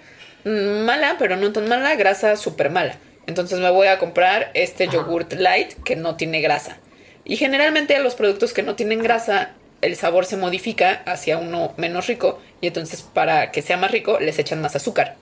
mm, 0.43 0.85
mala, 0.85 1.17
pero 1.19 1.37
no 1.37 1.53
tan 1.53 1.69
mala, 1.69 1.95
grasa 1.95 2.35
súper 2.35 2.71
mala. 2.71 2.97
Entonces 3.27 3.59
me 3.59 3.69
voy 3.69 3.85
a 3.85 3.99
comprar 3.99 4.49
este 4.55 4.87
yogurt 4.87 5.33
light 5.33 5.75
que 5.83 5.95
no 5.95 6.15
tiene 6.15 6.41
grasa. 6.41 6.79
Y 7.25 7.37
generalmente 7.37 7.95
a 7.95 7.99
los 7.99 8.15
productos 8.15 8.53
que 8.53 8.63
no 8.63 8.75
tienen 8.75 9.03
grasa, 9.03 9.51
el 9.81 9.95
sabor 9.95 10.25
se 10.25 10.35
modifica 10.35 11.03
hacia 11.05 11.37
uno 11.37 11.75
menos 11.77 12.07
rico 12.07 12.41
y 12.59 12.67
entonces 12.67 13.03
para 13.03 13.51
que 13.51 13.61
sea 13.61 13.77
más 13.77 13.91
rico 13.91 14.17
les 14.19 14.39
echan 14.39 14.63
más 14.63 14.75
azúcar. 14.75 15.15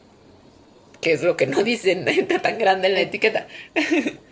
Que 1.01 1.11
es 1.11 1.21
lo 1.21 1.35
que 1.35 1.47
no 1.47 1.63
dicen 1.65 2.07
está 2.07 2.41
tan 2.41 2.57
grande 2.57 2.87
en 2.87 2.93
la 2.93 3.01
etiqueta. 3.01 3.47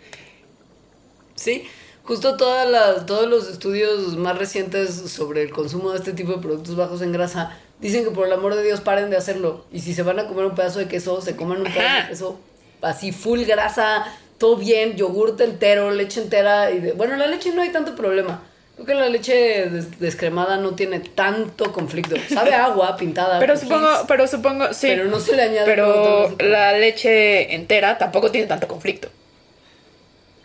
Sí, 1.40 1.64
justo 2.04 2.36
todas 2.36 2.68
las, 2.68 3.06
todos 3.06 3.26
los 3.28 3.48
estudios 3.48 4.16
más 4.16 4.36
recientes 4.36 4.94
sobre 4.94 5.42
el 5.42 5.50
consumo 5.50 5.92
de 5.92 5.98
este 5.98 6.12
tipo 6.12 6.32
de 6.32 6.38
productos 6.38 6.76
bajos 6.76 7.00
en 7.02 7.12
grasa 7.12 7.56
dicen 7.80 8.04
que 8.04 8.10
por 8.10 8.26
el 8.26 8.32
amor 8.34 8.54
de 8.54 8.62
Dios 8.62 8.80
paren 8.80 9.08
de 9.08 9.16
hacerlo. 9.16 9.64
Y 9.72 9.80
si 9.80 9.94
se 9.94 10.02
van 10.02 10.18
a 10.18 10.26
comer 10.26 10.44
un 10.44 10.54
pedazo 10.54 10.80
de 10.80 10.86
queso, 10.88 11.22
se 11.22 11.36
coman 11.36 11.58
un 11.58 11.64
pedazo 11.72 12.02
de 12.02 12.08
queso 12.08 12.40
así 12.82 13.12
full 13.12 13.44
grasa, 13.44 14.04
todo 14.38 14.56
bien, 14.56 14.96
yogurte 14.96 15.44
entero, 15.44 15.90
leche 15.90 16.20
entera. 16.22 16.70
Y 16.72 16.80
de- 16.80 16.92
bueno, 16.92 17.16
la 17.16 17.26
leche 17.26 17.52
no 17.54 17.62
hay 17.62 17.70
tanto 17.70 17.94
problema. 17.96 18.42
Creo 18.74 18.86
que 18.86 18.94
la 18.94 19.08
leche 19.08 19.68
des- 19.70 19.98
descremada 20.00 20.56
no 20.58 20.72
tiene 20.74 21.00
tanto 21.00 21.72
conflicto. 21.72 22.16
Sabe 22.28 22.52
a 22.54 22.66
agua 22.66 22.96
pintada. 22.96 23.38
Pero 23.38 23.56
supongo, 23.56 23.88
pero 24.08 24.26
supongo, 24.26 24.72
sí. 24.74 24.88
Pero 24.88 25.04
no 25.06 25.20
se 25.20 25.36
le 25.36 25.42
añade 25.42 25.64
Pero 25.66 26.34
la 26.40 26.72
leche 26.78 27.54
entera 27.54 27.96
tampoco 27.98 28.30
tiene 28.30 28.46
tanto 28.46 28.66
conflicto. 28.68 29.08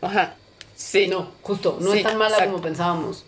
Ajá. 0.01 0.35
Sí. 0.75 1.07
No, 1.07 1.31
justo, 1.41 1.77
no 1.81 1.91
Sí, 1.91 1.99
es 1.99 2.03
tan 2.03 2.17
mala 2.17 2.31
exacto. 2.35 2.51
como 2.51 2.63
pensábamos. 2.63 3.23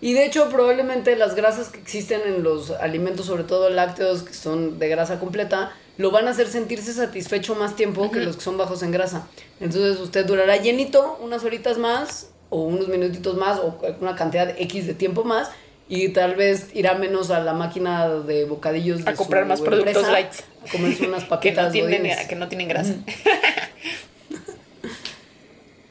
Y 0.00 0.12
de 0.12 0.26
hecho, 0.26 0.48
probablemente 0.50 1.16
las 1.16 1.34
grasas 1.34 1.68
que 1.68 1.78
existen 1.78 2.20
en 2.26 2.42
los 2.42 2.70
alimentos, 2.72 3.26
sobre 3.26 3.44
todo 3.44 3.70
lácteos, 3.70 4.22
que 4.22 4.34
son 4.34 4.78
de 4.78 4.88
grasa 4.88 5.18
completa, 5.18 5.72
lo 5.96 6.10
van 6.10 6.26
a 6.28 6.32
hacer 6.32 6.48
sentirse 6.48 6.92
satisfecho 6.92 7.54
más 7.54 7.76
tiempo 7.76 8.10
que 8.10 8.20
los 8.20 8.36
que 8.36 8.42
son 8.42 8.58
bajos 8.58 8.82
en 8.82 8.90
grasa. 8.90 9.28
Entonces 9.60 9.98
usted 10.00 10.26
durará 10.26 10.56
llenito 10.56 11.16
unas 11.22 11.44
horitas 11.44 11.78
más, 11.78 12.28
o 12.50 12.62
unos 12.64 12.88
minutitos 12.88 13.36
más, 13.36 13.58
o 13.60 13.78
una 14.00 14.14
cantidad 14.14 14.54
X 14.58 14.86
de 14.86 14.94
tiempo 14.94 15.24
más, 15.24 15.50
y 15.88 16.08
tal 16.08 16.34
vez 16.34 16.68
irá 16.74 16.94
menos 16.94 17.30
a 17.30 17.40
la 17.40 17.52
máquina 17.54 18.08
de 18.08 18.44
bocadillos 18.44 19.04
de 19.04 19.10
A 19.10 19.14
comprar 19.14 19.46
más 19.46 19.60
productos 19.60 20.06
lights. 20.08 20.44
A 20.66 20.70
comerse 20.70 21.06
unas 21.06 21.22
Que 21.24 21.28
papitas 21.30 21.66
no, 21.66 21.72
tienen, 21.72 22.02
godines. 22.02 22.26
que 22.26 22.36
no 22.36 22.48
tienen 22.48 22.68
grasa. 22.68 22.94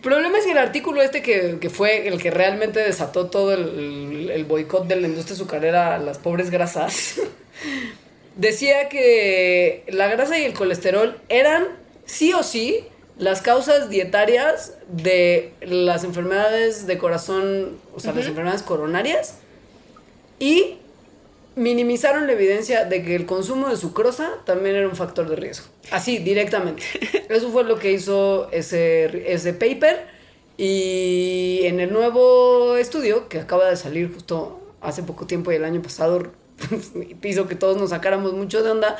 El 0.03 0.09
problema 0.09 0.37
es 0.37 0.43
que 0.45 0.51
el 0.51 0.57
artículo 0.57 1.01
este 1.01 1.21
que, 1.21 1.59
que 1.61 1.69
fue 1.69 2.09
el 2.09 2.21
que 2.21 2.29
realmente 2.29 2.81
desató 2.81 3.27
todo 3.27 3.53
el, 3.53 3.61
el- 3.79 4.29
el 4.31 4.43
boicot 4.43 4.85
de 4.85 4.97
la 4.97 5.07
industria 5.07 5.35
azucarera 5.35 5.95
a 5.95 5.97
las 5.99 6.17
pobres 6.17 6.49
grasas, 6.49 7.21
decía 8.35 8.89
que 8.89 9.83
la 9.87 10.07
grasa 10.07 10.37
y 10.37 10.43
el 10.43 10.53
colesterol 10.53 11.17
eran 11.29 11.67
sí 12.05 12.33
o 12.33 12.43
sí 12.43 12.85
las 13.17 13.41
causas 13.41 13.89
dietarias 13.89 14.73
de 14.89 15.53
las 15.61 16.03
enfermedades 16.03 16.85
de 16.87 16.97
corazón, 16.97 17.77
o 17.95 17.99
sea, 18.01 18.11
las 18.11 18.25
enfermedades 18.25 18.63
coronarias, 18.63 19.35
y 20.39 20.79
minimizaron 21.55 22.27
la 22.27 22.33
evidencia 22.33 22.85
de 22.85 23.03
que 23.03 23.15
el 23.15 23.25
consumo 23.25 23.69
de 23.69 23.77
sucrosa 23.77 24.31
también 24.45 24.75
era 24.75 24.87
un 24.87 24.95
factor 24.95 25.29
de 25.29 25.35
riesgo. 25.35 25.67
Así, 25.91 26.17
directamente. 26.17 26.83
Eso 27.29 27.51
fue 27.51 27.63
lo 27.63 27.77
que 27.77 27.91
hizo 27.91 28.49
ese, 28.51 29.31
ese 29.31 29.53
paper. 29.53 30.07
Y 30.57 31.61
en 31.63 31.79
el 31.79 31.91
nuevo 31.91 32.77
estudio, 32.77 33.27
que 33.27 33.39
acaba 33.39 33.69
de 33.69 33.75
salir 33.75 34.13
justo 34.13 34.59
hace 34.81 35.03
poco 35.03 35.25
tiempo 35.25 35.51
y 35.51 35.55
el 35.55 35.65
año 35.65 35.81
pasado, 35.81 36.31
hizo 37.23 37.47
que 37.47 37.55
todos 37.55 37.77
nos 37.77 37.89
sacáramos 37.89 38.33
mucho 38.33 38.63
de 38.63 38.71
onda, 38.71 38.97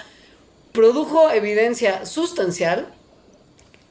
produjo 0.72 1.32
evidencia 1.32 2.06
sustancial 2.06 2.88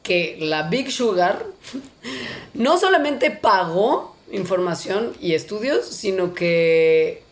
que 0.03 0.37
la 0.41 0.69
Big 0.69 0.91
Sugar 0.91 1.47
no 2.55 2.79
solamente 2.79 3.31
pagó 3.31 4.17
información 4.33 5.13
y 5.21 5.35
estudios, 5.35 5.87
sino 5.87 6.35
que 6.35 7.23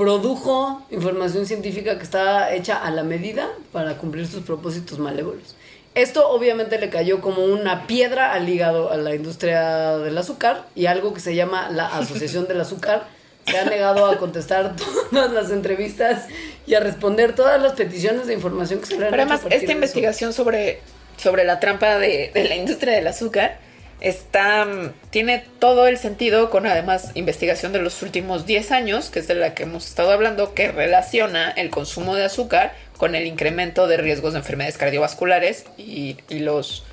produjo 0.00 0.80
información 0.90 1.44
científica 1.44 1.98
que 1.98 2.04
estaba 2.04 2.54
hecha 2.54 2.82
a 2.82 2.90
la 2.90 3.02
medida 3.02 3.50
para 3.70 3.98
cumplir 3.98 4.26
sus 4.26 4.42
propósitos 4.42 4.98
malévolos. 4.98 5.56
Esto 5.94 6.26
obviamente 6.30 6.78
le 6.78 6.88
cayó 6.88 7.20
como 7.20 7.44
una 7.44 7.86
piedra 7.86 8.32
al 8.32 8.48
hígado 8.48 8.90
a 8.90 8.96
la 8.96 9.14
industria 9.14 9.98
del 9.98 10.16
azúcar 10.16 10.64
y 10.74 10.86
algo 10.86 11.12
que 11.12 11.20
se 11.20 11.34
llama 11.34 11.68
la 11.68 11.86
Asociación 11.86 12.48
del 12.48 12.62
Azúcar 12.62 13.08
se 13.44 13.58
ha 13.58 13.66
negado 13.66 14.06
a 14.06 14.16
contestar 14.16 14.74
todas 15.10 15.32
las 15.32 15.50
entrevistas 15.50 16.28
y 16.66 16.72
a 16.72 16.80
responder 16.80 17.34
todas 17.34 17.60
las 17.60 17.74
peticiones 17.74 18.26
de 18.26 18.32
información 18.32 18.80
que 18.80 18.86
se 18.86 18.98
le 18.98 19.04
han 19.04 19.10
Pero 19.10 19.24
hecho 19.24 19.34
además, 19.34 19.52
esta 19.52 19.72
investigación 19.72 20.32
sobre, 20.32 20.80
sobre 21.18 21.44
la 21.44 21.60
trampa 21.60 21.98
de, 21.98 22.30
de 22.32 22.44
la 22.48 22.56
industria 22.56 22.94
del 22.94 23.06
azúcar 23.06 23.58
está, 24.00 24.64
mm, 24.64 24.92
tiene 25.10 25.44
todo 25.58 25.86
el 25.86 25.98
sentido 25.98 26.50
con 26.50 26.66
además 26.66 27.10
investigación 27.14 27.72
de 27.72 27.80
los 27.80 28.02
últimos 28.02 28.46
10 28.46 28.70
años, 28.72 29.10
que 29.10 29.18
es 29.20 29.28
de 29.28 29.34
la 29.34 29.54
que 29.54 29.64
hemos 29.64 29.86
estado 29.86 30.10
hablando, 30.10 30.54
que 30.54 30.72
relaciona 30.72 31.50
el 31.50 31.70
consumo 31.70 32.14
de 32.14 32.24
azúcar 32.24 32.74
con 32.96 33.14
el 33.14 33.26
incremento 33.26 33.86
de 33.86 33.96
riesgos 33.96 34.32
de 34.32 34.40
enfermedades 34.40 34.76
cardiovasculares 34.78 35.64
y, 35.78 36.16
los, 36.30 36.84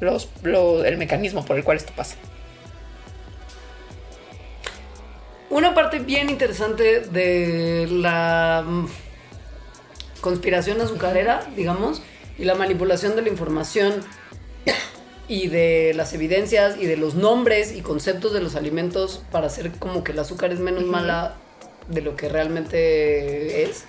los, 0.00 0.28
lo- 0.42 0.84
el 0.84 0.96
mecanismo 0.96 1.44
por 1.44 1.56
el 1.56 1.64
cual 1.64 1.76
esto 1.76 1.92
pasa. 1.96 2.16
Una 5.50 5.74
parte 5.74 5.98
bien 5.98 6.30
interesante 6.30 7.00
de 7.00 7.86
la 7.90 8.64
mm, 8.66 8.86
conspiración 10.20 10.80
azucarera, 10.80 11.44
digamos, 11.56 12.00
y 12.38 12.44
la 12.44 12.54
manipulación 12.54 13.14
de 13.16 13.22
la 13.22 13.28
información 13.28 14.02
y 15.28 15.48
de 15.48 15.92
las 15.94 16.12
evidencias 16.12 16.76
y 16.78 16.86
de 16.86 16.96
los 16.96 17.14
nombres 17.14 17.74
y 17.74 17.80
conceptos 17.80 18.32
de 18.32 18.40
los 18.40 18.54
alimentos 18.56 19.22
para 19.30 19.46
hacer 19.46 19.72
como 19.78 20.04
que 20.04 20.12
el 20.12 20.18
azúcar 20.18 20.52
es 20.52 20.60
menos 20.60 20.84
mala 20.84 21.36
de 21.88 22.00
lo 22.00 22.16
que 22.16 22.28
realmente 22.28 23.62
es, 23.62 23.84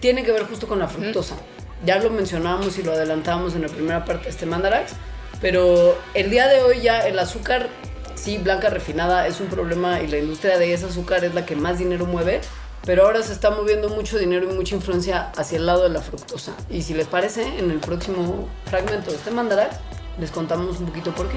tiene 0.00 0.24
que 0.24 0.32
ver 0.32 0.44
justo 0.44 0.66
con 0.66 0.78
la 0.78 0.88
fructosa. 0.88 1.36
Ya 1.84 1.98
lo 1.98 2.10
mencionábamos 2.10 2.78
y 2.78 2.82
lo 2.82 2.92
adelantábamos 2.92 3.54
en 3.54 3.62
la 3.62 3.68
primera 3.68 4.04
parte 4.04 4.24
de 4.24 4.30
este 4.30 4.46
Mandarax, 4.46 4.92
pero 5.40 5.96
el 6.14 6.30
día 6.30 6.46
de 6.46 6.60
hoy 6.62 6.80
ya 6.80 7.06
el 7.06 7.18
azúcar, 7.18 7.68
sí, 8.14 8.38
blanca 8.38 8.70
refinada 8.70 9.26
es 9.26 9.40
un 9.40 9.48
problema 9.48 10.00
y 10.00 10.06
la 10.06 10.18
industria 10.18 10.58
de 10.58 10.72
ese 10.72 10.86
azúcar 10.86 11.24
es 11.24 11.34
la 11.34 11.44
que 11.44 11.56
más 11.56 11.78
dinero 11.78 12.06
mueve, 12.06 12.40
pero 12.84 13.04
ahora 13.04 13.22
se 13.22 13.32
está 13.32 13.50
moviendo 13.50 13.88
mucho 13.88 14.18
dinero 14.18 14.50
y 14.50 14.54
mucha 14.54 14.74
influencia 14.74 15.30
hacia 15.36 15.58
el 15.58 15.66
lado 15.66 15.84
de 15.84 15.88
la 15.88 16.00
fructosa. 16.00 16.52
Y 16.68 16.82
si 16.82 16.94
les 16.94 17.06
parece, 17.06 17.58
en 17.58 17.70
el 17.70 17.78
próximo 17.78 18.48
fragmento 18.66 19.10
de 19.10 19.16
este 19.16 19.30
Mandarax 19.30 19.76
les 20.22 20.30
contamos 20.30 20.78
un 20.78 20.86
poquito 20.86 21.10
por 21.10 21.28
qué. 21.28 21.36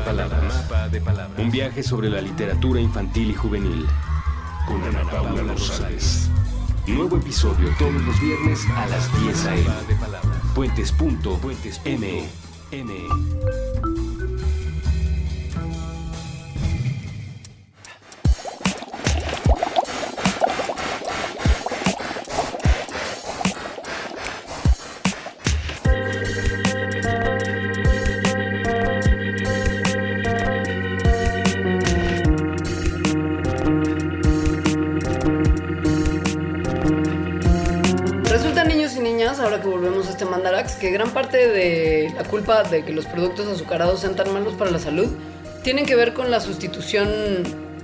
Palabras. 0.00 0.68
Un 1.38 1.50
viaje 1.50 1.82
sobre 1.82 2.08
la 2.10 2.20
literatura 2.20 2.80
infantil 2.80 3.30
y 3.30 3.34
juvenil. 3.34 3.86
Con 4.66 4.82
Ana 4.82 5.08
Paula 5.10 5.42
Rosales. 5.42 6.30
Nuevo 6.86 7.16
episodio 7.16 7.68
todos 7.78 7.94
los 7.94 8.20
viernes 8.20 8.64
a 8.76 8.86
las 8.86 9.22
10 9.22 9.46
a.m. 9.46 9.70
Puentes.me. 10.54 12.46
Resulta, 12.70 14.05
gran 40.96 41.10
parte 41.10 41.48
de 41.48 42.10
la 42.16 42.24
culpa 42.24 42.62
de 42.62 42.82
que 42.82 42.90
los 42.90 43.04
productos 43.04 43.46
azucarados 43.48 44.00
sean 44.00 44.16
tan 44.16 44.32
malos 44.32 44.54
para 44.54 44.70
la 44.70 44.78
salud 44.78 45.08
tienen 45.62 45.84
que 45.84 45.94
ver 45.94 46.14
con 46.14 46.30
la 46.30 46.40
sustitución 46.40 47.42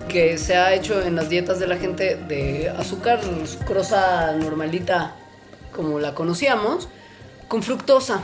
que 0.09 0.39
se 0.39 0.57
ha 0.57 0.73
hecho 0.73 1.03
en 1.03 1.15
las 1.15 1.29
dietas 1.29 1.59
de 1.59 1.67
la 1.67 1.77
gente 1.77 2.17
de 2.17 2.71
azúcar 2.71 3.21
sucrosa 3.45 4.33
normalita, 4.33 5.15
como 5.77 5.99
la 5.99 6.15
conocíamos, 6.15 6.89
con 7.49 7.63
fructosa, 7.63 8.23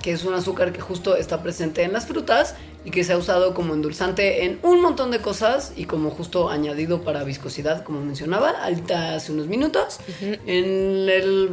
que 0.00 0.12
es 0.12 0.24
un 0.24 0.34
azúcar 0.34 0.72
que 0.72 0.80
justo 0.80 1.16
está 1.16 1.42
presente 1.42 1.82
en 1.82 1.92
las 1.92 2.06
frutas 2.06 2.54
y 2.84 2.92
que 2.92 3.02
se 3.02 3.14
ha 3.14 3.18
usado 3.18 3.52
como 3.52 3.74
endulzante 3.74 4.44
en 4.44 4.60
un 4.62 4.80
montón 4.80 5.10
de 5.10 5.18
cosas 5.18 5.72
y 5.74 5.86
como 5.86 6.10
justo 6.10 6.50
añadido 6.50 7.02
para 7.02 7.24
viscosidad, 7.24 7.82
como 7.82 8.00
mencionaba 8.00 8.50
ahorita 8.50 9.16
hace 9.16 9.32
unos 9.32 9.48
minutos, 9.48 9.98
en 10.20 11.08
el 11.08 11.50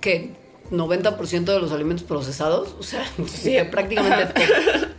que 0.00 0.45
90% 0.70 1.44
de 1.44 1.60
los 1.60 1.72
alimentos 1.72 2.04
procesados, 2.04 2.74
o 2.78 2.82
sea, 2.82 3.04
prácticamente 3.70 4.26
todo. 4.26 4.86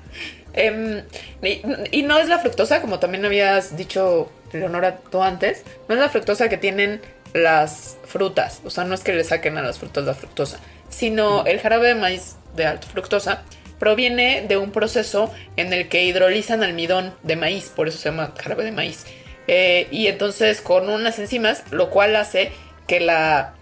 Em, 0.54 1.04
y, 1.44 1.62
y 1.92 2.02
no 2.02 2.18
es 2.18 2.28
la 2.28 2.40
fructosa, 2.40 2.82
como 2.82 2.98
también 2.98 3.24
habías 3.24 3.78
dicho, 3.78 4.32
Leonora, 4.52 4.98
tú 5.12 5.22
antes, 5.22 5.64
no 5.88 5.94
es 5.94 6.02
la 6.02 6.10
fructosa 6.10 6.50
que 6.50 6.58
tienen 6.58 7.00
las 7.34 7.98
frutas, 8.06 8.62
o 8.66 8.72
sea, 8.72 8.84
no 8.84 8.96
es 8.96 9.02
que 9.02 9.14
le 9.14 9.24
saquen 9.24 9.58
a 9.58 9.62
las 9.62 9.78
frutas 9.78 10.04
la 10.04 10.16
fructosa, 10.16 10.60
sino 10.90 11.46
el 11.46 11.60
jarabe 11.60 11.90
de 11.90 11.96
maíz 11.96 12.38
de 12.56 12.66
alta 12.66 12.88
fructosa 12.88 13.44
proviene 13.80 14.46
de 14.48 14.58
un 14.58 14.72
proceso 14.72 15.32
en 15.56 15.72
el 15.74 15.88
que 15.88 16.04
hidrolizan 16.04 16.64
almidón 16.64 17.14
de 17.24 17.36
maíz, 17.36 17.72
por 17.76 17.88
eso 17.88 17.98
se 17.98 18.10
llama 18.10 18.34
jarabe 18.38 18.64
de 18.64 18.72
maíz. 18.72 19.06
Eh, 19.48 19.88
y 19.92 20.08
entonces 20.08 20.62
con 20.62 20.90
unas 20.90 21.20
enzimas, 21.20 21.64
lo 21.72 21.90
cual 21.90 22.16
hace 22.16 22.52
que, 22.88 23.00
la, 23.00 23.54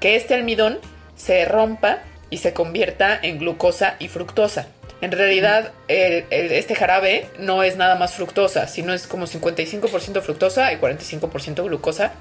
que 0.00 0.16
este 0.16 0.34
almidón 0.34 0.78
se 1.16 1.44
rompa 1.44 2.00
y 2.30 2.38
se 2.38 2.52
convierta 2.52 3.18
en 3.22 3.38
glucosa 3.38 3.96
y 3.98 4.08
fructosa. 4.08 4.66
En 5.00 5.12
realidad, 5.12 5.72
este 5.88 6.74
jarabe 6.74 7.28
no 7.38 7.62
es 7.62 7.76
nada 7.76 7.96
más 7.96 8.14
fructosa, 8.14 8.66
sino 8.68 8.94
es 8.94 9.06
como 9.06 9.26
55% 9.26 10.22
fructosa 10.22 10.72
y 10.72 10.76
45% 10.76 11.64
glucosa. 11.64 12.12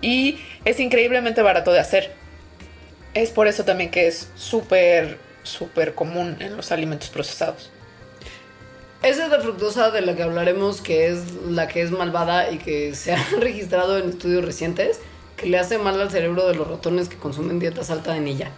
Y 0.00 0.40
es 0.64 0.80
increíblemente 0.80 1.40
barato 1.42 1.72
de 1.72 1.78
hacer. 1.78 2.10
Es 3.14 3.30
por 3.30 3.46
eso 3.46 3.64
también 3.64 3.90
que 3.90 4.08
es 4.08 4.30
súper, 4.34 5.18
súper 5.44 5.94
común 5.94 6.36
en 6.40 6.56
los 6.56 6.72
alimentos 6.72 7.10
procesados. 7.10 7.70
Esa 9.02 9.24
es 9.24 9.30
la 9.30 9.40
fructosa 9.40 9.90
de 9.90 10.00
la 10.00 10.14
que 10.14 10.22
hablaremos, 10.22 10.80
que 10.80 11.08
es 11.08 11.32
la 11.48 11.66
que 11.66 11.82
es 11.82 11.90
malvada 11.90 12.50
y 12.50 12.58
que 12.58 12.94
se 12.94 13.12
ha 13.12 13.24
registrado 13.38 13.98
en 13.98 14.08
estudios 14.08 14.44
recientes, 14.44 15.00
que 15.42 15.48
le 15.48 15.58
hace 15.58 15.76
mal 15.76 16.00
al 16.00 16.10
cerebro 16.10 16.46
de 16.46 16.54
los 16.54 16.68
ratones 16.68 17.08
que 17.08 17.16
consumen 17.16 17.58
dietas 17.58 17.90
alta 17.90 18.12
de 18.12 18.18
anilla. 18.18 18.50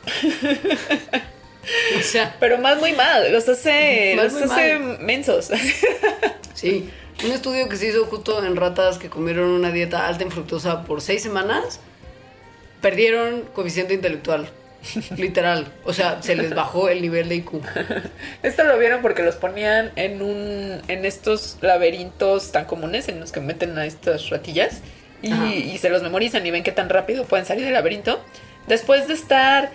o 1.99 2.03
sea, 2.03 2.37
Pero 2.39 2.59
más 2.59 2.79
muy 2.79 2.93
mal, 2.93 3.33
los 3.33 3.49
hace, 3.49 4.15
los 4.17 4.35
hace 4.35 4.79
mal. 4.79 4.99
mensos. 5.01 5.51
sí. 6.55 6.91
Un 7.25 7.33
estudio 7.33 7.69
que 7.69 7.77
se 7.77 7.89
hizo 7.89 8.05
justo 8.05 8.45
en 8.45 8.57
ratas 8.57 8.99
que 8.99 9.09
comieron 9.09 9.49
una 9.49 9.71
dieta 9.71 10.07
alta 10.07 10.25
en 10.25 10.31
fructosa 10.31 10.85
por 10.85 11.01
seis 11.01 11.23
semanas, 11.23 11.81
perdieron 12.83 13.43
coeficiente 13.55 13.95
intelectual. 13.95 14.49
Literal. 15.17 15.73
O 15.85 15.95
sea, 15.95 16.23
se 16.23 16.37
les 16.37 16.55
bajó 16.55 16.91
el 16.91 17.01
nivel 17.01 17.31
de 17.31 17.37
IQ. 17.37 17.53
Esto 18.43 18.65
lo 18.65 18.79
vieron 18.79 19.01
porque 19.01 19.23
los 19.23 19.37
ponían 19.37 19.93
en 19.97 20.21
un 20.21 20.83
en 20.89 21.07
estos 21.07 21.57
laberintos 21.63 22.53
tan 22.53 22.67
comunes 22.67 23.09
en 23.09 23.21
los 23.21 23.33
que 23.33 23.41
meten 23.41 23.79
a 23.79 23.87
estas 23.87 24.29
ratillas 24.29 24.83
y, 25.23 25.79
se 25.79 25.89
los 25.89 26.03
memorizan 26.03 26.47
y 26.47 26.51
ven 26.51 26.63
qué 26.63 26.73
tan 26.73 26.89
rápido 26.89 27.25
pueden 27.25 27.47
salir 27.47 27.65
del 27.65 27.75
laberinto. 27.75 28.23
Después 28.67 29.09
de 29.09 29.15
estar 29.15 29.71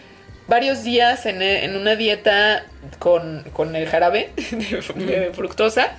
varios 0.47 0.83
días 0.83 1.25
en, 1.25 1.41
en 1.41 1.75
una 1.75 1.95
dieta 1.95 2.65
con, 2.99 3.43
con 3.53 3.75
el 3.75 3.87
jarabe 3.87 4.31
de 4.95 5.31
fructosa, 5.33 5.97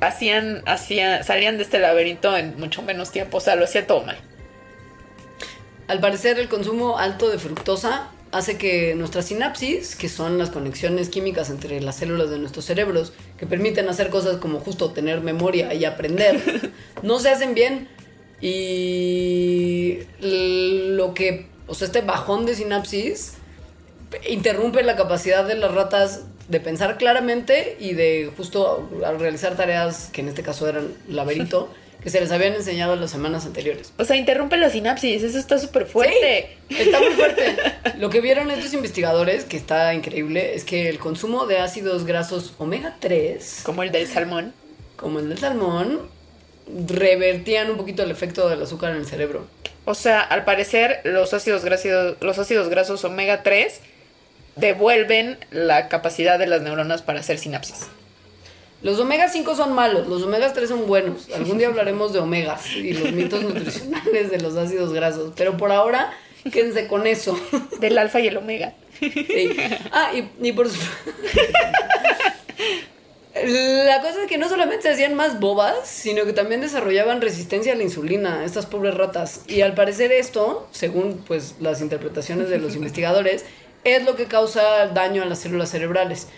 hacían, 0.00 0.62
hacían, 0.66 1.24
salían 1.24 1.56
de 1.56 1.62
este 1.62 1.78
laberinto 1.78 2.36
en 2.36 2.58
mucho 2.58 2.82
menos 2.82 3.10
tiempo. 3.10 3.38
O 3.38 3.40
sea, 3.40 3.56
lo 3.56 3.64
hacía 3.64 3.86
todo 3.86 4.02
mal. 4.02 4.18
Al 5.88 6.00
parecer, 6.00 6.38
el 6.38 6.48
consumo 6.48 6.98
alto 6.98 7.28
de 7.30 7.38
fructosa 7.38 8.10
hace 8.32 8.56
que 8.56 8.94
nuestras 8.94 9.26
sinapsis, 9.26 9.96
que 9.96 10.08
son 10.08 10.38
las 10.38 10.50
conexiones 10.50 11.08
químicas 11.08 11.50
entre 11.50 11.80
las 11.80 11.96
células 11.96 12.30
de 12.30 12.38
nuestros 12.38 12.64
cerebros, 12.64 13.12
que 13.36 13.46
permiten 13.46 13.88
hacer 13.88 14.08
cosas 14.08 14.36
como 14.36 14.60
justo 14.60 14.92
tener 14.92 15.20
memoria 15.20 15.74
y 15.74 15.84
aprender, 15.84 16.70
no 17.02 17.18
se 17.18 17.30
hacen 17.30 17.54
bien. 17.54 17.88
Y 18.40 19.98
lo 20.20 21.14
que, 21.14 21.46
o 21.66 21.74
sea, 21.74 21.86
este 21.86 22.00
bajón 22.00 22.46
de 22.46 22.54
sinapsis 22.54 23.34
interrumpe 24.28 24.82
la 24.82 24.96
capacidad 24.96 25.44
de 25.46 25.54
las 25.54 25.72
ratas 25.72 26.24
de 26.48 26.58
pensar 26.60 26.98
claramente 26.98 27.76
y 27.78 27.94
de 27.94 28.30
justo 28.36 28.88
al 29.06 29.20
realizar 29.20 29.56
tareas 29.56 30.10
que 30.12 30.20
en 30.20 30.28
este 30.28 30.42
caso 30.42 30.68
eran 30.68 30.88
laberinto, 31.08 31.72
que 32.02 32.10
se 32.10 32.18
les 32.18 32.32
habían 32.32 32.54
enseñado 32.54 32.94
en 32.94 33.00
las 33.02 33.10
semanas 33.10 33.46
anteriores. 33.46 33.92
O 33.98 34.04
sea, 34.04 34.16
interrumpe 34.16 34.56
la 34.56 34.68
sinapsis, 34.70 35.22
eso 35.22 35.38
está 35.38 35.58
súper 35.58 35.86
fuerte. 35.86 36.56
Sí, 36.68 36.76
está 36.80 36.98
muy 36.98 37.10
fuerte. 37.10 37.56
Lo 37.98 38.10
que 38.10 38.20
vieron 38.20 38.50
estos 38.50 38.72
investigadores, 38.72 39.44
que 39.44 39.56
está 39.56 39.94
increíble, 39.94 40.54
es 40.54 40.64
que 40.64 40.88
el 40.88 40.98
consumo 40.98 41.46
de 41.46 41.58
ácidos 41.58 42.04
grasos 42.04 42.54
omega 42.58 42.96
3, 43.00 43.60
Como 43.64 43.82
el 43.82 43.92
del 43.92 44.06
salmón. 44.08 44.52
como 44.96 45.18
el 45.20 45.28
del 45.28 45.38
salmón, 45.38 46.00
revertían 46.86 47.70
un 47.70 47.76
poquito 47.76 48.02
el 48.02 48.10
efecto 48.10 48.48
del 48.48 48.62
azúcar 48.62 48.92
en 48.92 48.98
el 48.98 49.06
cerebro. 49.06 49.46
O 49.84 49.94
sea, 49.94 50.20
al 50.20 50.44
parecer 50.44 51.00
los 51.04 51.32
ácidos 51.34 51.64
grasos, 51.64 52.16
los 52.20 52.38
ácidos 52.38 52.68
grasos 52.68 53.04
omega 53.04 53.42
3 53.42 53.80
devuelven 54.56 55.38
la 55.50 55.88
capacidad 55.88 56.38
de 56.38 56.46
las 56.46 56.62
neuronas 56.62 57.02
para 57.02 57.20
hacer 57.20 57.38
sinapsis. 57.38 57.88
Los 58.82 58.98
omega 58.98 59.28
5 59.28 59.56
son 59.56 59.74
malos, 59.74 60.06
los 60.06 60.22
omega 60.22 60.52
3 60.52 60.68
son 60.68 60.86
buenos. 60.86 61.28
Algún 61.34 61.58
día 61.58 61.68
hablaremos 61.68 62.12
de 62.12 62.18
omegas 62.18 62.66
y 62.74 62.94
los 62.94 63.12
mitos 63.12 63.42
nutricionales 63.42 64.30
de 64.30 64.40
los 64.40 64.56
ácidos 64.56 64.92
grasos, 64.92 65.32
pero 65.36 65.56
por 65.56 65.70
ahora 65.70 66.12
quédense 66.50 66.86
con 66.86 67.06
eso. 67.06 67.38
Del 67.80 67.98
alfa 67.98 68.20
y 68.20 68.28
el 68.28 68.36
omega. 68.38 68.74
Sí. 68.98 69.56
Ah, 69.92 70.12
y, 70.14 70.28
y 70.46 70.52
por 70.52 70.68
supuesto. 70.68 71.10
La 73.46 74.02
cosa 74.02 74.22
es 74.22 74.28
que 74.28 74.38
no 74.38 74.48
solamente 74.48 74.82
se 74.82 74.90
hacían 74.90 75.14
más 75.14 75.40
bobas, 75.40 75.88
sino 75.88 76.24
que 76.24 76.32
también 76.32 76.60
desarrollaban 76.60 77.20
resistencia 77.20 77.72
a 77.72 77.76
la 77.76 77.82
insulina, 77.82 78.44
estas 78.44 78.66
pobres 78.66 78.94
ratas. 78.94 79.42
Y 79.46 79.62
al 79.62 79.74
parecer 79.74 80.12
esto, 80.12 80.68
según 80.72 81.22
pues 81.26 81.54
las 81.60 81.80
interpretaciones 81.80 82.50
de 82.50 82.58
los 82.58 82.74
investigadores, 82.76 83.44
es 83.84 84.04
lo 84.04 84.16
que 84.16 84.26
causa 84.26 84.88
daño 84.88 85.22
a 85.22 85.26
las 85.26 85.38
células 85.38 85.70
cerebrales. 85.70 86.28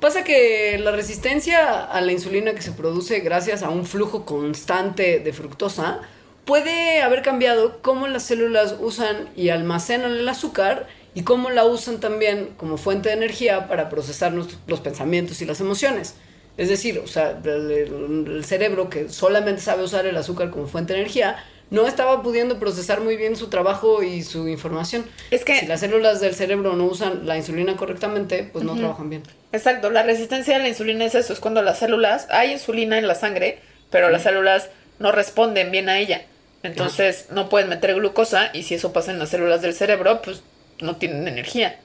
Pasa 0.00 0.22
que 0.22 0.78
la 0.78 0.92
resistencia 0.92 1.82
a 1.82 2.00
la 2.00 2.12
insulina 2.12 2.54
que 2.54 2.62
se 2.62 2.72
produce 2.72 3.20
gracias 3.20 3.62
a 3.62 3.70
un 3.70 3.86
flujo 3.86 4.24
constante 4.24 5.18
de 5.18 5.32
fructosa 5.32 6.02
puede 6.44 7.00
haber 7.00 7.22
cambiado 7.22 7.80
cómo 7.80 8.06
las 8.06 8.24
células 8.24 8.76
usan 8.80 9.30
y 9.34 9.48
almacenan 9.48 10.12
el 10.12 10.28
azúcar 10.28 10.86
y 11.14 11.22
cómo 11.22 11.50
la 11.50 11.64
usan 11.64 12.00
también 12.00 12.50
como 12.58 12.76
fuente 12.76 13.08
de 13.08 13.14
energía 13.14 13.66
para 13.66 13.88
procesar 13.88 14.32
los 14.34 14.80
pensamientos 14.80 15.40
y 15.40 15.46
las 15.46 15.60
emociones. 15.60 16.16
Es 16.56 16.68
decir, 16.68 17.00
o 17.00 17.06
sea, 17.06 17.40
el, 17.44 18.44
cerebro 18.44 18.88
que 18.88 19.08
solamente 19.08 19.60
sabe 19.60 19.82
usar 19.82 20.06
el 20.06 20.16
azúcar 20.16 20.50
como 20.50 20.66
fuente 20.66 20.92
de 20.92 21.00
energía 21.00 21.44
no 21.70 21.86
estaba 21.86 22.22
pudiendo 22.22 22.60
procesar 22.60 23.00
muy 23.00 23.16
bien 23.16 23.34
su 23.34 23.48
trabajo 23.48 24.02
y 24.02 24.22
su 24.22 24.46
información. 24.48 25.04
Es 25.30 25.44
que- 25.44 25.58
si 25.58 25.66
las 25.66 25.80
células 25.80 26.20
del 26.20 26.34
cerebro 26.34 26.76
no 26.76 26.84
usan 26.84 27.26
la 27.26 27.36
insulina 27.36 27.76
correctamente, 27.76 28.48
pues 28.52 28.64
no 28.64 28.76
trabajan 28.76 29.10
bien. 29.10 29.22
Exacto, 29.52 29.90
la 29.90 30.04
resistencia 30.04 30.56
a 30.56 30.58
la 30.60 30.68
insulina 30.68 31.04
es 31.04 31.14
eso, 31.14 31.32
es 31.32 31.40
cuando 31.40 31.62
las 31.62 31.78
células, 31.78 32.28
hay 32.30 32.52
insulina 32.52 32.98
en 32.98 33.08
la 33.08 33.14
sangre, 33.14 33.58
pero 33.90 34.10
las 34.10 34.22
células 34.22 34.68
no 34.98 35.10
responden 35.10 35.72
bien 35.72 35.88
a 35.88 35.98
ella. 35.98 36.26
Entonces 36.62 37.26
no 37.30 37.48
pueden 37.48 37.68
meter 37.68 37.94
glucosa 37.94 38.50
y 38.54 38.62
si 38.62 38.74
eso 38.74 38.92
pasa 38.92 39.10
en 39.10 39.18
las 39.18 39.30
células 39.30 39.60
del 39.60 39.74
cerebro, 39.74 40.22
pues 40.22 40.42
no 40.80 40.96
tienen 40.96 41.28
energía. 41.28 41.78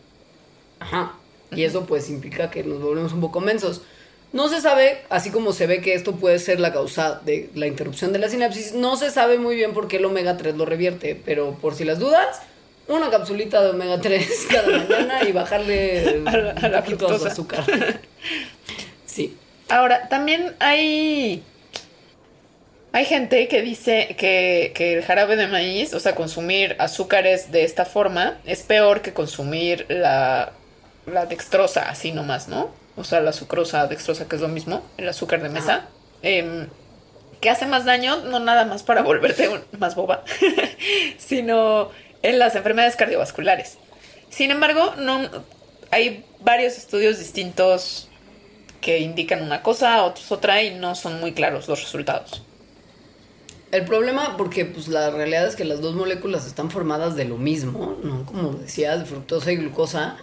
Ajá. 0.79 1.13
Y 1.51 1.63
eso 1.63 1.85
pues 1.85 2.09
implica 2.09 2.49
que 2.49 2.63
nos 2.63 2.81
volvemos 2.81 3.11
un 3.11 3.21
poco 3.21 3.41
mensos. 3.41 3.81
No 4.31 4.47
se 4.47 4.61
sabe, 4.61 5.01
así 5.09 5.31
como 5.31 5.53
se 5.53 5.65
ve 5.65 5.81
que 5.81 5.95
esto 5.95 6.15
puede 6.15 6.37
ser 6.39 6.59
la 6.59 6.71
causa 6.71 7.19
de 7.25 7.49
la 7.55 7.65
interrupción 7.65 8.13
de 8.13 8.19
la 8.19 8.29
sinapsis, 8.29 8.73
no 8.73 8.95
se 8.95 9.09
sabe 9.09 9.39
muy 9.39 9.55
bien 9.55 9.73
por 9.73 9.87
qué 9.87 9.97
el 9.97 10.05
omega 10.05 10.37
3 10.37 10.55
lo 10.55 10.65
revierte, 10.65 11.19
pero 11.25 11.55
por 11.59 11.73
si 11.73 11.83
las 11.83 11.97
dudas, 11.97 12.41
una 12.87 13.09
capsulita 13.09 13.61
de 13.63 13.71
omega 13.71 13.99
3 13.99 14.47
cada 14.51 14.67
mañana 14.77 15.23
y 15.27 15.31
bajarle 15.31 16.21
A 16.27 16.37
la- 16.37 16.51
a 16.51 16.69
la 16.69 16.77
un 16.79 16.83
poquito 16.85 17.07
a 17.07 17.17
su 17.19 17.25
azúcar. 17.27 17.63
Sí. 19.05 19.35
Ahora, 19.69 20.07
también 20.07 20.55
hay. 20.59 21.43
Hay 22.91 23.05
gente 23.05 23.47
que 23.47 23.61
dice 23.61 24.15
que, 24.17 24.71
que 24.75 24.93
el 24.93 25.03
jarabe 25.03 25.35
de 25.35 25.47
maíz, 25.47 25.93
o 25.93 25.99
sea, 25.99 26.15
consumir 26.15 26.75
azúcares 26.79 27.51
de 27.51 27.63
esta 27.63 27.85
forma, 27.85 28.39
es 28.45 28.61
peor 28.63 29.01
que 29.01 29.13
consumir 29.13 29.85
la, 29.89 30.53
la 31.05 31.25
dextrosa, 31.25 31.89
así 31.89 32.11
nomás, 32.11 32.47
¿no? 32.47 32.69
O 32.99 33.03
sea, 33.05 33.21
la 33.21 33.31
sucrosa, 33.31 33.87
dextrosa, 33.87 34.27
que 34.27 34.35
es 34.35 34.41
lo 34.41 34.49
mismo, 34.49 34.83
el 34.97 35.07
azúcar 35.07 35.41
de 35.41 35.47
mesa. 35.47 35.87
Em, 36.21 36.67
que 37.39 37.49
hace 37.49 37.65
más 37.65 37.85
daño, 37.85 38.17
no 38.23 38.39
nada 38.39 38.65
más 38.65 38.83
para 38.83 39.01
volverte 39.01 39.49
más 39.79 39.95
boba, 39.95 40.25
sino 41.17 41.91
en 42.21 42.39
las 42.39 42.55
enfermedades 42.55 42.97
cardiovasculares. 42.97 43.77
Sin 44.29 44.51
embargo, 44.51 44.95
no, 44.97 45.21
hay 45.91 46.25
varios 46.41 46.77
estudios 46.77 47.19
distintos 47.19 48.09
que 48.81 48.99
indican 48.99 49.43
una 49.43 49.63
cosa, 49.63 50.03
otros 50.03 50.29
otra, 50.33 50.61
y 50.61 50.75
no 50.75 50.93
son 50.93 51.21
muy 51.21 51.31
claros 51.31 51.69
los 51.69 51.81
resultados. 51.81 52.43
El 53.71 53.85
problema, 53.85 54.35
porque 54.35 54.65
pues 54.65 54.89
la 54.89 55.09
realidad 55.09 55.47
es 55.47 55.55
que 55.55 55.63
las 55.63 55.79
dos 55.79 55.95
moléculas 55.95 56.45
están 56.45 56.69
formadas 56.69 57.15
de 57.15 57.25
lo 57.25 57.37
mismo, 57.37 57.97
¿no? 58.03 58.25
Como 58.25 58.53
decías, 58.53 58.99
de 58.99 59.05
fructosa 59.05 59.53
y 59.53 59.57
glucosa. 59.57 60.17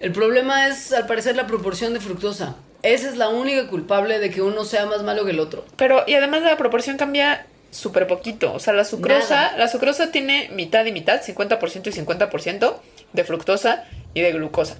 El 0.00 0.12
problema 0.12 0.68
es, 0.68 0.92
al 0.92 1.06
parecer, 1.06 1.36
la 1.36 1.46
proporción 1.46 1.94
de 1.94 2.00
fructosa. 2.00 2.56
Esa 2.82 3.08
es 3.08 3.16
la 3.16 3.28
única 3.28 3.66
culpable 3.68 4.18
de 4.18 4.30
que 4.30 4.42
uno 4.42 4.64
sea 4.64 4.86
más 4.86 5.02
malo 5.02 5.24
que 5.24 5.30
el 5.30 5.40
otro. 5.40 5.64
Pero, 5.76 6.04
y 6.06 6.14
además 6.14 6.42
la 6.42 6.56
proporción 6.56 6.96
cambia 6.98 7.46
súper 7.70 8.06
poquito. 8.06 8.52
O 8.52 8.58
sea, 8.58 8.72
la 8.74 8.84
sucrosa, 8.84 9.34
Nada. 9.34 9.56
la 9.56 9.68
sucrosa 9.68 10.10
tiene 10.10 10.50
mitad 10.52 10.84
y 10.84 10.92
mitad, 10.92 11.22
50% 11.22 11.86
y 11.86 12.04
50% 12.04 12.76
de 13.12 13.24
fructosa 13.24 13.84
y 14.12 14.20
de 14.20 14.32
glucosa. 14.32 14.76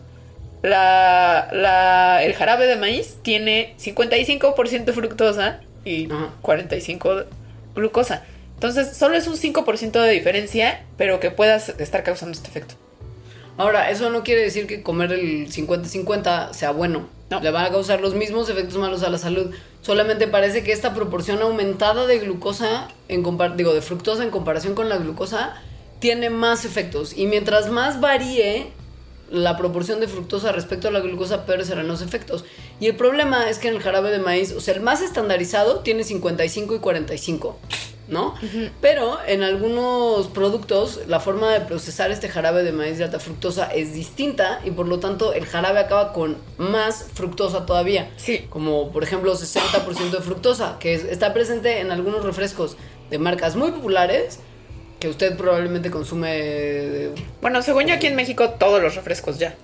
La, 0.63 1.49
la, 1.53 2.23
el 2.23 2.35
jarabe 2.35 2.67
de 2.67 2.77
maíz 2.77 3.17
tiene 3.23 3.75
55% 3.79 4.93
fructosa 4.93 5.61
y 5.85 6.09
45% 6.09 7.27
glucosa. 7.75 8.25
Entonces, 8.55 8.97
solo 8.97 9.17
es 9.17 9.27
un 9.27 9.37
5% 9.37 10.01
de 10.01 10.11
diferencia, 10.11 10.83
pero 10.97 11.21
que 11.21 11.31
puedas 11.31 11.69
estar 11.69 12.03
causando 12.03 12.33
este 12.33 12.49
efecto. 12.49 12.77
Ahora, 13.57 13.91
eso 13.91 14.11
no 14.11 14.25
quiere 14.25 14.43
decir 14.43 14.67
que 14.67 14.83
comer 14.83 15.13
el 15.13 15.49
50-50 15.49 16.53
sea 16.53 16.73
bueno. 16.73 17.09
Le 17.43 17.51
van 17.51 17.67
a 17.67 17.71
causar 17.71 18.01
los 18.01 18.15
mismos 18.15 18.49
efectos 18.49 18.77
malos 18.77 19.03
a 19.03 19.11
la 19.11 19.19
salud. 19.19 19.55
Solamente 19.81 20.27
parece 20.27 20.63
que 20.63 20.73
esta 20.73 20.95
proporción 20.95 21.41
aumentada 21.41 22.07
de 22.07 22.19
glucosa, 22.19 22.89
en 23.09 23.25
digo, 23.57 23.75
de 23.75 23.83
fructosa 23.83 24.25
en 24.25 24.31
comparación 24.31 24.75
con 24.75 24.89
la 24.89 24.97
glucosa, 24.99 25.55
tiene 25.99 26.31
más 26.31 26.65
efectos. 26.65 27.17
Y 27.17 27.27
mientras 27.27 27.71
más 27.71 28.01
varíe 28.01 28.73
la 29.31 29.57
proporción 29.57 30.01
de 30.01 30.09
fructosa 30.09 30.53
respecto 30.53 30.89
a 30.89 30.91
la 30.91 31.01
glucosa, 31.01 31.47
peores 31.47 31.67
serán 31.69 31.89
los 31.89 32.03
efectos. 32.03 32.45
Y 32.81 32.87
el 32.87 32.97
problema 32.97 33.49
es 33.49 33.59
que 33.59 33.69
en 33.69 33.75
el 33.77 33.83
jarabe 33.83 34.11
de 34.11 34.19
maíz, 34.19 34.53
o 34.53 34.61
sea, 34.61 34.75
el 34.75 34.81
más 34.81 35.01
estandarizado 35.03 35.81
tiene 35.81 36.05
55 36.05 36.75
y 36.75 36.79
45, 36.79 37.59
¿no? 38.09 38.35
Pero 38.83 39.17
en 39.27 39.43
algunos 39.43 40.27
productos 40.29 41.01
la 41.09 41.21
forma 41.21 41.51
de 41.53 41.61
procesar 41.61 42.11
este 42.11 42.29
jarabe 42.29 42.63
de 42.63 42.71
maíz 42.73 42.99
de 42.99 43.05
alta 43.05 43.19
fructosa 43.19 43.73
es 43.73 43.95
distinta 43.95 44.61
y 44.65 44.71
por 44.73 44.87
lo 44.87 44.99
tanto 45.01 45.33
el 45.33 45.47
jarabe 45.47 45.79
acaba 45.81 46.13
con 46.13 46.37
más 46.59 47.07
fructosa 47.15 47.65
todavía. 47.65 48.11
Sí. 48.17 48.45
Como 48.51 48.93
por 48.93 49.03
ejemplo 49.05 49.35
60% 49.35 50.11
de 50.11 50.21
fructosa, 50.23 50.77
que 50.79 50.93
es- 50.95 51.05
está 51.05 51.33
presente 51.33 51.81
en 51.81 51.91
algunos 51.91 52.25
refrescos 52.25 52.77
de 53.11 53.19
marcas 53.19 53.57
muy 53.57 53.71
populares 53.71 54.39
que 55.05 55.11
usted 55.11 55.37
probablemente 55.37 55.91
consume 55.91 57.11
Bueno, 57.43 57.61
según 57.61 57.85
yo 57.85 57.95
aquí 57.95 58.07
en 58.07 58.17
México 58.17 58.49
todos 58.51 58.81
los 58.83 58.95
refrescos 58.95 59.39
ya. 59.39 59.55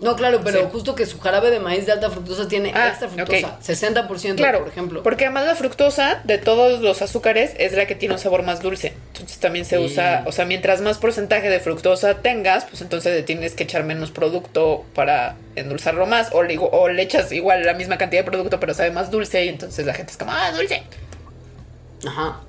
no, 0.00 0.14
claro, 0.14 0.40
pero 0.44 0.60
Sí. 0.60 0.66
justo 0.70 0.94
que 0.94 1.04
su 1.06 1.18
jarabe 1.18 1.50
de 1.50 1.58
maíz 1.58 1.84
de 1.84 1.90
alta 1.90 2.08
fructosa 2.08 2.46
tiene 2.46 2.70
Ah, 2.72 2.90
extra 2.90 3.08
fructosa, 3.08 3.56
ok. 3.56 3.60
60%, 3.60 4.36
Claro, 4.36 4.60
por 4.60 4.68
ejemplo. 4.68 5.02
Porque 5.02 5.24
además 5.24 5.46
la 5.46 5.56
fructosa 5.56 6.20
de 6.22 6.38
todos 6.38 6.80
los 6.80 7.02
azúcares 7.02 7.54
es 7.58 7.72
la 7.72 7.86
que 7.88 7.96
tiene 7.96 8.14
un 8.14 8.20
sabor 8.20 8.44
más 8.44 8.62
dulce. 8.62 8.92
Entonces 9.14 9.38
también 9.40 9.64
se 9.64 9.78
Sí. 9.78 9.84
usa, 9.84 10.22
o 10.26 10.30
sea, 10.30 10.44
mientras 10.44 10.80
más 10.80 10.98
porcentaje 10.98 11.50
de 11.50 11.58
fructosa 11.58 12.18
tengas, 12.22 12.64
pues 12.66 12.80
entonces 12.82 13.12
le 13.12 13.24
tienes 13.24 13.54
que 13.54 13.64
echar 13.64 13.82
menos 13.82 14.12
producto 14.12 14.84
para 14.94 15.34
endulzarlo 15.56 16.06
más. 16.06 16.28
O 16.30 16.44
le, 16.44 16.56
o 16.60 16.88
le 16.88 17.02
echas 17.02 17.32
igual 17.32 17.64
la 17.66 17.74
misma 17.74 17.98
cantidad 17.98 18.20
de 18.22 18.30
producto, 18.30 18.60
pero 18.60 18.74
sabe 18.74 18.92
más 18.92 19.10
dulce. 19.10 19.44
Y 19.44 19.48
entonces 19.48 19.84
la 19.84 19.94
gente 19.94 20.12
es 20.12 20.16
como, 20.16 20.30
ah, 20.30 20.52
dulce. 20.52 20.84
Ajá. 22.06 22.40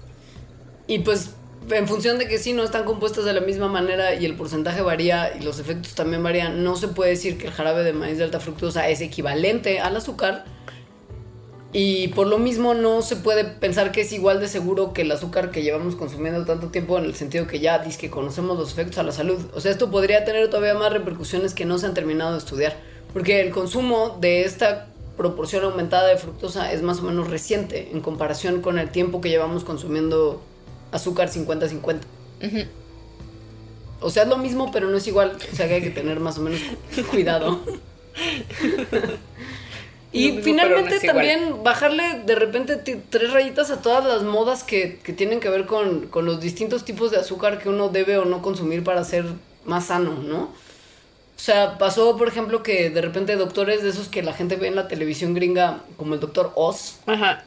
Y 0.85 0.99
pues 0.99 1.31
en 1.69 1.87
función 1.87 2.17
de 2.17 2.27
que 2.27 2.37
sí 2.37 2.53
no 2.53 2.63
están 2.63 2.85
compuestas 2.85 3.25
de 3.25 3.33
la 3.33 3.41
misma 3.41 3.67
manera 3.67 4.15
y 4.15 4.25
el 4.25 4.35
porcentaje 4.35 4.81
varía 4.81 5.35
y 5.37 5.43
los 5.43 5.59
efectos 5.59 5.95
también 5.95 6.23
varían, 6.23 6.63
no 6.63 6.75
se 6.75 6.87
puede 6.87 7.11
decir 7.11 7.37
que 7.37 7.47
el 7.47 7.53
jarabe 7.53 7.83
de 7.83 7.93
maíz 7.93 8.17
de 8.17 8.23
alta 8.23 8.39
fructosa 8.39 8.87
es 8.89 9.01
equivalente 9.01 9.79
al 9.79 9.95
azúcar. 9.95 10.45
Y 11.71 12.07
por 12.09 12.25
lo 12.25 12.39
mismo 12.39 12.73
no 12.73 13.03
se 13.03 13.15
puede 13.15 13.43
pensar 13.43 13.91
que 13.91 14.01
es 14.01 14.11
igual 14.11 14.39
de 14.39 14.47
seguro 14.47 14.91
que 14.91 15.03
el 15.03 15.11
azúcar 15.11 15.51
que 15.51 15.61
llevamos 15.61 15.95
consumiendo 15.95 16.43
tanto 16.43 16.69
tiempo 16.69 16.97
en 16.97 17.05
el 17.05 17.13
sentido 17.13 17.45
que 17.45 17.59
ya 17.59 17.77
dice 17.77 17.99
que 17.99 18.09
conocemos 18.09 18.57
los 18.57 18.71
efectos 18.71 18.97
a 18.97 19.03
la 19.03 19.11
salud. 19.11 19.39
O 19.53 19.61
sea, 19.61 19.71
esto 19.71 19.91
podría 19.91 20.25
tener 20.25 20.49
todavía 20.49 20.73
más 20.73 20.91
repercusiones 20.91 21.53
que 21.53 21.65
no 21.65 21.77
se 21.77 21.85
han 21.85 21.93
terminado 21.93 22.31
de 22.31 22.39
estudiar. 22.39 22.75
Porque 23.13 23.41
el 23.41 23.51
consumo 23.51 24.17
de 24.19 24.45
esta 24.45 24.87
proporción 25.15 25.63
aumentada 25.63 26.07
de 26.07 26.17
fructosa 26.17 26.71
es 26.71 26.81
más 26.81 26.99
o 26.99 27.03
menos 27.03 27.29
reciente 27.29 27.89
en 27.91 28.01
comparación 28.01 28.61
con 28.61 28.79
el 28.79 28.89
tiempo 28.89 29.21
que 29.21 29.29
llevamos 29.29 29.63
consumiendo 29.63 30.41
azúcar 30.91 31.29
50-50. 31.29 31.99
O 34.01 34.09
sea, 34.09 34.23
es 34.23 34.29
lo 34.29 34.37
mismo, 34.37 34.71
pero 34.71 34.89
no 34.89 34.97
es 34.97 35.07
igual. 35.07 35.37
O 35.51 35.55
sea, 35.55 35.67
que 35.67 35.75
hay 35.75 35.81
que 35.81 35.89
tener 35.89 36.19
más 36.19 36.37
o 36.37 36.41
menos 36.41 36.61
cuidado. 37.11 37.61
Y 40.11 40.31
mismo, 40.31 40.43
finalmente 40.43 40.89
no 40.89 40.95
es 40.95 41.03
igual. 41.03 41.15
también 41.15 41.63
bajarle 41.63 42.21
de 42.25 42.33
repente 42.33 42.77
tres 42.77 43.31
rayitas 43.31 43.69
a 43.69 43.81
todas 43.81 44.03
las 44.03 44.23
modas 44.23 44.63
que, 44.63 44.97
que 45.03 45.13
tienen 45.13 45.39
que 45.39 45.49
ver 45.49 45.67
con, 45.67 46.07
con 46.07 46.25
los 46.25 46.41
distintos 46.41 46.83
tipos 46.83 47.11
de 47.11 47.17
azúcar 47.17 47.59
que 47.59 47.69
uno 47.69 47.89
debe 47.89 48.17
o 48.17 48.25
no 48.25 48.41
consumir 48.41 48.83
para 48.83 49.03
ser 49.03 49.25
más 49.65 49.85
sano, 49.85 50.15
¿no? 50.15 50.45
O 50.45 51.41
sea, 51.41 51.77
pasó, 51.77 52.17
por 52.17 52.27
ejemplo, 52.27 52.63
que 52.63 52.89
de 52.89 53.01
repente 53.01 53.35
doctores 53.35 53.83
de 53.83 53.89
esos 53.89 54.07
que 54.07 54.23
la 54.23 54.33
gente 54.33 54.55
ve 54.55 54.67
en 54.67 54.75
la 54.75 54.87
televisión 54.87 55.33
gringa, 55.33 55.83
como 55.95 56.15
el 56.15 56.19
doctor 56.19 56.51
Oz, 56.55 56.99
Ajá. 57.05 57.45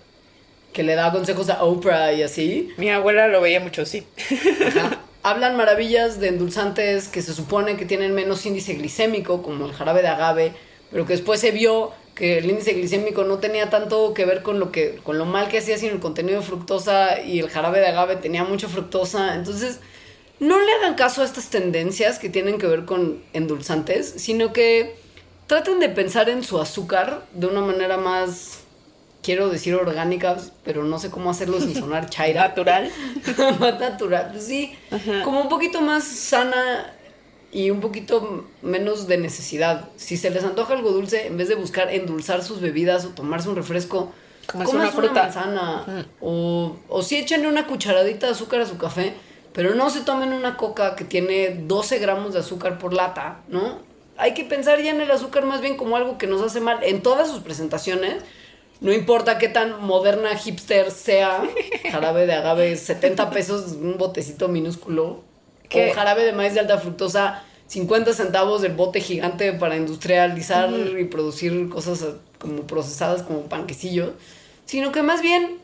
Que 0.72 0.82
le 0.82 0.94
da 0.94 1.12
consejos 1.12 1.50
a 1.50 1.64
Oprah 1.64 2.12
y 2.12 2.22
así, 2.22 2.70
Mi 2.76 2.90
abuela 2.90 3.28
lo 3.28 3.40
veía 3.40 3.60
mucho, 3.60 3.84
sí. 3.84 4.06
hablan 5.22 5.56
maravillas 5.56 6.18
de 6.18 6.28
endulzantes 6.28 7.08
que 7.08 7.22
se 7.22 7.32
supone 7.32 7.76
que 7.76 7.86
tienen 7.86 8.14
menos 8.14 8.44
índice 8.44 8.74
glicémico, 8.74 9.42
como 9.42 9.66
el 9.66 9.72
jarabe 9.72 10.02
de 10.02 10.08
agave, 10.08 10.52
pero 10.90 11.06
que 11.06 11.12
después 11.12 11.40
se 11.40 11.52
vio 11.52 11.92
que 12.14 12.38
el 12.38 12.50
índice 12.50 12.74
glicémico 12.74 13.24
no 13.24 13.38
tenía 13.38 13.70
tanto 13.70 14.12
que 14.14 14.24
ver 14.24 14.42
con 14.42 14.58
lo 14.58 14.70
que 14.70 14.96
con 15.02 15.16
lo 15.16 15.24
mal 15.24 15.48
que 15.48 15.58
hacía 15.58 15.78
sino 15.78 15.92
el 15.92 16.00
contenido 16.00 16.40
de 16.40 16.46
fructosa 16.46 17.22
y 17.22 17.38
el 17.38 17.48
jarabe 17.48 17.80
de 17.80 17.86
agave 17.86 18.16
tenía 18.16 18.44
mucha 18.44 18.68
fructosa, 18.68 19.34
entonces 19.34 19.80
no 20.38 20.60
le 20.60 20.72
hagan 20.72 20.94
caso 20.94 21.22
a 21.22 21.24
estas 21.24 21.48
tendencias 21.48 22.18
que 22.18 22.28
tienen 22.28 22.58
que 22.58 22.66
ver 22.66 22.84
con 22.84 23.22
endulzantes, 23.32 24.12
sino 24.16 24.52
que 24.52 24.96
traten 25.46 25.78
de 25.78 25.88
pensar 25.88 26.28
en 26.28 26.42
su 26.42 26.60
azúcar 26.60 27.26
de 27.32 27.46
una 27.46 27.60
manera 27.60 27.96
más 27.96 28.61
quiero 29.22 29.48
decir 29.48 29.74
orgánica, 29.74 30.36
pero 30.64 30.84
no 30.84 30.98
sé 30.98 31.10
cómo 31.10 31.30
hacerlo 31.30 31.60
sin 31.60 31.74
sonar 31.74 32.10
chaira. 32.10 32.48
Natural. 32.48 32.90
más 33.60 33.80
natural, 33.80 34.30
pues 34.32 34.46
sí. 34.46 34.74
Como 35.24 35.40
un 35.40 35.48
poquito 35.48 35.80
más 35.80 36.04
sana 36.04 36.92
y 37.52 37.70
un 37.70 37.80
poquito 37.80 38.46
menos 38.62 39.06
de 39.06 39.18
necesidad. 39.18 39.88
Si 39.96 40.16
se 40.16 40.30
les 40.30 40.42
antoja 40.44 40.74
algo 40.74 40.90
dulce, 40.90 41.26
en 41.26 41.36
vez 41.36 41.48
de 41.48 41.54
buscar 41.54 41.92
endulzar 41.92 42.42
sus 42.42 42.60
bebidas 42.60 43.04
o 43.04 43.10
tomarse 43.10 43.48
un 43.48 43.56
refresco, 43.56 44.12
comas 44.46 44.72
una 44.72 44.90
fruta. 44.90 45.24
manzana. 45.24 46.06
O, 46.20 46.76
o 46.88 47.02
sí 47.02 47.16
échenle 47.16 47.48
una 47.48 47.66
cucharadita 47.66 48.26
de 48.26 48.32
azúcar 48.32 48.62
a 48.62 48.66
su 48.66 48.78
café, 48.78 49.14
pero 49.52 49.74
no 49.74 49.90
se 49.90 50.00
tomen 50.00 50.32
una 50.32 50.56
coca 50.56 50.96
que 50.96 51.04
tiene 51.04 51.50
12 51.66 51.98
gramos 51.98 52.32
de 52.32 52.40
azúcar 52.40 52.78
por 52.78 52.94
lata, 52.94 53.42
¿no? 53.48 53.78
Hay 54.16 54.34
que 54.34 54.44
pensar 54.44 54.80
ya 54.80 54.90
en 54.90 55.00
el 55.00 55.10
azúcar 55.10 55.44
más 55.44 55.60
bien 55.60 55.76
como 55.76 55.96
algo 55.96 56.16
que 56.16 56.26
nos 56.26 56.40
hace 56.42 56.60
mal 56.60 56.78
en 56.82 57.02
todas 57.02 57.28
sus 57.28 57.40
presentaciones. 57.40 58.22
No 58.82 58.92
importa 58.92 59.38
qué 59.38 59.48
tan 59.48 59.80
moderna 59.80 60.36
hipster 60.36 60.90
sea, 60.90 61.44
jarabe 61.92 62.26
de 62.26 62.32
agave, 62.32 62.76
70 62.76 63.30
pesos, 63.30 63.76
un 63.80 63.96
botecito 63.96 64.48
minúsculo. 64.48 65.22
¿Qué? 65.68 65.92
O 65.92 65.94
jarabe 65.94 66.24
de 66.24 66.32
maíz 66.32 66.54
de 66.54 66.60
alta 66.60 66.78
fructosa, 66.78 67.44
50 67.68 68.12
centavos 68.12 68.60
del 68.60 68.72
bote 68.72 69.00
gigante 69.00 69.52
para 69.52 69.76
industrializar 69.76 70.68
y 70.98 71.04
producir 71.04 71.68
cosas 71.68 72.02
eh, 72.02 72.14
como 72.40 72.66
procesadas 72.66 73.22
como 73.22 73.42
panquecillos. 73.42 74.10
Sino 74.64 74.90
que 74.90 75.04
más 75.04 75.22
bien 75.22 75.58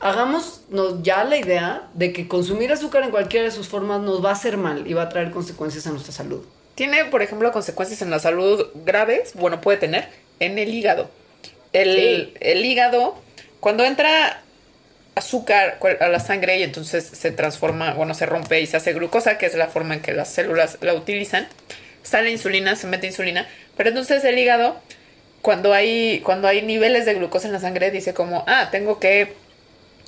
hagámonos 0.00 0.62
ya 1.02 1.22
la 1.22 1.36
idea 1.36 1.88
de 1.94 2.12
que 2.12 2.26
consumir 2.26 2.72
azúcar 2.72 3.04
en 3.04 3.12
cualquiera 3.12 3.44
de 3.44 3.52
sus 3.52 3.68
formas 3.68 4.00
nos 4.00 4.24
va 4.24 4.30
a 4.30 4.32
hacer 4.32 4.56
mal 4.56 4.88
y 4.88 4.94
va 4.94 5.02
a 5.02 5.08
traer 5.10 5.30
consecuencias 5.30 5.86
a 5.86 5.90
nuestra 5.90 6.12
salud. 6.12 6.40
Tiene, 6.74 7.04
por 7.04 7.22
ejemplo, 7.22 7.52
consecuencias 7.52 8.02
en 8.02 8.10
la 8.10 8.18
salud 8.18 8.66
graves, 8.84 9.34
bueno, 9.34 9.60
puede 9.60 9.78
tener, 9.78 10.08
en 10.40 10.58
el 10.58 10.74
hígado. 10.74 11.08
El, 11.72 11.94
Sí. 11.96 12.34
el 12.40 12.64
hígado, 12.64 13.20
cuando 13.60 13.84
entra 13.84 14.42
azúcar 15.14 15.78
a 16.00 16.08
la 16.08 16.20
sangre 16.20 16.58
y 16.58 16.62
entonces 16.62 17.04
se 17.04 17.30
transforma, 17.30 17.94
bueno, 17.94 18.12
se 18.14 18.26
rompe 18.26 18.60
y 18.60 18.66
se 18.66 18.76
hace 18.76 18.92
glucosa, 18.92 19.38
que 19.38 19.46
es 19.46 19.54
la 19.54 19.68
forma 19.68 19.94
en 19.94 20.00
que 20.00 20.12
las 20.12 20.28
células 20.28 20.78
la 20.82 20.92
utilizan, 20.94 21.48
sale 22.02 22.30
insulina, 22.30 22.76
se 22.76 22.86
mete 22.86 23.06
insulina, 23.06 23.46
pero 23.76 23.88
entonces 23.88 24.22
el 24.24 24.38
hígado, 24.38 24.78
cuando 25.40 25.72
hay, 25.72 26.20
cuando 26.20 26.48
hay 26.48 26.60
niveles 26.62 27.06
de 27.06 27.14
glucosa 27.14 27.46
en 27.46 27.54
la 27.54 27.60
sangre, 27.60 27.90
dice 27.90 28.12
como, 28.12 28.44
ah, 28.46 28.68
tengo 28.70 29.00
que 29.00 29.32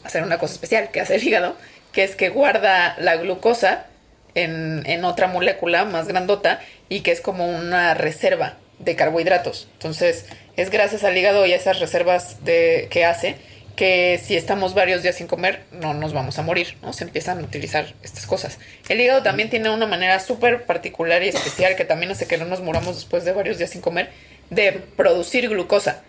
hacer 0.04 0.22
una 0.22 0.38
cosa 0.38 0.54
especial 0.54 0.90
que 0.90 1.00
hace 1.00 1.16
el 1.16 1.24
hígado, 1.24 1.56
que 1.92 2.04
es 2.04 2.14
que 2.14 2.28
guarda 2.28 2.94
la 2.98 3.16
glucosa 3.16 3.86
en, 4.34 4.82
en 4.84 5.04
otra 5.06 5.26
molécula 5.26 5.86
más 5.86 6.06
grandota 6.06 6.60
y 6.90 7.00
que 7.00 7.12
es 7.12 7.22
como 7.22 7.48
una 7.48 7.94
reserva 7.94 8.56
de 8.78 8.94
carbohidratos. 8.94 9.68
Entonces, 9.72 10.26
es 10.58 10.70
gracias 10.70 11.04
al 11.04 11.16
hígado 11.16 11.46
y 11.46 11.52
a 11.52 11.56
esas 11.56 11.78
reservas 11.78 12.44
de, 12.44 12.88
que 12.90 13.04
hace 13.04 13.36
que 13.76 14.20
si 14.20 14.36
estamos 14.36 14.74
varios 14.74 15.04
días 15.04 15.14
sin 15.14 15.28
comer, 15.28 15.62
no 15.70 15.94
nos 15.94 16.12
vamos 16.12 16.36
a 16.40 16.42
morir, 16.42 16.76
¿no? 16.82 16.92
Se 16.92 17.04
empiezan 17.04 17.38
a 17.38 17.42
utilizar 17.42 17.94
estas 18.02 18.26
cosas. 18.26 18.58
El 18.88 19.00
hígado 19.00 19.22
también 19.22 19.50
tiene 19.50 19.70
una 19.70 19.86
manera 19.86 20.18
súper 20.18 20.66
particular 20.66 21.22
y 21.22 21.28
especial 21.28 21.76
que 21.76 21.84
también 21.84 22.10
hace 22.10 22.26
que 22.26 22.38
no 22.38 22.44
nos 22.44 22.60
muramos 22.60 22.96
después 22.96 23.24
de 23.24 23.30
varios 23.30 23.56
días 23.56 23.70
sin 23.70 23.80
comer, 23.80 24.10
de 24.50 24.72
producir 24.72 25.48
glucosa. 25.48 26.02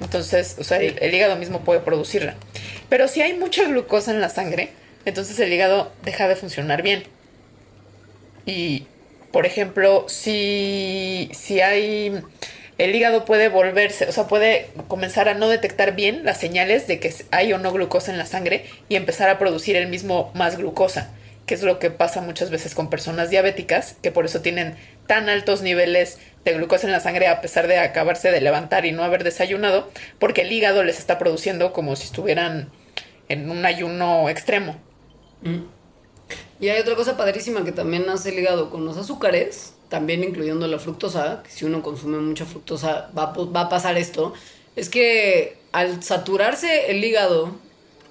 Entonces, 0.00 0.56
o 0.58 0.64
sea, 0.64 0.78
el, 0.78 0.98
el 1.00 1.14
hígado 1.14 1.36
mismo 1.36 1.60
puede 1.60 1.78
producirla. 1.78 2.34
Pero 2.88 3.06
si 3.06 3.22
hay 3.22 3.34
mucha 3.34 3.62
glucosa 3.62 4.10
en 4.10 4.20
la 4.20 4.28
sangre, 4.28 4.70
entonces 5.04 5.38
el 5.38 5.52
hígado 5.52 5.92
deja 6.02 6.26
de 6.26 6.34
funcionar 6.34 6.82
bien. 6.82 7.04
Y, 8.46 8.88
por 9.30 9.46
ejemplo, 9.46 10.06
si, 10.08 11.30
si 11.34 11.60
hay... 11.60 12.20
El 12.80 12.94
hígado 12.94 13.26
puede 13.26 13.50
volverse, 13.50 14.08
o 14.08 14.12
sea, 14.12 14.26
puede 14.26 14.70
comenzar 14.88 15.28
a 15.28 15.34
no 15.34 15.50
detectar 15.50 15.94
bien 15.94 16.24
las 16.24 16.40
señales 16.40 16.86
de 16.86 16.98
que 16.98 17.14
hay 17.30 17.52
o 17.52 17.58
no 17.58 17.72
glucosa 17.72 18.10
en 18.10 18.16
la 18.16 18.24
sangre 18.24 18.64
y 18.88 18.96
empezar 18.96 19.28
a 19.28 19.38
producir 19.38 19.76
el 19.76 19.86
mismo 19.86 20.32
más 20.34 20.56
glucosa, 20.56 21.12
que 21.44 21.52
es 21.52 21.62
lo 21.62 21.78
que 21.78 21.90
pasa 21.90 22.22
muchas 22.22 22.48
veces 22.48 22.74
con 22.74 22.88
personas 22.88 23.28
diabéticas, 23.28 23.96
que 24.00 24.10
por 24.10 24.24
eso 24.24 24.40
tienen 24.40 24.76
tan 25.06 25.28
altos 25.28 25.60
niveles 25.60 26.20
de 26.42 26.54
glucosa 26.54 26.86
en 26.86 26.94
la 26.94 27.00
sangre 27.00 27.28
a 27.28 27.42
pesar 27.42 27.66
de 27.66 27.78
acabarse 27.78 28.30
de 28.30 28.40
levantar 28.40 28.86
y 28.86 28.92
no 28.92 29.04
haber 29.04 29.24
desayunado, 29.24 29.90
porque 30.18 30.40
el 30.40 30.50
hígado 30.50 30.82
les 30.82 30.98
está 30.98 31.18
produciendo 31.18 31.74
como 31.74 31.96
si 31.96 32.04
estuvieran 32.04 32.70
en 33.28 33.50
un 33.50 33.66
ayuno 33.66 34.30
extremo. 34.30 34.76
Y 36.58 36.70
hay 36.70 36.80
otra 36.80 36.94
cosa 36.94 37.18
padrísima 37.18 37.62
que 37.62 37.72
también 37.72 38.08
hace 38.08 38.30
el 38.30 38.38
hígado 38.38 38.70
con 38.70 38.86
los 38.86 38.96
azúcares, 38.96 39.74
también 39.90 40.24
incluyendo 40.24 40.66
la 40.66 40.78
fructosa, 40.78 41.42
que 41.42 41.50
si 41.50 41.66
uno 41.66 41.82
consume 41.82 42.16
mucha 42.18 42.46
fructosa 42.46 43.10
va, 43.16 43.34
va 43.34 43.60
a 43.62 43.68
pasar 43.68 43.98
esto, 43.98 44.32
es 44.76 44.88
que 44.88 45.58
al 45.72 46.02
saturarse 46.02 46.90
el 46.90 47.04
hígado 47.04 47.54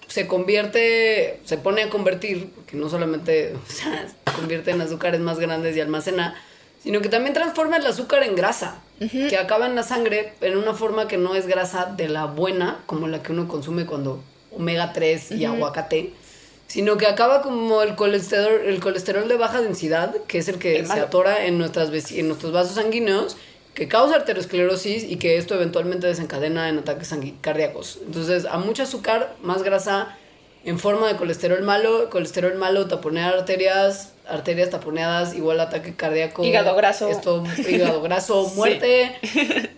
se 0.07 0.27
convierte, 0.27 1.39
se 1.45 1.57
pone 1.57 1.83
a 1.83 1.89
convertir, 1.89 2.49
porque 2.53 2.77
no 2.77 2.89
solamente 2.89 3.55
o 3.67 3.71
sea, 3.71 4.07
se 4.07 4.33
convierte 4.33 4.71
en 4.71 4.81
azúcares 4.81 5.21
más 5.21 5.39
grandes 5.39 5.75
y 5.75 5.81
almacena, 5.81 6.35
sino 6.83 7.01
que 7.01 7.09
también 7.09 7.33
transforma 7.33 7.77
el 7.77 7.85
azúcar 7.85 8.23
en 8.23 8.35
grasa, 8.35 8.81
que 8.99 9.37
acaba 9.37 9.65
en 9.65 9.75
la 9.75 9.83
sangre 9.83 10.33
en 10.41 10.57
una 10.57 10.73
forma 10.73 11.07
que 11.07 11.17
no 11.17 11.35
es 11.35 11.47
grasa 11.47 11.85
de 11.85 12.09
la 12.09 12.25
buena, 12.25 12.79
como 12.85 13.07
la 13.07 13.23
que 13.23 13.31
uno 13.31 13.47
consume 13.47 13.85
cuando 13.85 14.21
omega 14.51 14.93
3 14.93 15.31
y 15.31 15.45
aguacate, 15.45 16.13
sino 16.69 16.97
que 16.97 17.07
acaba 17.07 17.41
como 17.41 17.81
el 17.81 17.95
colesterol, 17.95 18.61
el 18.63 18.79
colesterol 18.79 19.27
de 19.27 19.37
baja 19.37 19.59
densidad, 19.59 20.15
que 20.27 20.37
es 20.37 20.47
el 20.47 20.59
que 20.59 20.77
El 20.77 20.87
se 20.87 20.99
atora 20.99 21.45
en, 21.45 21.57
nuestras, 21.57 21.89
en 22.11 22.27
nuestros 22.27 22.53
vasos 22.53 22.75
sanguíneos, 22.75 23.37
que 23.73 23.87
causa 23.87 24.15
arteriosclerosis 24.15 25.03
y 25.03 25.17
que 25.17 25.37
esto 25.37 25.55
eventualmente 25.55 26.05
desencadena 26.05 26.69
en 26.69 26.77
ataques 26.77 27.11
cardíacos. 27.41 27.99
Entonces, 28.05 28.45
a 28.45 28.57
mucho 28.59 28.83
azúcar, 28.83 29.35
más 29.41 29.63
grasa 29.63 30.15
en 30.63 30.77
forma 30.77 31.07
de 31.07 31.15
colesterol 31.15 31.63
malo, 31.63 32.11
colesterol 32.11 32.53
malo 32.55 32.87
taponea 32.87 33.29
arterias, 33.29 34.13
arterias 34.27 34.69
taponeadas 34.69 35.33
igual 35.33 35.59
ataque 35.61 35.95
cardíaco. 35.95 36.43
Hígado 36.43 36.75
graso. 36.75 37.09
Esto, 37.09 37.43
hígado 37.67 38.01
graso, 38.03 38.45
Sí. 38.49 38.55
muerte, 38.55 39.15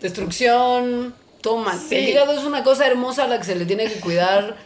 destrucción, 0.01 1.15
todo 1.39 1.57
mal. 1.57 1.79
Sí. 1.79 1.95
El 1.95 2.09
hígado 2.09 2.33
es 2.33 2.43
una 2.43 2.63
cosa 2.63 2.85
hermosa 2.85 3.23
a 3.23 3.27
la 3.29 3.37
que 3.37 3.45
se 3.45 3.55
le 3.55 3.65
tiene 3.65 3.85
que 3.85 4.01
cuidar 4.01 4.57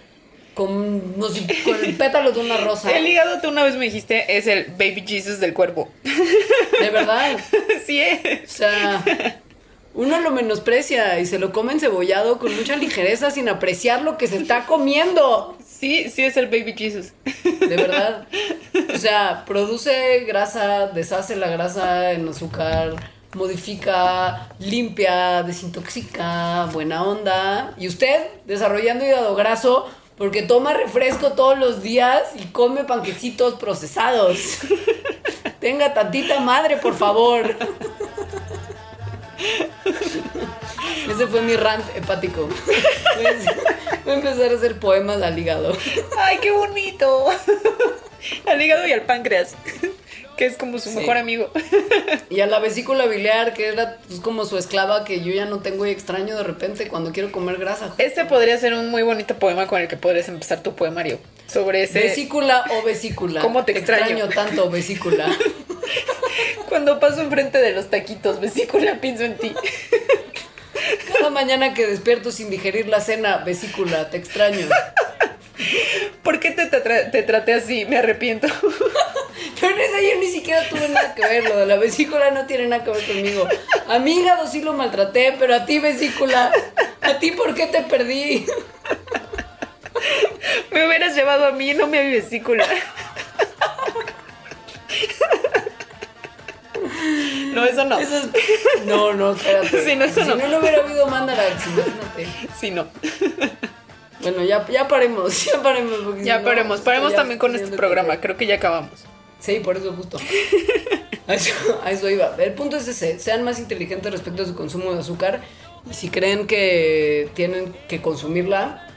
con, 0.55 1.19
no 1.19 1.29
sé, 1.29 1.45
con 1.63 1.83
el 1.83 1.95
pétalo 1.95 2.31
de 2.31 2.39
una 2.39 2.57
rosa. 2.57 2.89
El 2.91 3.05
hígado, 3.05 3.39
tú 3.41 3.49
una 3.49 3.63
vez 3.63 3.75
me 3.75 3.85
dijiste, 3.85 4.37
es 4.37 4.47
el 4.47 4.65
baby 4.71 5.03
Jesus 5.05 5.39
del 5.39 5.53
cuerpo. 5.53 5.89
De 6.79 6.89
verdad. 6.89 7.37
sí 7.85 7.99
es. 7.99 8.43
O 8.45 8.57
sea, 8.57 9.03
uno 9.93 10.19
lo 10.21 10.31
menosprecia 10.31 11.19
y 11.19 11.25
se 11.25 11.39
lo 11.39 11.51
come 11.51 11.73
encebollado 11.73 12.39
con 12.39 12.55
mucha 12.55 12.75
ligereza 12.75 13.31
sin 13.31 13.49
apreciar 13.49 14.01
lo 14.01 14.17
que 14.17 14.27
se 14.27 14.37
está 14.37 14.65
comiendo. 14.65 15.57
Sí, 15.65 16.09
sí 16.09 16.23
es 16.23 16.37
el 16.37 16.47
baby 16.47 16.73
Jesus. 16.75 17.11
De 17.43 17.75
verdad. 17.75 18.27
O 18.93 18.97
sea, 18.97 19.43
produce 19.45 20.21
grasa, 20.21 20.87
deshace 20.87 21.35
la 21.35 21.49
grasa 21.49 22.13
en 22.13 22.27
azúcar, 22.27 22.95
modifica, 23.33 24.49
limpia, 24.59 25.43
desintoxica, 25.43 26.65
buena 26.71 27.03
onda. 27.03 27.73
Y 27.77 27.87
usted, 27.87 28.27
desarrollando 28.45 29.05
hígado 29.05 29.35
graso, 29.35 29.89
porque 30.17 30.41
toma 30.43 30.73
refresco 30.73 31.33
todos 31.33 31.57
los 31.57 31.81
días 31.81 32.23
y 32.35 32.45
come 32.47 32.83
panquecitos 32.83 33.55
procesados. 33.55 34.59
Tenga 35.59 35.93
tantita 35.93 36.39
madre, 36.39 36.77
por 36.77 36.95
favor. 36.95 37.55
Ese 41.09 41.27
fue 41.27 41.41
mi 41.41 41.55
rant 41.55 41.83
hepático. 41.95 42.47
Voy 44.03 44.13
a 44.13 44.15
empezar 44.15 44.51
a 44.51 44.55
hacer 44.55 44.79
poemas 44.79 45.21
al 45.21 45.37
hígado. 45.37 45.75
¡Ay, 46.17 46.37
qué 46.41 46.51
bonito! 46.51 47.27
Al 48.47 48.61
hígado 48.61 48.87
y 48.87 48.91
al 48.91 49.03
páncreas, 49.03 49.55
que 50.37 50.45
es 50.45 50.57
como 50.57 50.77
su 50.79 50.89
Sí. 50.89 50.95
mejor 50.97 51.17
amigo. 51.17 51.51
Y 52.29 52.41
a 52.41 52.47
la 52.47 52.59
vesícula 52.59 53.05
biliar, 53.05 53.53
que 53.53 53.67
era 53.67 53.97
pues, 54.07 54.19
como 54.19 54.45
su 54.45 54.57
esclava 54.57 55.05
que 55.05 55.21
yo 55.21 55.31
ya 55.33 55.45
no 55.45 55.59
tengo 55.59 55.85
y 55.85 55.91
extraño 55.91 56.35
de 56.35 56.43
repente 56.43 56.87
cuando 56.87 57.11
quiero 57.11 57.31
comer 57.31 57.57
grasa. 57.57 57.93
Este 57.97 58.25
podría 58.25 58.57
ser 58.57 58.73
un 58.73 58.89
muy 58.89 59.03
bonito 59.03 59.35
poema 59.37 59.67
con 59.67 59.79
el 59.81 59.87
que 59.87 59.95
podrías 59.95 60.27
empezar 60.27 60.61
tu 60.63 60.75
poemario. 60.75 61.19
Sobre 61.47 61.83
ese. 61.83 61.99
Vesícula 61.99 62.65
o 62.71 62.83
vesícula. 62.83 63.41
¿Cómo 63.41 63.63
te 63.63 63.71
extraño? 63.77 64.27
tanto, 64.29 64.69
vesícula. 64.69 65.27
Cuando 66.69 66.99
paso 66.99 67.21
enfrente 67.21 67.59
de 67.59 67.71
los 67.73 67.89
taquitos, 67.89 68.41
vesícula, 68.41 68.99
pienso 68.99 69.23
en 69.23 69.37
ti. 69.37 69.53
Cada 71.13 71.29
mañana 71.29 71.73
que 71.73 71.87
despierto 71.87 72.31
sin 72.31 72.49
digerir 72.49 72.87
la 72.87 72.99
cena, 72.99 73.37
vesícula, 73.37 74.09
te 74.09 74.17
extraño. 74.17 74.67
¿Por 76.23 76.39
qué 76.39 76.51
te, 76.51 76.69
tra- 76.69 77.11
te 77.11 77.23
traté 77.23 77.53
así? 77.53 77.85
Me 77.85 77.97
arrepiento. 77.97 78.47
Yo 79.69 80.19
ni 80.19 80.27
siquiera 80.27 80.67
tuve 80.69 80.87
nada 80.89 81.15
que 81.15 81.21
ver, 81.21 81.43
lo 81.43 81.57
de 81.57 81.65
la 81.65 81.75
vesícula 81.77 82.31
no 82.31 82.45
tiene 82.45 82.67
nada 82.67 82.83
que 82.83 82.91
ver 82.91 83.05
conmigo. 83.05 83.47
A 83.87 83.99
mi 83.99 84.19
hígado 84.19 84.47
sí 84.47 84.61
lo 84.61 84.73
maltraté, 84.73 85.35
pero 85.39 85.55
a 85.55 85.65
ti 85.65 85.79
vesícula, 85.79 86.51
¿a 87.01 87.19
ti 87.19 87.31
por 87.31 87.53
qué 87.55 87.67
te 87.67 87.81
perdí? 87.81 88.45
Me 90.71 90.85
hubieras 90.85 91.15
llevado 91.15 91.45
a 91.45 91.51
mí, 91.51 91.73
no 91.73 91.87
me 91.87 91.99
a 91.99 92.03
mi 92.03 92.11
vesícula. 92.11 92.65
No, 97.53 97.65
eso 97.65 97.85
no. 97.85 97.97
Eso 97.99 98.17
es- 98.17 98.85
No, 98.85 99.13
no, 99.13 99.31
espérate. 99.31 99.85
Sí, 99.85 99.95
no, 99.95 100.05
eso 100.05 100.21
si 100.21 100.27
no. 100.29 100.35
no, 100.35 100.47
no 100.47 100.59
hubiera 100.59 100.83
habido 100.83 101.07
imagínate. 101.07 101.41
Sí, 102.59 102.71
no. 102.71 102.87
Bueno, 104.19 104.43
ya, 104.43 104.67
ya 104.67 104.87
paremos, 104.87 105.45
ya 105.45 105.61
paremos. 105.61 105.99
Ya 106.23 106.35
si 106.35 106.39
no, 106.39 106.45
paremos, 106.45 106.81
paremos 106.81 107.11
ya 107.11 107.17
también 107.17 107.39
con 107.39 107.55
este 107.55 107.75
programa. 107.77 108.15
que- 108.15 108.21
Creo 108.21 108.37
que 108.37 108.45
ya 108.45 108.55
acabamos. 108.55 109.05
Sí, 109.39 109.59
por 109.59 109.77
eso 109.77 109.93
justo. 109.93 110.17
A 111.27 111.33
eso, 111.33 111.53
a 111.83 111.89
eso 111.89 112.07
iba. 112.07 112.35
El 112.37 112.53
punto 112.53 112.77
es 112.77 112.87
ese, 112.87 113.17
sean 113.17 113.43
más 113.43 113.57
inteligentes 113.57 114.11
respecto 114.11 114.43
a 114.43 114.45
su 114.45 114.53
consumo 114.53 114.93
de 114.93 114.99
azúcar 114.99 115.41
y 115.89 115.93
si 115.95 116.09
creen 116.09 116.45
que 116.45 117.31
tienen 117.33 117.75
que 117.87 117.99
consumirla, 117.99 118.87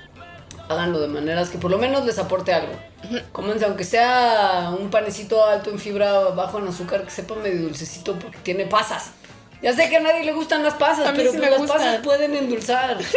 háganlo 0.68 1.01
de 1.01 1.09
maneras 1.09 1.49
que 1.49 1.57
por 1.57 1.70
lo 1.70 1.78
menos 1.78 2.05
les 2.05 2.18
aporte 2.18 2.53
algo. 2.53 2.74
Cómense, 3.32 3.64
aunque 3.64 3.84
sea 3.84 4.74
un 4.78 4.91
panecito 4.91 5.43
alto 5.43 5.70
en 5.70 5.78
fibra, 5.78 6.24
bajo 6.34 6.59
en 6.59 6.68
azúcar, 6.68 7.05
que 7.05 7.11
sepa 7.11 7.34
medio 7.36 7.62
dulcecito 7.62 8.18
porque 8.18 8.36
tiene 8.43 8.66
pasas. 8.66 9.12
Ya 9.62 9.72
sé 9.72 9.89
que 9.89 9.97
a 9.97 10.01
nadie 10.01 10.22
le 10.22 10.32
gustan 10.32 10.62
las 10.62 10.74
pasas, 10.74 11.11
pero 11.16 11.32
sí 11.32 11.39
pues 11.39 11.51
las 11.51 11.59
gustan. 11.61 11.78
pasas 11.78 12.01
pueden 12.03 12.36
endulzar. 12.36 12.99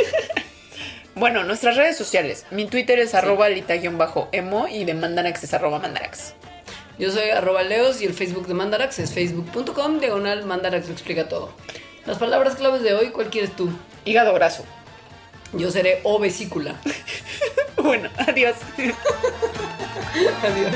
Bueno, 1.15 1.43
nuestras 1.43 1.75
redes 1.75 1.97
sociales. 1.97 2.45
Mi 2.51 2.65
Twitter 2.67 2.97
es 2.99 3.13
arroba 3.13 3.49
lita-emo 3.49 4.67
y 4.69 4.85
de 4.85 4.93
Mandarax 4.93 5.43
es 5.43 5.53
arroba 5.53 5.77
mandarax. 5.79 6.35
Yo 6.99 7.11
soy 7.11 7.29
arroba 7.29 7.63
leos 7.63 8.01
y 8.01 8.05
el 8.05 8.13
Facebook 8.13 8.47
de 8.47 8.53
Mandarax 8.53 8.99
es 8.99 9.13
facebook.com, 9.13 9.99
diagonal 9.99 10.45
Mandarax 10.45 10.87
lo 10.87 10.93
explica 10.93 11.27
todo. 11.27 11.51
Las 12.05 12.17
palabras 12.17 12.55
claves 12.55 12.83
de 12.83 12.93
hoy, 12.93 13.09
¿cuál 13.09 13.29
quieres 13.29 13.55
tú? 13.55 13.69
Hígado 14.05 14.33
graso. 14.33 14.63
Yo 15.53 15.71
seré 15.71 15.99
o 16.03 16.19
vesícula. 16.19 16.75
Bueno, 17.81 18.09
adiós. 18.27 18.57
Adiós. 20.43 20.75